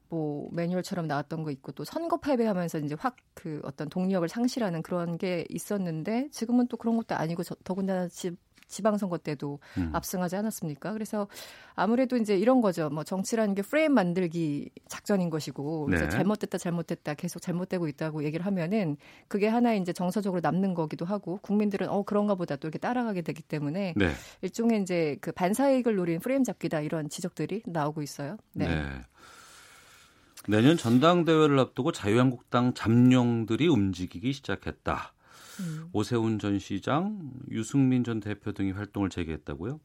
[0.09, 5.19] 뭐 매뉴얼처럼 나왔던 거 있고 또 선거 패배하면서 이제 확 그 어떤 동력을 상실하는 그런
[5.19, 8.31] 게 있었는데 지금은 또 그런 것도 아니고 저, 더군다나 지,
[8.67, 9.91] 지방선거 때도 음.
[9.93, 10.91] 압승하지 않았습니까?
[10.91, 11.27] 그래서
[11.75, 12.89] 아무래도 이제 이런 거죠.
[12.89, 16.09] 뭐 정치라는 게 프레임 만들기 작전인 것이고 그래서 네.
[16.09, 18.97] 잘못됐다 잘못됐다 계속 잘못되고 있다고 얘기를 하면은
[19.27, 23.43] 그게 하나의 이제 정서적으로 남는 거기도 하고 국민들은 어 그런가 보다 또 이렇게 따라가게 되기
[23.43, 24.11] 때문에 네.
[24.41, 28.37] 일종의 이제 그 반사이익을 노린 프레임 잡기다 이런 지적들이 나오고 있어요.
[28.53, 28.67] 네.
[28.67, 28.83] 네.
[30.47, 35.13] 내년 전당대회를 앞두고 자유한국당 잠룡들이 움직이기 시작했다.
[35.59, 35.89] 음.
[35.91, 39.79] 오세훈 전 시장, 유승민 전 대표 등이 활동을 재개했다고요?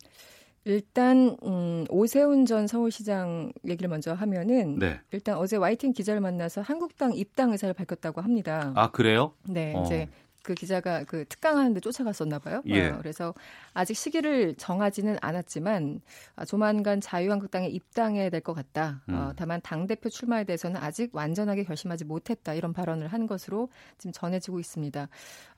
[0.64, 5.00] 일단 음, 오세훈 전 서울시장 얘기를 먼저 하면은 네.
[5.10, 8.72] 일단 어제 YTN 기자를 만나서 한국당 입당 의사를 밝혔다고 합니다.
[8.76, 9.34] 아 그래요?
[9.48, 9.82] 네, 어.
[9.82, 10.08] 이제
[10.42, 12.62] 그 기자가 그 특강하는데 쫓아갔었나 봐요.
[12.66, 12.88] 예.
[12.88, 13.32] 어, 그래서
[13.74, 16.00] 아직 시기를 정하지는 않았지만
[16.36, 19.02] 아, 조만간 자유한국당에 입당해야 될 것 같다.
[19.08, 19.32] 어, 음.
[19.36, 24.58] 다만 당 대표 출마에 대해서는 아직 완전하게 결심하지 못했다 이런 발언을 한 것으로 지금 전해지고
[24.58, 25.08] 있습니다.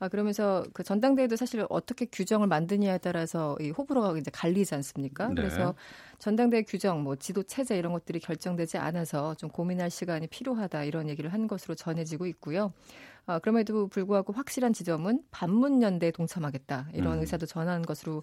[0.00, 5.28] 아, 그러면서 그 전당대회도 사실 어떻게 규정을 만드냐에 따라서 이 호불호가 이제 갈리지 않습니까?
[5.28, 5.34] 네.
[5.36, 5.74] 그래서
[6.18, 11.32] 전당대회 규정, 뭐 지도 체제 이런 것들이 결정되지 않아서 좀 고민할 시간이 필요하다 이런 얘기를
[11.32, 12.72] 한 것으로 전해지고 있고요.
[13.26, 17.20] 어, 그럼에도 불구하고 확실한 지점은 반문연대에 동참하겠다 이런 음.
[17.20, 18.22] 의사도 전한 것으로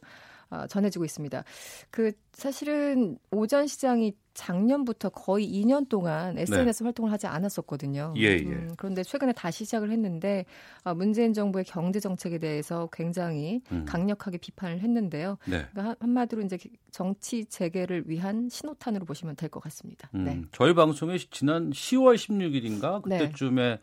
[0.51, 1.43] 어, 전해지고 있습니다.
[1.91, 8.13] 그 사실은 오전 시장이 작년부터 거의 2년 동안 SNS 활동을 하지 않았었거든요.
[8.17, 8.43] 예, 예.
[8.43, 10.43] 음, 그런데 최근에 다시 시작을 했는데
[10.83, 13.85] 아, 문재인 정부의 경제 정책에 대해서 굉장히 음.
[13.85, 15.37] 강력하게 비판을 했는데요.
[15.45, 15.65] 네.
[15.71, 16.57] 그러니까 한- 한마디로 이제
[16.91, 20.09] 정치 재개를 위한 신호탄으로 보시면 될 것 같습니다.
[20.15, 20.41] 음, 네.
[20.51, 23.19] 저희 방송에 지난 10월 16일인가 네.
[23.19, 23.79] 그때쯤에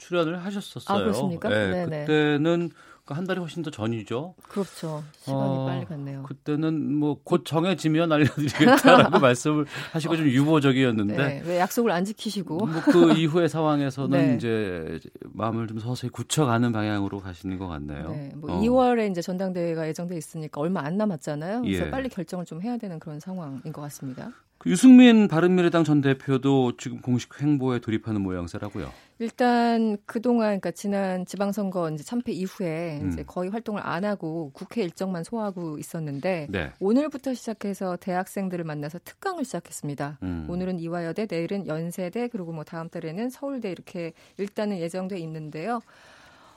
[0.00, 0.98] 출연을 하셨었어요.
[0.98, 1.50] 아, 그렇습니까?
[1.52, 2.00] 예, 네네.
[2.06, 2.70] 그때는
[3.04, 4.34] 그한 달이 훨씬 더 전이죠.
[4.48, 5.02] 그렇죠.
[5.18, 6.22] 시간이 어, 빨리 갔네요.
[6.22, 12.68] 그때는 뭐 곧 정해지면 알려드리겠다라고 말씀을 하시고 좀 유보적이었는데 네, 왜 약속을 안 지키시고 뭐
[12.84, 14.36] 그 이후의 상황에서는 네.
[14.36, 15.00] 이제
[15.32, 18.10] 마음을 좀 서서히 굳혀가는 방향으로 가시는 것 같네요.
[18.10, 18.60] 네, 뭐 어.
[18.60, 21.62] 2월에 이제 전당대회가 예정돼 있으니까 얼마 안 남았잖아요.
[21.62, 21.90] 그래서 예.
[21.90, 24.30] 빨리 결정을 좀 해야 되는 그런 상황인 것 같습니다.
[24.60, 28.92] 그 유승민 바른미래당 전 대표도 지금 공식 행보에 돌입하는 모양새라고요.
[29.18, 33.08] 일단 그동안 그러니까 지난 지방선거 이제 참패 이후에 음.
[33.08, 36.72] 이제 거의 활동을 안 하고 국회 일정만 소화하고 있었는데 네.
[36.78, 40.18] 오늘부터 시작해서 대학생들을 만나서 특강을 시작했습니다.
[40.22, 40.46] 음.
[40.46, 45.80] 오늘은 이화여대, 내일은 연세대, 그리고 뭐 다음 달에는 서울대 이렇게 일단은 예정돼 있는데요.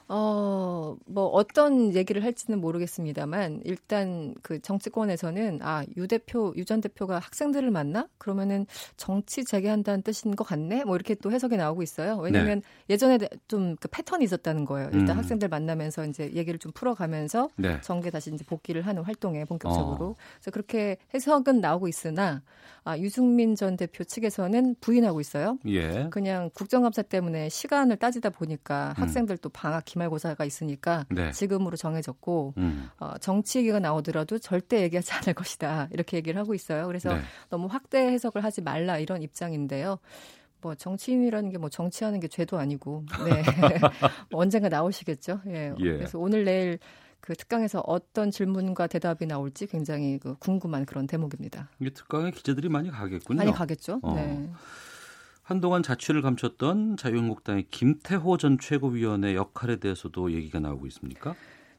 [0.07, 7.19] 어, 뭐 어떤 얘기를 할지는 모르겠습니다만 일단 그 정치권에서는 아, 유 대표, 유 전 대표가
[7.19, 8.07] 학생들을 만나?
[8.17, 8.65] 그러면은
[8.97, 10.84] 정치 재개한다는 뜻인 것 같네?
[10.85, 12.17] 뭐 이렇게 또 해석이 나오고 있어요.
[12.17, 13.17] 왜냐면 예전에
[13.47, 14.89] 좀 그 패턴이 있었다는 거예요.
[14.93, 15.17] 일단 음.
[15.19, 17.80] 학생들 만나면서 이제 얘기를 좀 풀어가면서 네.
[17.81, 20.05] 정계 다시 이제 복귀를 하는 활동에 본격적으로.
[20.09, 20.15] 어.
[20.35, 22.41] 그래서 그렇게 해석은 나오고 있으나
[22.85, 25.57] 아, 유승민 전 대표 측에서는 부인하고 있어요.
[25.67, 26.07] 예.
[26.11, 29.01] 그냥 국정감사 때문에 시간을 따지다 보니까 음.
[29.03, 31.31] 학생들 또 방학 기말 고사가 있으니까 네.
[31.31, 32.89] 지금으로 정해졌고 음.
[32.99, 36.88] 어, 정치 얘기가 나오더라도 절대 얘기하지 않을 것이다 이렇게 얘기를 하고 있어요.
[36.88, 37.21] 그래서 네.
[37.49, 39.99] 너무 확대 해석을 하지 말라 이런 입장인데요.
[40.61, 43.43] 뭐 정치인이라는 게 뭐 정치하는 게 죄도 아니고 네.
[44.31, 45.41] 뭐 언젠가 나오시겠죠.
[45.47, 45.73] 예.
[45.80, 45.93] 예.
[45.93, 46.80] 그래서 오늘 내일
[47.19, 51.69] 그 특강에서 어떤 질문과 대답이 나올지 굉장히 그 궁금한 그런 대목입니다.
[51.80, 53.38] 이게 특강에 기자들이 많이 가겠군요.
[53.38, 54.01] 많이 가겠죠.
[54.03, 54.13] 어.
[54.15, 54.49] 네.
[55.44, 61.36] 한동안 자취를 감췄던 자유한국당의 김태호 전 최고위원의 역할에 대해서도 얘기가 나오고 있습니까?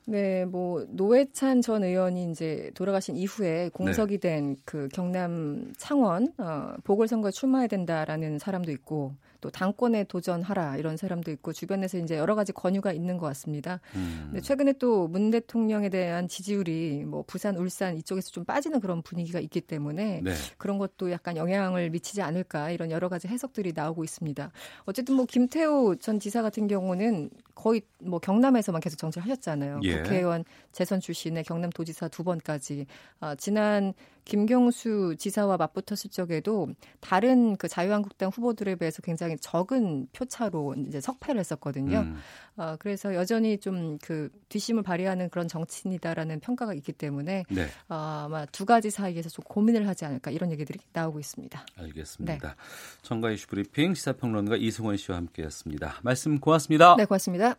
[0.06, 7.68] 네, 뭐 노회찬 전 의원이 이제 돌아가신 이후에 공석이 된그 경남 창원 어, 보궐선거에 출마해야
[7.68, 9.14] 된다라는 사람도 있고
[9.44, 13.78] 또 당권에 도전하라 이런 사람도 있고 주변에서 이제 여러 가지 권유가 있는 것 같습니다.
[13.94, 14.30] 음.
[14.30, 19.38] 근데 최근에 또 문 대통령에 대한 지지율이 뭐 부산, 울산 이쪽에서 좀 빠지는 그런 분위기가
[19.38, 20.32] 있기 때문에 네.
[20.56, 24.50] 그런 것도 약간 영향을 미치지 않을까 이런 여러 가지 해석들이 나오고 있습니다.
[24.86, 29.80] 어쨌든 뭐 김태호 전 지사 같은 경우는 거의 뭐 경남에서만 계속 정치를 하셨잖아요.
[29.82, 30.02] 예.
[30.02, 32.86] 국회의원 재선 출신의 경남 도지사 두 번까지
[33.20, 33.92] 아, 지난
[34.24, 36.68] 김경수 지사와 맞붙었을 적에도
[37.00, 42.00] 다른 그 자유한국당 후보들에 비해서 굉장히 적은 표차로 이제 석패를 했었거든요.
[42.00, 42.16] 음.
[42.56, 47.64] 어, 그래서 여전히 좀 그 뒷심을 발휘하는 그런 정치인이다라는 평가가 있기 때문에 네.
[47.88, 51.66] 어, 아마 두 가지 사이에서 좀 고민을 하지 않을까 이런 얘기들이 나오고 있습니다.
[51.76, 52.48] 알겠습니다.
[52.48, 52.54] 네.
[53.02, 56.00] 정가 이슈 브리핑 시사평론가 이승원 씨와 함께했습니다.
[56.02, 56.96] 말씀 고맙습니다.
[56.96, 57.56] 네, 고맙습니다.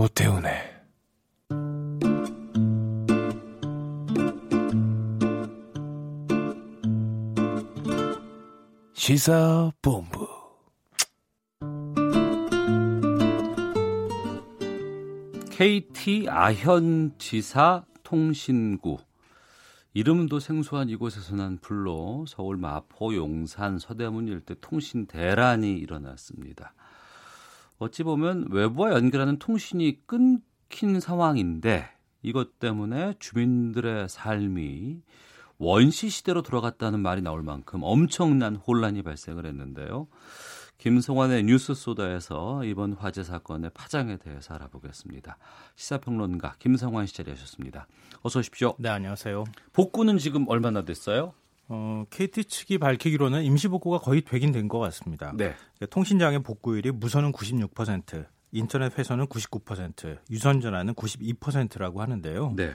[0.00, 0.54] 오태훈의
[8.94, 10.26] 시사본부
[15.50, 18.96] KT 아현 지사 통신구
[19.92, 26.72] 이름도 생소한 이곳에서 난 불로 서울 마포 용산 서대문 일대 통신 대란이 일어났습니다.
[27.80, 31.88] 어찌 보면 외부와 연결하는 통신이 끊긴 상황인데
[32.22, 35.00] 이것 때문에 주민들의 삶이
[35.56, 40.08] 원시 시대로 돌아갔다는 말이 나올 만큼 엄청난 혼란이 발생을 했는데요.
[40.76, 45.38] 김성환의 뉴스 소다에서 이번 화재 사건의 파장에 대해서 알아보겠습니다.
[45.76, 47.86] 시사평론가 김성환 씨 자리하셨습니다.
[48.22, 48.74] 어서 오십시오.
[48.78, 49.44] 네, 안녕하세요.
[49.72, 51.32] 복구는 지금 얼마나 됐어요?
[51.72, 55.32] 어, KT 측이 밝히기로는 임시 복구가 거의 되긴 된 것 같습니다.
[55.36, 55.54] 네.
[55.88, 62.54] 통신장의 복구율이 무선은 96%, 인터넷 회선은 99%, 유선 전화는 92%라고 하는데요.
[62.56, 62.72] 네.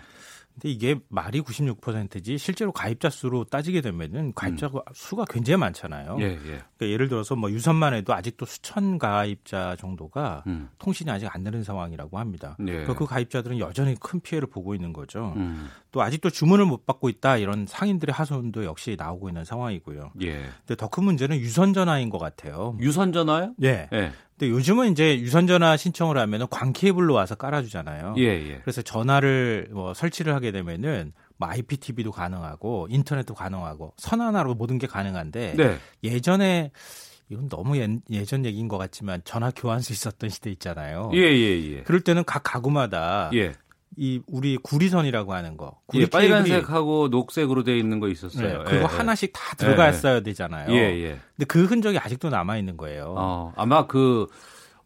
[0.53, 6.15] 근데 이게 말이 96%지 실제로 가입자 수로 따지게 되면은 가입자 수가 굉장히 많잖아요.
[6.21, 6.37] 예, 예.
[6.39, 10.69] 그러니까 예를 들어서 뭐 유선만 해도 아직도 수천 가입자 정도가 음.
[10.79, 12.55] 통신이 아직 안 되는 상황이라고 합니다.
[12.61, 12.71] 예.
[12.71, 15.33] 그러니까 그 가입자들은 여전히 큰 피해를 보고 있는 거죠.
[15.35, 15.67] 음.
[15.95, 20.11] 또 아직도 주문을 못 받고 있다 이런 상인들의 하소연도 역시 나오고 있는 상황이고요.
[20.23, 20.43] 예.
[20.67, 22.75] 근데 더 큰 문제는 유선 전화인 것 같아요.
[22.81, 23.53] 유선 전화요?
[23.55, 23.87] 네.
[23.93, 24.11] 예.
[24.37, 28.15] 근데 요즘은 이제 유선 전화 신청을 하면은 광 케이블로 와서 깔아주잖아요.
[28.17, 28.59] 예, 예.
[28.59, 34.87] 그래서 전화를 뭐 설치를 하게 되면은 뭐 IPTV도 가능하고 인터넷도 가능하고 선 하나로 모든 게
[34.87, 35.77] 가능한데 네.
[36.03, 36.71] 예전에
[37.29, 41.11] 이건 너무 예, 예전 얘기인 것 같지만 전화 교환수 있었던 시대 있잖아요.
[41.13, 41.83] 예, 예, 예.
[41.83, 43.53] 그럴 때는 각 가구마다 예.
[43.97, 45.79] 이 우리 구리선이라고 하는 거.
[45.93, 48.59] 예, 구리 케이블이 빨간색하고 녹색으로 돼 있는 거 있었어요.
[48.59, 48.83] 네, 그거 예, 예.
[48.83, 50.71] 하나씩 다 들어갔어야 되잖아요.
[50.71, 51.19] 예, 예.
[51.35, 53.15] 근데 그 흔적이 아직도 남아 있는 거예요.
[53.17, 54.27] 어, 아마 그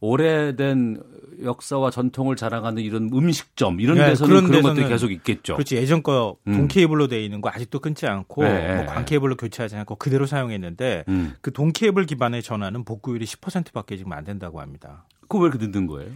[0.02, 1.02] 오래된
[1.44, 5.56] 역사와 전통을 자랑하는 이런 음식점 이런 네, 데서는 그런 그런 것들이 계속 있겠죠.
[5.56, 6.54] 그렇지 예전 거 음.
[6.54, 11.06] 동케이블로 돼 있는 거 아직도 끊지 않고 네, 뭐 네, 광케이블로 교체하지 않고 그대로 사용했는데
[11.08, 11.34] 음.
[11.42, 15.06] 그 동케이블 기반의 전화는 복구율이 10%밖에 지금 안 된다고 합니다.
[15.22, 16.12] 그거 왜 이렇게 늦는 거예요?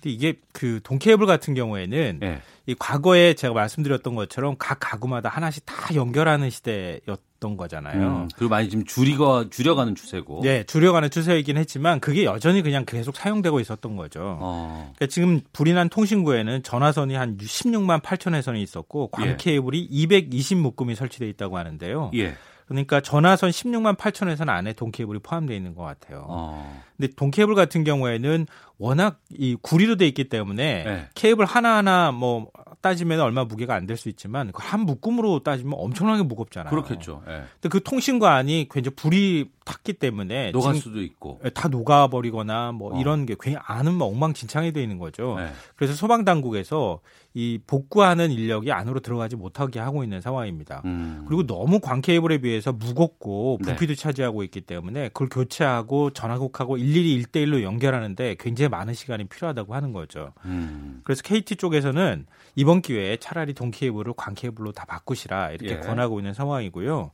[0.00, 2.42] 근데 이게 그 동케이블 같은 경우에는 예.
[2.66, 8.06] 이 과거에 제가 말씀드렸던 것처럼 각 가구마다 하나씩 다 연결하는 시대였던 거잖아요.
[8.06, 10.40] 음, 그리고 많이 지금 줄이가 줄여가는 추세고.
[10.42, 14.38] 네, 줄여가는 추세이긴 했지만 그게 여전히 그냥 계속 사용되고 있었던 거죠.
[14.40, 14.92] 어.
[14.96, 19.26] 그러니까 지금 불이 난 통신구에는 전화선이 한 16만 8천 회선이 있었고 예.
[19.26, 22.12] 광케이블이 220 묶음이 설치돼 있다고 하는데요.
[22.14, 22.34] 예.
[22.70, 26.24] 그러니까 전화선 16만 8천 회선 안에 동케이블이 포함되어 있는 것 같아요.
[26.28, 26.80] 어.
[26.96, 28.46] 근데 동케이블 같은 경우에는
[28.78, 31.08] 워낙 이 구리로 돼 있기 때문에 네.
[31.16, 32.46] 케이블 하나하나 뭐
[32.80, 36.70] 따지면 얼마 무게가 안 될 수 있지만 그 한 묶음으로 따지면 엄청나게 무겁잖아요.
[36.70, 37.22] 그렇겠죠.
[37.26, 37.42] 예.
[37.60, 41.40] 근데 그 통신관이 굉장히 불이 탔기 때문에 녹을 수도 있고.
[41.54, 43.00] 다 녹아버리거나 뭐 어.
[43.00, 45.36] 이런 게 괜히 안은 뭐 엉망진창이 돼 있는 거죠.
[45.38, 45.50] 네.
[45.76, 47.00] 그래서 소방 당국에서
[47.32, 50.82] 이 복구하는 인력이 안으로 들어가지 못하게 하고 있는 상황입니다.
[50.84, 51.24] 음.
[51.28, 53.72] 그리고 너무 광케이블에 비해서 무겁고 네.
[53.72, 59.92] 부피도 차지하고 있기 때문에 그걸 교체하고 전화국하고 일일이 일대일로 연결하는데 굉장히 많은 시간이 필요하다고 하는
[59.92, 60.32] 거죠.
[60.44, 61.02] 음.
[61.04, 62.26] 그래서 KT 쪽에서는
[62.56, 65.78] 이번 기회에 차라리 동케이블을 광케이블로 다 바꾸시라 이렇게 예.
[65.78, 67.12] 권하고 있는 상황이고요.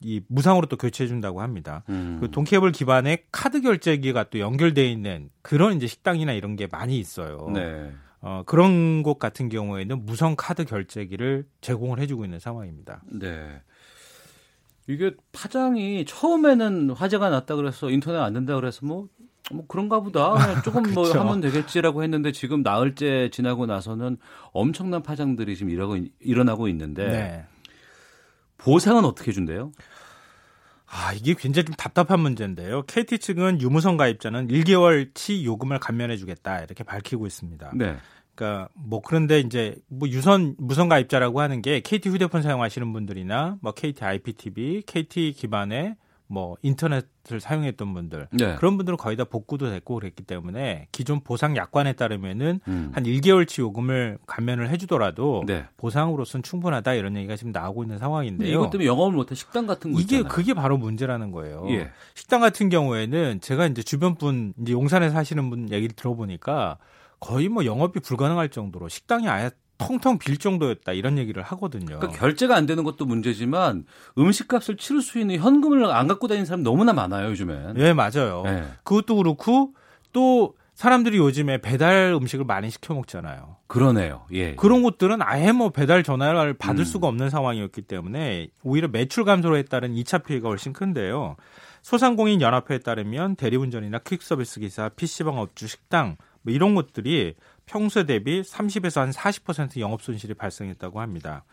[0.00, 1.84] 어, 이 무상으로 또 교체해 준다고 합니다.
[1.88, 2.18] 음.
[2.20, 7.50] 그 동케이블 기반의 카드 결제기가 또 연결돼 있는 그런 이제 식당이나 이런 게 많이 있어요.
[7.52, 7.92] 네.
[8.22, 13.02] 어, 그런 곳 같은 경우에는 무선 카드 결제기를 제공을 해주고 있는 상황입니다.
[13.10, 13.62] 네.
[14.86, 19.08] 이게 파장이 처음에는 화제가 났다 그래서 인터넷 안 된다 그래서 뭐,
[19.52, 20.32] 뭐 그런가 보다.
[20.32, 21.08] 그냥 조금 뭐.
[21.10, 24.18] 하면 되겠지라고 했는데 지금 나흘째 지나고 나서는
[24.52, 27.46] 엄청난 파장들이 지금 일어나고, 일어나고 있는데 네.
[28.60, 29.72] 보상은 어떻게 준대요?
[30.86, 32.82] 아, 이게 굉장히 좀 답답한 문제인데요.
[32.82, 37.72] KT 측은 유무선 가입자는 1개월치 요금을 감면해 주겠다 이렇게 밝히고 있습니다.
[37.76, 37.96] 네.
[38.34, 43.72] 그러니까 뭐 그런데 이제 뭐 유선 무선 가입자라고 하는 게 KT 휴대폰 사용하시는 분들이나 뭐
[43.72, 45.96] KT IPTV, KT 기반의
[46.30, 48.54] 뭐 인터넷을 사용했던 분들 네.
[48.54, 52.92] 그런 분들은 거의 다 복구도 됐고 그랬기 때문에 기존 보상 약관에 따르면은 음.
[52.94, 55.64] 한 1개월치 요금을 감면을 해주더라도 네.
[55.76, 58.48] 보상으로서는 충분하다 이런 얘기가 지금 나오고 있는 상황인데요.
[58.48, 60.32] 이것 때문에 영업을 못해 식당 같은 거 이게 있잖아요.
[60.32, 61.66] 그게 바로 문제라는 거예요.
[61.70, 61.90] 예.
[62.14, 66.78] 식당 같은 경우에는 제가 이제 주변 분 이제 용산에 사시는 분 얘기를 들어보니까
[67.18, 69.50] 거의 뭐 영업이 불가능할 정도로 식당이 아예
[69.80, 71.98] 텅텅 빌 정도였다 이런 얘기를 하거든요.
[71.98, 73.84] 그러니까 결제가 안 되는 것도 문제지만
[74.18, 77.74] 음식값을 치를 수 있는 현금을 안 갖고 다니는 사람 너무나 많아요 요즘엔.
[77.78, 78.42] 예, 맞아요.
[78.44, 78.64] 네.
[78.84, 79.74] 그것도 그렇고
[80.12, 83.56] 또 사람들이 요즘에 배달 음식을 많이 시켜 먹잖아요.
[83.66, 84.24] 그러네요.
[84.32, 84.54] 예.
[84.54, 86.84] 그런 곳들은 아예 뭐 배달 전화를 받을 음.
[86.86, 91.36] 수가 없는 상황이었기 때문에 오히려 매출 감소에 따른 2차 피해가 훨씬 큰데요.
[91.82, 97.34] 소상공인 연합회에 따르면 대리운전이나 퀵서비스 기사, PC방 업주, 식당 뭐 이런 것들이
[97.70, 101.44] 평소 대비 30에서 한 40% 영업 손실이 발생했다고 합니다.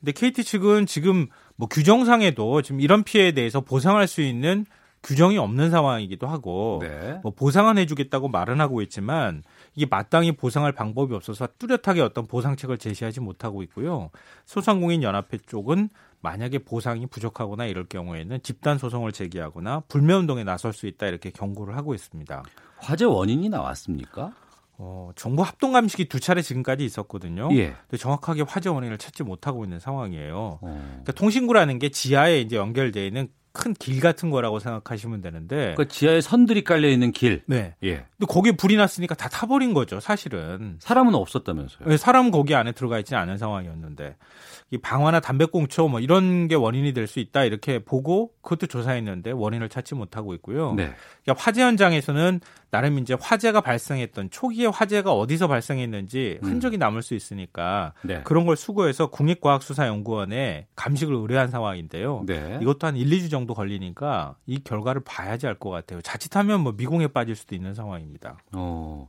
[0.00, 4.64] 근데 KT 측은 지금 뭐 규정상에도 지금 이런 피해에 대해서 보상할 수 있는
[5.02, 7.20] 규정이 없는 상황이기도 하고 네.
[7.22, 9.42] 뭐 보상은 해주겠다고 말은 하고 있지만
[9.74, 14.10] 이게 마땅히 보상할 방법이 없어서 뚜렷하게 어떤 보상책을 제시하지 못하고 있고요.
[14.46, 15.90] 소상공인 연합회 쪽은
[16.22, 21.76] 만약에 보상이 부족하거나 이럴 경우에는 집단 소송을 제기하거나 불매 운동에 나설 수 있다 이렇게 경고를
[21.76, 22.42] 하고 있습니다.
[22.78, 24.32] 화재 원인이 나왔습니까?
[24.82, 27.50] 어, 정부 합동 감식이 두 차례 지금까지 있었거든요.
[27.52, 27.74] 예.
[27.88, 30.58] 근데 정확하게 화재 원인을 찾지 못하고 있는 상황이에요.
[30.62, 30.82] 어.
[30.88, 36.20] 그러니까 통신구라는 게 지하에 이제 연결되어 있는 큰 길 같은 거라고 생각하시면 되는데 그러니까 지하에
[36.20, 37.42] 선들이 깔려 있는 길.
[37.46, 37.74] 네.
[37.82, 38.06] 예.
[38.16, 40.76] 근데 거기에 불이 났으니까 다 타버린 거죠, 사실은.
[40.78, 41.88] 사람은 없었다면서요.
[41.88, 44.16] 네, 사람 거기 안에 들어가 있지 않은 상황이었는데
[44.72, 49.68] 이 방화나 담배꽁초 뭐 이런 게 원인이 될 수 있다 이렇게 보고 그것도 조사했는데 원인을
[49.68, 50.74] 찾지 못하고 있고요.
[50.74, 50.92] 네.
[51.24, 52.40] 그러니까 화재 현장에서는
[52.70, 56.48] 나름 이제 화재가 발생했던 초기에 화재가 어디서 발생했는지 음.
[56.48, 58.22] 흔적이 남을 수 있으니까 네.
[58.22, 62.22] 그런 걸 수거해서 국립과학수사연구원에 감식을 의뢰한 상황인데요.
[62.26, 62.58] 네.
[62.62, 66.00] 이것도 한 1, 2주 정도 걸리니까 이 결과를 봐야지 알 것 같아요.
[66.00, 68.38] 자칫하면 뭐 미공에 빠질 수도 있는 상황입니다.
[68.52, 69.08] 어.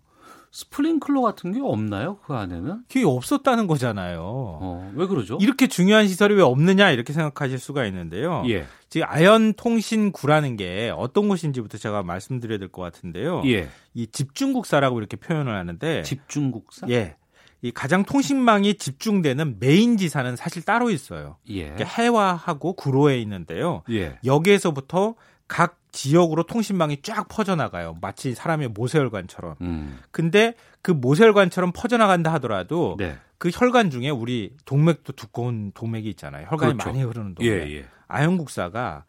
[0.52, 2.18] 스프링클러 같은 게 없나요?
[2.26, 2.84] 그 안에는?
[2.90, 4.20] 그게 없었다는 거잖아요.
[4.22, 5.38] 어, 왜 그러죠?
[5.40, 8.44] 이렇게 중요한 시설이 왜 없느냐 이렇게 생각하실 수가 있는데요.
[8.50, 8.66] 예.
[8.90, 13.44] 지금 아연 통신구라는 게 어떤 곳인지부터 제가 말씀드려야 될 것 같은데요.
[13.46, 13.70] 예.
[13.94, 16.88] 이 집중국사라고 이렇게 표현을 하는데 집중국사?
[16.90, 17.16] 예.
[17.62, 21.38] 이 가장 통신망이 집중되는 메인 지사는 사실 따로 있어요.
[21.48, 21.70] 예.
[21.70, 23.84] 그러니까 해화하고 구로에 있는데요.
[23.90, 24.18] 예.
[24.26, 25.16] 여기에서부터
[25.48, 27.98] 각 지역으로 통신망이 쫙 퍼져나가요.
[28.02, 29.56] 마치 사람의 모세혈관처럼.
[29.62, 30.00] 음.
[30.12, 33.18] 근데 그 모세혈관처럼 퍼져나간다 하더라도 네.
[33.38, 36.48] 그 혈관 중에 우리 동맥도 두꺼운 동맥이 있잖아요.
[36.50, 36.90] 혈관이 그렇죠.
[36.90, 37.52] 많이 흐르는 동맥.
[37.52, 37.86] 예, 예.
[38.08, 39.06] 아연국사가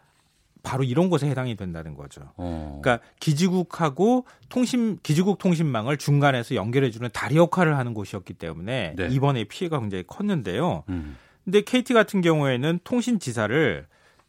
[0.63, 2.23] 바로 이런 곳에 해당이 된다는 거죠.
[2.37, 2.81] 어.
[2.83, 9.09] 그러니까 기지국하고 통신 기지국 통신망을 중간에서 연결해주는 다리 역할을 하는 곳이었기 때문에 네.
[9.11, 10.85] 이번에 피해가 굉장히 컸는데요.
[10.89, 11.17] 음.
[11.45, 13.87] 근데 KT 같은 경우에는 통신지사를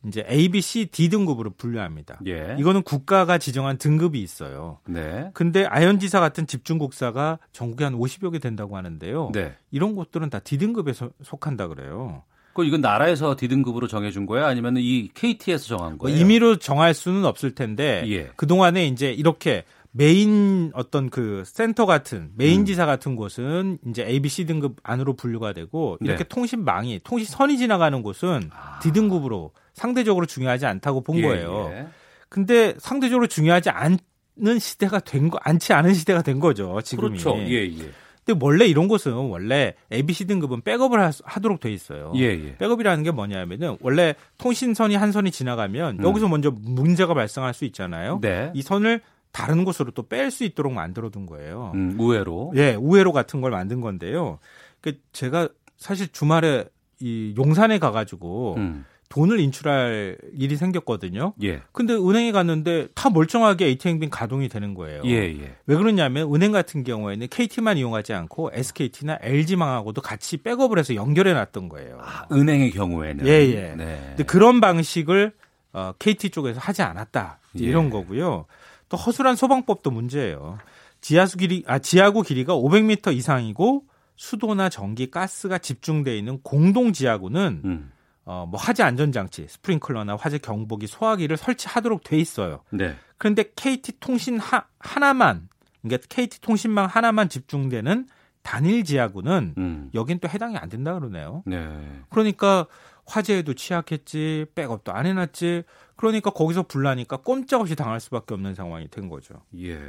[0.08, 2.20] 이제 A, B, C, D 등급으로 분류합니다.
[2.28, 2.56] 예.
[2.60, 4.80] 이거는 국가가 지정한 등급이 있어요.
[4.86, 5.30] 네.
[5.34, 9.32] 근데 아현지사 같은 집중국사가 전국에 한 50여 개 된다고 하는데요.
[9.34, 9.56] 네.
[9.72, 12.24] 이런 곳들은 다 D 등급에 서- 속한다 그래요.
[12.54, 14.46] 그 이건 나라에서 D등급으로 정해준 거야?
[14.46, 16.20] 아니면 이 KT에서 정한 뭐 거예요?
[16.20, 18.30] 임의로 정할 수는 없을 텐데 예.
[18.36, 22.66] 그 동안에 이제 이렇게 메인 어떤 그 센터 같은 메인 음.
[22.66, 26.28] 지사 같은 곳은 이제 A, B, C 등급 안으로 분류가 되고 이렇게 네.
[26.28, 28.50] 통신망이 통신선이 지나가는 곳은
[28.84, 31.20] D 등급으로 상대적으로 중요하지 않다고 본 아.
[31.20, 31.72] 예, 거예요.
[31.74, 31.88] 예.
[32.30, 36.80] 근데 상대적으로 중요하지 않는 시대가 된 거, 않지 않은 시대가 된 거죠.
[36.82, 37.20] 지금이.
[37.20, 37.38] 그렇죠.
[37.48, 37.92] 예, 예.
[38.26, 42.14] 근데 원래 이런 곳은 원래 ABC 등급은 백업을 하, 하도록 돼 있어요.
[42.16, 42.56] 예, 예.
[42.58, 46.04] 백업이라는 게 뭐냐면은 원래 통신선이 한 선이 지나가면 음.
[46.06, 48.20] 여기서 먼저 문제가 발생할 수 있잖아요.
[48.22, 48.52] 네.
[48.56, 49.02] 이 선을
[49.34, 51.72] 다른 곳으로 또 뺄 수 있도록 만들어 둔 거예요.
[51.76, 52.54] 음, 우회로.
[52.56, 54.40] 예, 우회로 같은 걸 만든 건데요.
[54.80, 56.66] 그 제가 사실 주말에
[57.00, 58.86] 이 용산에 가가지고 음.
[59.14, 61.36] 돈을 인출할 일이 생겼거든요.
[61.44, 61.62] 예.
[61.72, 65.04] 근데 은행에 갔는데 다 멀쩡하게 ATM빈 가동이 되는 거예요.
[65.06, 65.56] 예, 예.
[65.68, 71.70] 왜 그러냐면 은행 같은 경우에는 KT만 이용하지 않고 SKT나 LG망하고도 같이 백업을 해서 연결해 놨던
[71.70, 72.00] 거예요.
[72.32, 73.28] 은행의 경우에는.
[73.28, 73.76] 예, 예.
[73.78, 74.02] 네.
[74.08, 75.34] 근데 그런 방식을
[75.74, 77.38] 어, KT 쪽에서 하지 않았다.
[77.60, 77.66] 예.
[77.66, 78.48] 이런 거고요.
[78.90, 80.58] 또 허술한 소방법도 문제예요.
[81.02, 83.84] 지하수 길이 아 지하구 길이가 500m 이상이고
[84.16, 87.92] 수도나 전기, 가스가 집중돼 있는 공동 지하구는 음.
[88.26, 92.62] 어, 뭐 화재 안전 장치, 스프링클러나 화재 경보기, 소화기를 설치하도록 돼 있어요.
[92.70, 92.96] 네.
[93.18, 95.50] 그런데 KT 통신 하, 하나만
[95.82, 98.08] 그러니까 KT 통신망 하나만 집중되는
[98.42, 99.90] 단일 지하구는 음.
[99.94, 101.44] 여긴 또 해당이 안 된다 그러네요.
[101.46, 102.04] 네.
[102.10, 102.68] 그러니까
[103.06, 105.64] 화재에도 취약했지, 백업도 안 해놨지.
[105.96, 109.36] 그러니까 거기서 불나니까 꼼짝없이 당할 수밖에 없는 상황이 된 거죠.
[109.58, 109.80] 예.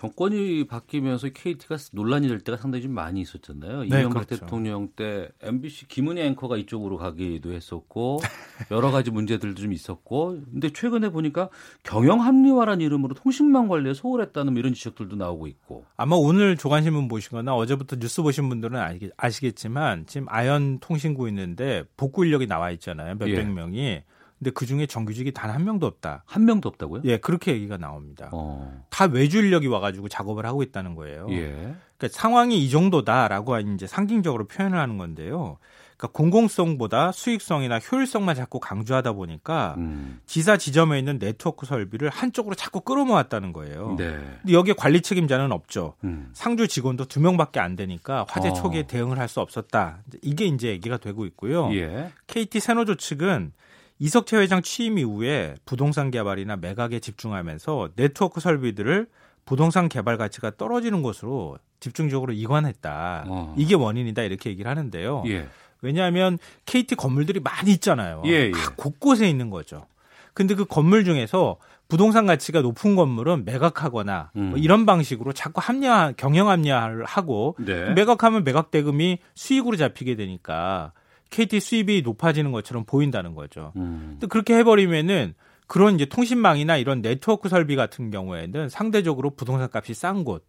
[0.00, 3.80] 정권이 바뀌면서 KT가 논란이 될 때가 상당히 좀 많이 있었잖아요.
[3.80, 4.46] 네, 이명박 그렇죠.
[4.46, 8.18] 대통령 때 MBC 김은희 앵커가 이쪽으로 가기도 했었고
[8.70, 11.50] 여러 가지 문제들도 좀 있었고 근데 최근에 보니까
[11.82, 15.84] 경영 합리화라는 이름으로 통신망 관리에 소홀했다는 뭐 이런 지적들도 나오고 있고.
[15.98, 22.24] 아마 오늘 조간신문 보시거나 어제부터 뉴스 보신 분들은 아시- 아시겠지만 지금 아연 통신구 있는데 복구
[22.24, 23.16] 인력이 나와 있잖아요.
[23.16, 23.44] 몇백 예.
[23.44, 24.00] 명이.
[24.40, 26.22] 근데 그 중에 정규직이 단 한 명도 없다.
[26.26, 27.02] 한 명도 없다고요?
[27.04, 28.30] 예, 그렇게 얘기가 나옵니다.
[28.32, 28.84] 어.
[28.90, 31.26] 다 외주 인력이 와가지고 작업을 하고 있다는 거예요.
[31.30, 31.74] 예.
[31.98, 35.58] 그러니까 상황이 이 정도다라고 이제 상징적으로 표현을 하는 건데요.
[35.96, 40.20] 그러니까 공공성보다 수익성이나 효율성만 자꾸 강조하다 보니까 음.
[40.24, 43.96] 지사 지점에 있는 네트워크 설비를 한쪽으로 자꾸 끌어모았다는 거예요.
[43.98, 44.06] 네.
[44.40, 45.94] 근데 여기에 관리 책임자는 없죠.
[46.04, 46.30] 음.
[46.32, 48.52] 상주 직원도 두 명밖에 안 되니까 화재 어.
[48.54, 49.98] 초기에 대응을 할 수 없었다.
[50.22, 51.70] 이게 이제 얘기가 되고 있고요.
[51.74, 52.10] 예.
[52.28, 53.52] KT 세노조 측은
[54.00, 59.06] 이석채 회장 취임 이후에 부동산 개발이나 매각에 집중하면서 네트워크 설비들을
[59.44, 63.24] 부동산 개발 가치가 떨어지는 곳으로 집중적으로 이관했다.
[63.28, 63.54] 어.
[63.58, 65.24] 이게 원인이다 이렇게 얘기를 하는데요.
[65.26, 65.48] 예.
[65.82, 68.22] 왜냐하면 KT 건물들이 많이 있잖아요.
[68.26, 68.50] 예, 예.
[68.50, 69.86] 각 곳곳에 있는 거죠.
[70.32, 71.56] 근데 그 건물 중에서
[71.88, 74.50] 부동산 가치가 높은 건물은 매각하거나 음.
[74.50, 77.90] 뭐 이런 방식으로 자꾸 합리화, 경영 합리화를 하고 네.
[77.92, 80.92] 매각하면 매각 대금이 수익으로 잡히게 되니까
[81.30, 83.72] KT 수입이 높아지는 것처럼 보인다는 거죠.
[83.76, 84.08] 음.
[84.12, 85.34] 근데 그렇게 해버리면은
[85.66, 90.44] 그런 이제 통신망이나 이런 네트워크 설비 같은 경우에는 상대적으로 부동산 값이 싼 곳,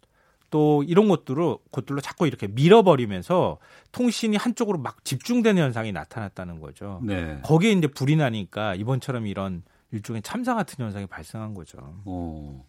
[0.50, 3.58] 또 이런 것들로 곳들로 자꾸 이렇게 밀어버리면서
[3.92, 7.00] 통신이 한쪽으로 막 집중되는 현상이 나타났다는 거죠.
[7.02, 7.40] 네.
[7.42, 11.78] 거기에 이제 불이 나니까 이번처럼 이런 일종의 참사 같은 현상이 발생한 거죠.
[12.04, 12.66] 어.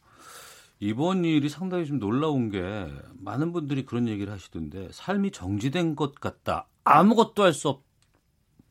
[0.79, 2.87] 이번 일이 상당히 좀 놀라운 게
[3.19, 6.67] 많은 분들이 그런 얘기를 하시던데 삶이 정지된 것 같다.
[6.83, 7.81] 아무것도 할 수 없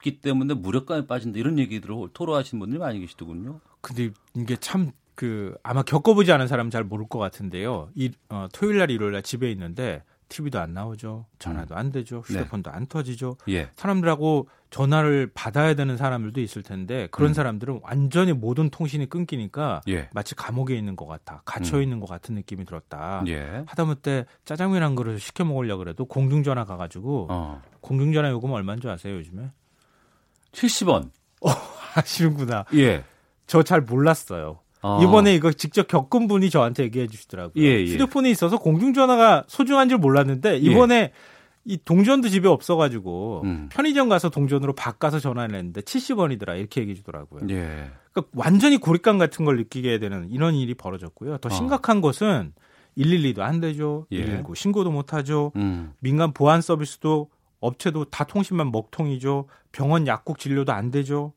[0.02, 1.38] 기 때문에 무력감에 빠진다.
[1.38, 3.60] 이런 얘기들을 토로하시는 분들이 많이 계시더군요.
[3.80, 7.90] 근데 이게 참 그 아마 겪어보지 않은 사람은 잘 모를 것 같은데요.
[7.94, 11.26] 이 어, 토요일 날 일요일 날 집에 있는데 TV도 안 나오죠.
[11.38, 12.20] 전화도 안 되죠.
[12.20, 13.36] 휴대폰도 안 터지죠.
[13.50, 13.68] 예.
[13.76, 17.34] 사람들하고 전화를 받아야 되는 사람들도 있을 텐데 그런 음.
[17.34, 20.08] 사람들은 완전히 모든 통신이 끊기니까 예.
[20.14, 21.42] 마치 감옥에 있는 것 같아.
[21.44, 21.82] 갇혀 음.
[21.82, 23.22] 있는 것 같은 느낌이 들었다.
[23.26, 23.64] 예.
[23.66, 27.62] 하다못해 짜장면 한 그릇 시켜 먹으려 그래도 공중전화 가가지고 어.
[27.82, 29.50] 공중전화 요금 얼마인 줄 아세요 요즘에?
[30.52, 31.10] 70원.
[31.94, 32.64] 아시는구나.
[32.74, 33.04] 예.
[33.46, 34.60] 저 잘 몰랐어요.
[34.80, 34.98] 아.
[35.02, 37.62] 이번에 이거 직접 겪은 분이 저한테 얘기해 주시더라고요.
[37.62, 37.84] 예, 예.
[37.84, 41.12] 휴대폰에 있어서 공중전화가 소중한 줄 몰랐는데 이번에
[41.64, 43.68] 이 동전도 집에 없어가지고 음.
[43.70, 47.42] 편의점 가서 동전으로 바꿔서 전화를 했는데 70원이더라 이렇게 얘기해 주더라고요.
[47.50, 47.90] 예.
[48.12, 51.38] 그러니까 완전히 고립감 같은 걸 느끼게 되는 이런 일이 벌어졌고요.
[51.38, 51.52] 더 어.
[51.52, 52.52] 심각한 것은
[52.98, 54.06] 112도 안 되죠.
[54.10, 54.24] 예.
[54.24, 55.52] 119 신고도 못 하죠.
[55.56, 55.92] 음.
[56.00, 57.28] 민간 보안 서비스도
[57.62, 59.47] 업체도 다 통신만 먹통이죠.
[59.70, 61.32] 병원 약국 진료도 안 되죠.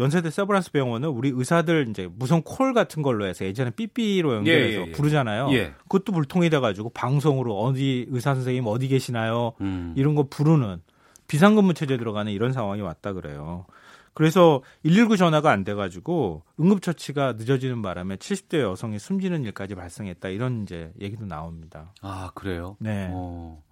[0.00, 4.84] 연세대 세브란스 병원은 우리 의사들 이제 무선 콜 같은 걸로 해서 예전에 삐삐로 연결해서 예,
[4.84, 4.92] 예, 예.
[4.92, 5.48] 부르잖아요.
[5.52, 5.72] 예.
[5.82, 9.54] 그것도 불통이 돼가지고 방송으로 어디 의사 선생님 어디 계시나요?
[9.60, 9.94] 음.
[9.96, 10.82] 이런 거 부르는
[11.26, 13.66] 비상근무 체제 들어가는 이런 상황이 왔다 그래요.
[14.14, 20.92] 그래서 119 전화가 안 돼가지고 응급처치가 늦어지는 바람에 70대 여성이 숨지는 일까지 발생했다 이런 이제
[21.00, 21.92] 얘기도 나옵니다.
[22.02, 22.76] 아 그래요?
[22.80, 23.08] 네.
[23.12, 23.62] 어.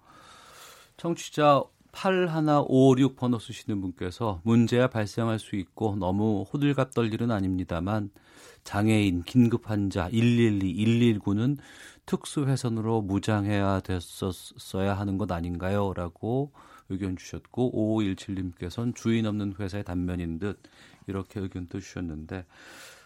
[0.97, 1.63] 청취자
[1.97, 8.11] 8156 번호 쓰시는 분께서 문제야 발생할 수 있고 너무 호들갑 떨 일은 아닙니다만
[8.63, 10.75] 장애인, 긴급 환자 112,
[11.19, 11.57] 119는
[12.05, 15.91] 특수회선으로 무장해야 됐었어야 하는 것 아닌가요?
[15.95, 16.51] 라고
[16.89, 20.61] 의견 주셨고 5517님께서는 주인 없는 회사의 단면인 듯
[21.07, 22.45] 이렇게 의견도 주셨는데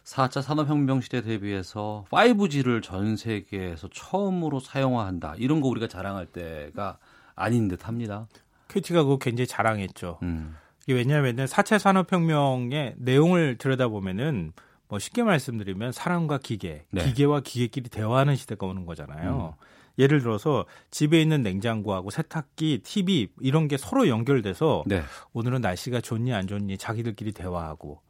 [0.03, 5.35] 4차 산업혁명 시대 대비해서 5G를 전 세계에서 처음으로 사용화한다.
[5.38, 6.97] 이런 거 우리가 자랑할 때가
[7.35, 8.27] 아닌 듯 합니다.
[8.72, 10.19] KT가 그거 굉장히 자랑했죠.
[10.23, 10.56] 음.
[10.84, 14.53] 이게 왜냐하면 4차 산업혁명의 내용을 들여다보면은
[14.88, 17.06] 뭐 쉽게 말씀드리면 사람과 기계, 네.
[17.06, 19.56] 기계와 기계끼리 대화하는 시대가 오는 거잖아요.
[19.57, 19.65] 음.
[19.99, 25.02] 예를 들어서 집에 있는 냉장고하고 세탁기, TV 이런 게 서로 연결돼서 네.
[25.34, 28.02] 오늘은 날씨가 좋니 안 좋니 자기들끼리 대화하고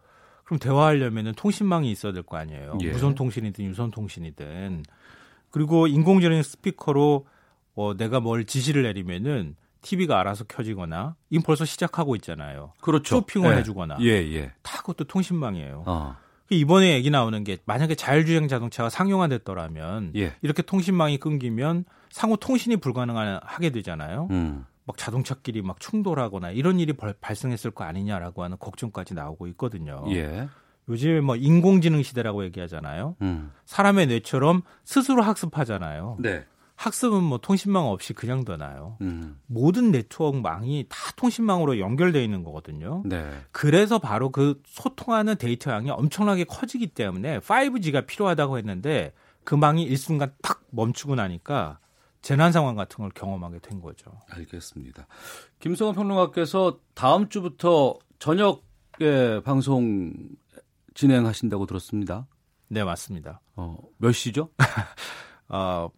[0.46, 2.78] 그럼 대화하려면은 통신망이 있어야 될 거 아니에요.
[2.82, 2.92] 예.
[2.92, 4.84] 무선 통신이든 유선 통신이든
[5.50, 7.26] 그리고 인공지능 스피커로
[7.76, 12.74] 어, 내가 뭘 지시를 내리면은 TV가 알아서 켜지거나 이건 벌써 시작하고 있잖아요.
[12.82, 13.16] 그렇죠.
[13.18, 13.58] 쇼핑을 예.
[13.58, 14.52] 해주거나 예, 예.
[14.62, 15.84] 다 그것도 통신망이에요.
[15.88, 16.16] 어.
[16.50, 20.34] 이번에 얘기 나오는 게 만약에 자율주행 자동차가 상용화됐더라면 예.
[20.42, 24.28] 이렇게 통신망이 끊기면 상호 통신이 불가능하게 되잖아요.
[24.32, 24.66] 음.
[24.86, 30.04] 막 자동차끼리 막 충돌하거나 이런 일이 벌- 발생했을 거 아니냐라고 하는 걱정까지 나오고 있거든요.
[30.10, 30.48] 예.
[30.90, 33.16] 요즘 뭐 인공지능 시대라고 얘기하잖아요.
[33.22, 33.52] 음.
[33.66, 36.18] 사람의 뇌처럼 스스로 학습하잖아요.
[36.20, 36.44] 네.
[36.82, 38.98] 학습은 뭐 통신망 없이 그냥 되나요?
[39.02, 39.40] 음.
[39.46, 43.04] 모든 네트워크망이 다 통신망으로 연결되어 있는 거거든요.
[43.06, 43.30] 네.
[43.52, 49.14] 그래서 바로 그 소통하는 데이터 양이 엄청나게 커지기 때문에 5G가 필요하다고 했는데
[49.44, 51.78] 그 망이 일순간 탁 멈추고 나니까
[52.24, 54.12] 재난 상황 같은 걸 경험하게 된 거죠.
[54.32, 55.06] 알겠습니다.
[55.60, 60.14] 김성원 평론가께서 다음 주부터 저녁에 방송
[60.96, 62.26] 진행하신다고 들었습니다.
[62.70, 63.42] 네, 맞습니다.
[63.56, 64.50] 어, 몇 시죠?
[65.48, 65.90] 어,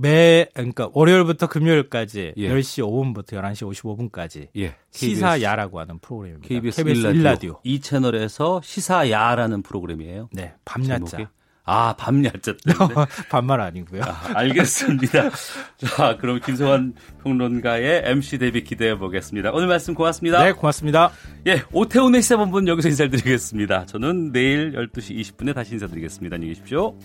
[0.00, 2.48] 매 그러니까 월요일부터 금요일까지 예.
[2.48, 4.74] 10시 5분부터 11시 55분까지 예.
[4.90, 6.48] 시사야라고 하는 프로그램입니다.
[6.48, 7.14] KBS, KBS 1라디오.
[7.16, 7.60] 일라디오.
[7.64, 10.30] 이 채널에서 시사야라는 프로그램이에요.
[10.32, 11.28] 네, 밤야자.
[11.64, 12.94] 아, 밤야자 때문에.
[13.30, 14.02] 반말 아니고요.
[14.02, 15.30] 아, 알겠습니다.
[15.76, 19.52] 자, 그럼 김성환 평론가의 MC 데뷔 기대해 보겠습니다.
[19.52, 20.42] 오늘 말씀 고맙습니다.
[20.42, 21.12] 네, 고맙습니다.
[21.46, 23.84] 예, 오태훈의 시사본부는 여기서 인사드리겠습니다.
[23.84, 26.36] 저는 내일 12시 20분에 다시 인사드리겠습니다.
[26.36, 26.96] 안녕히 계십시오.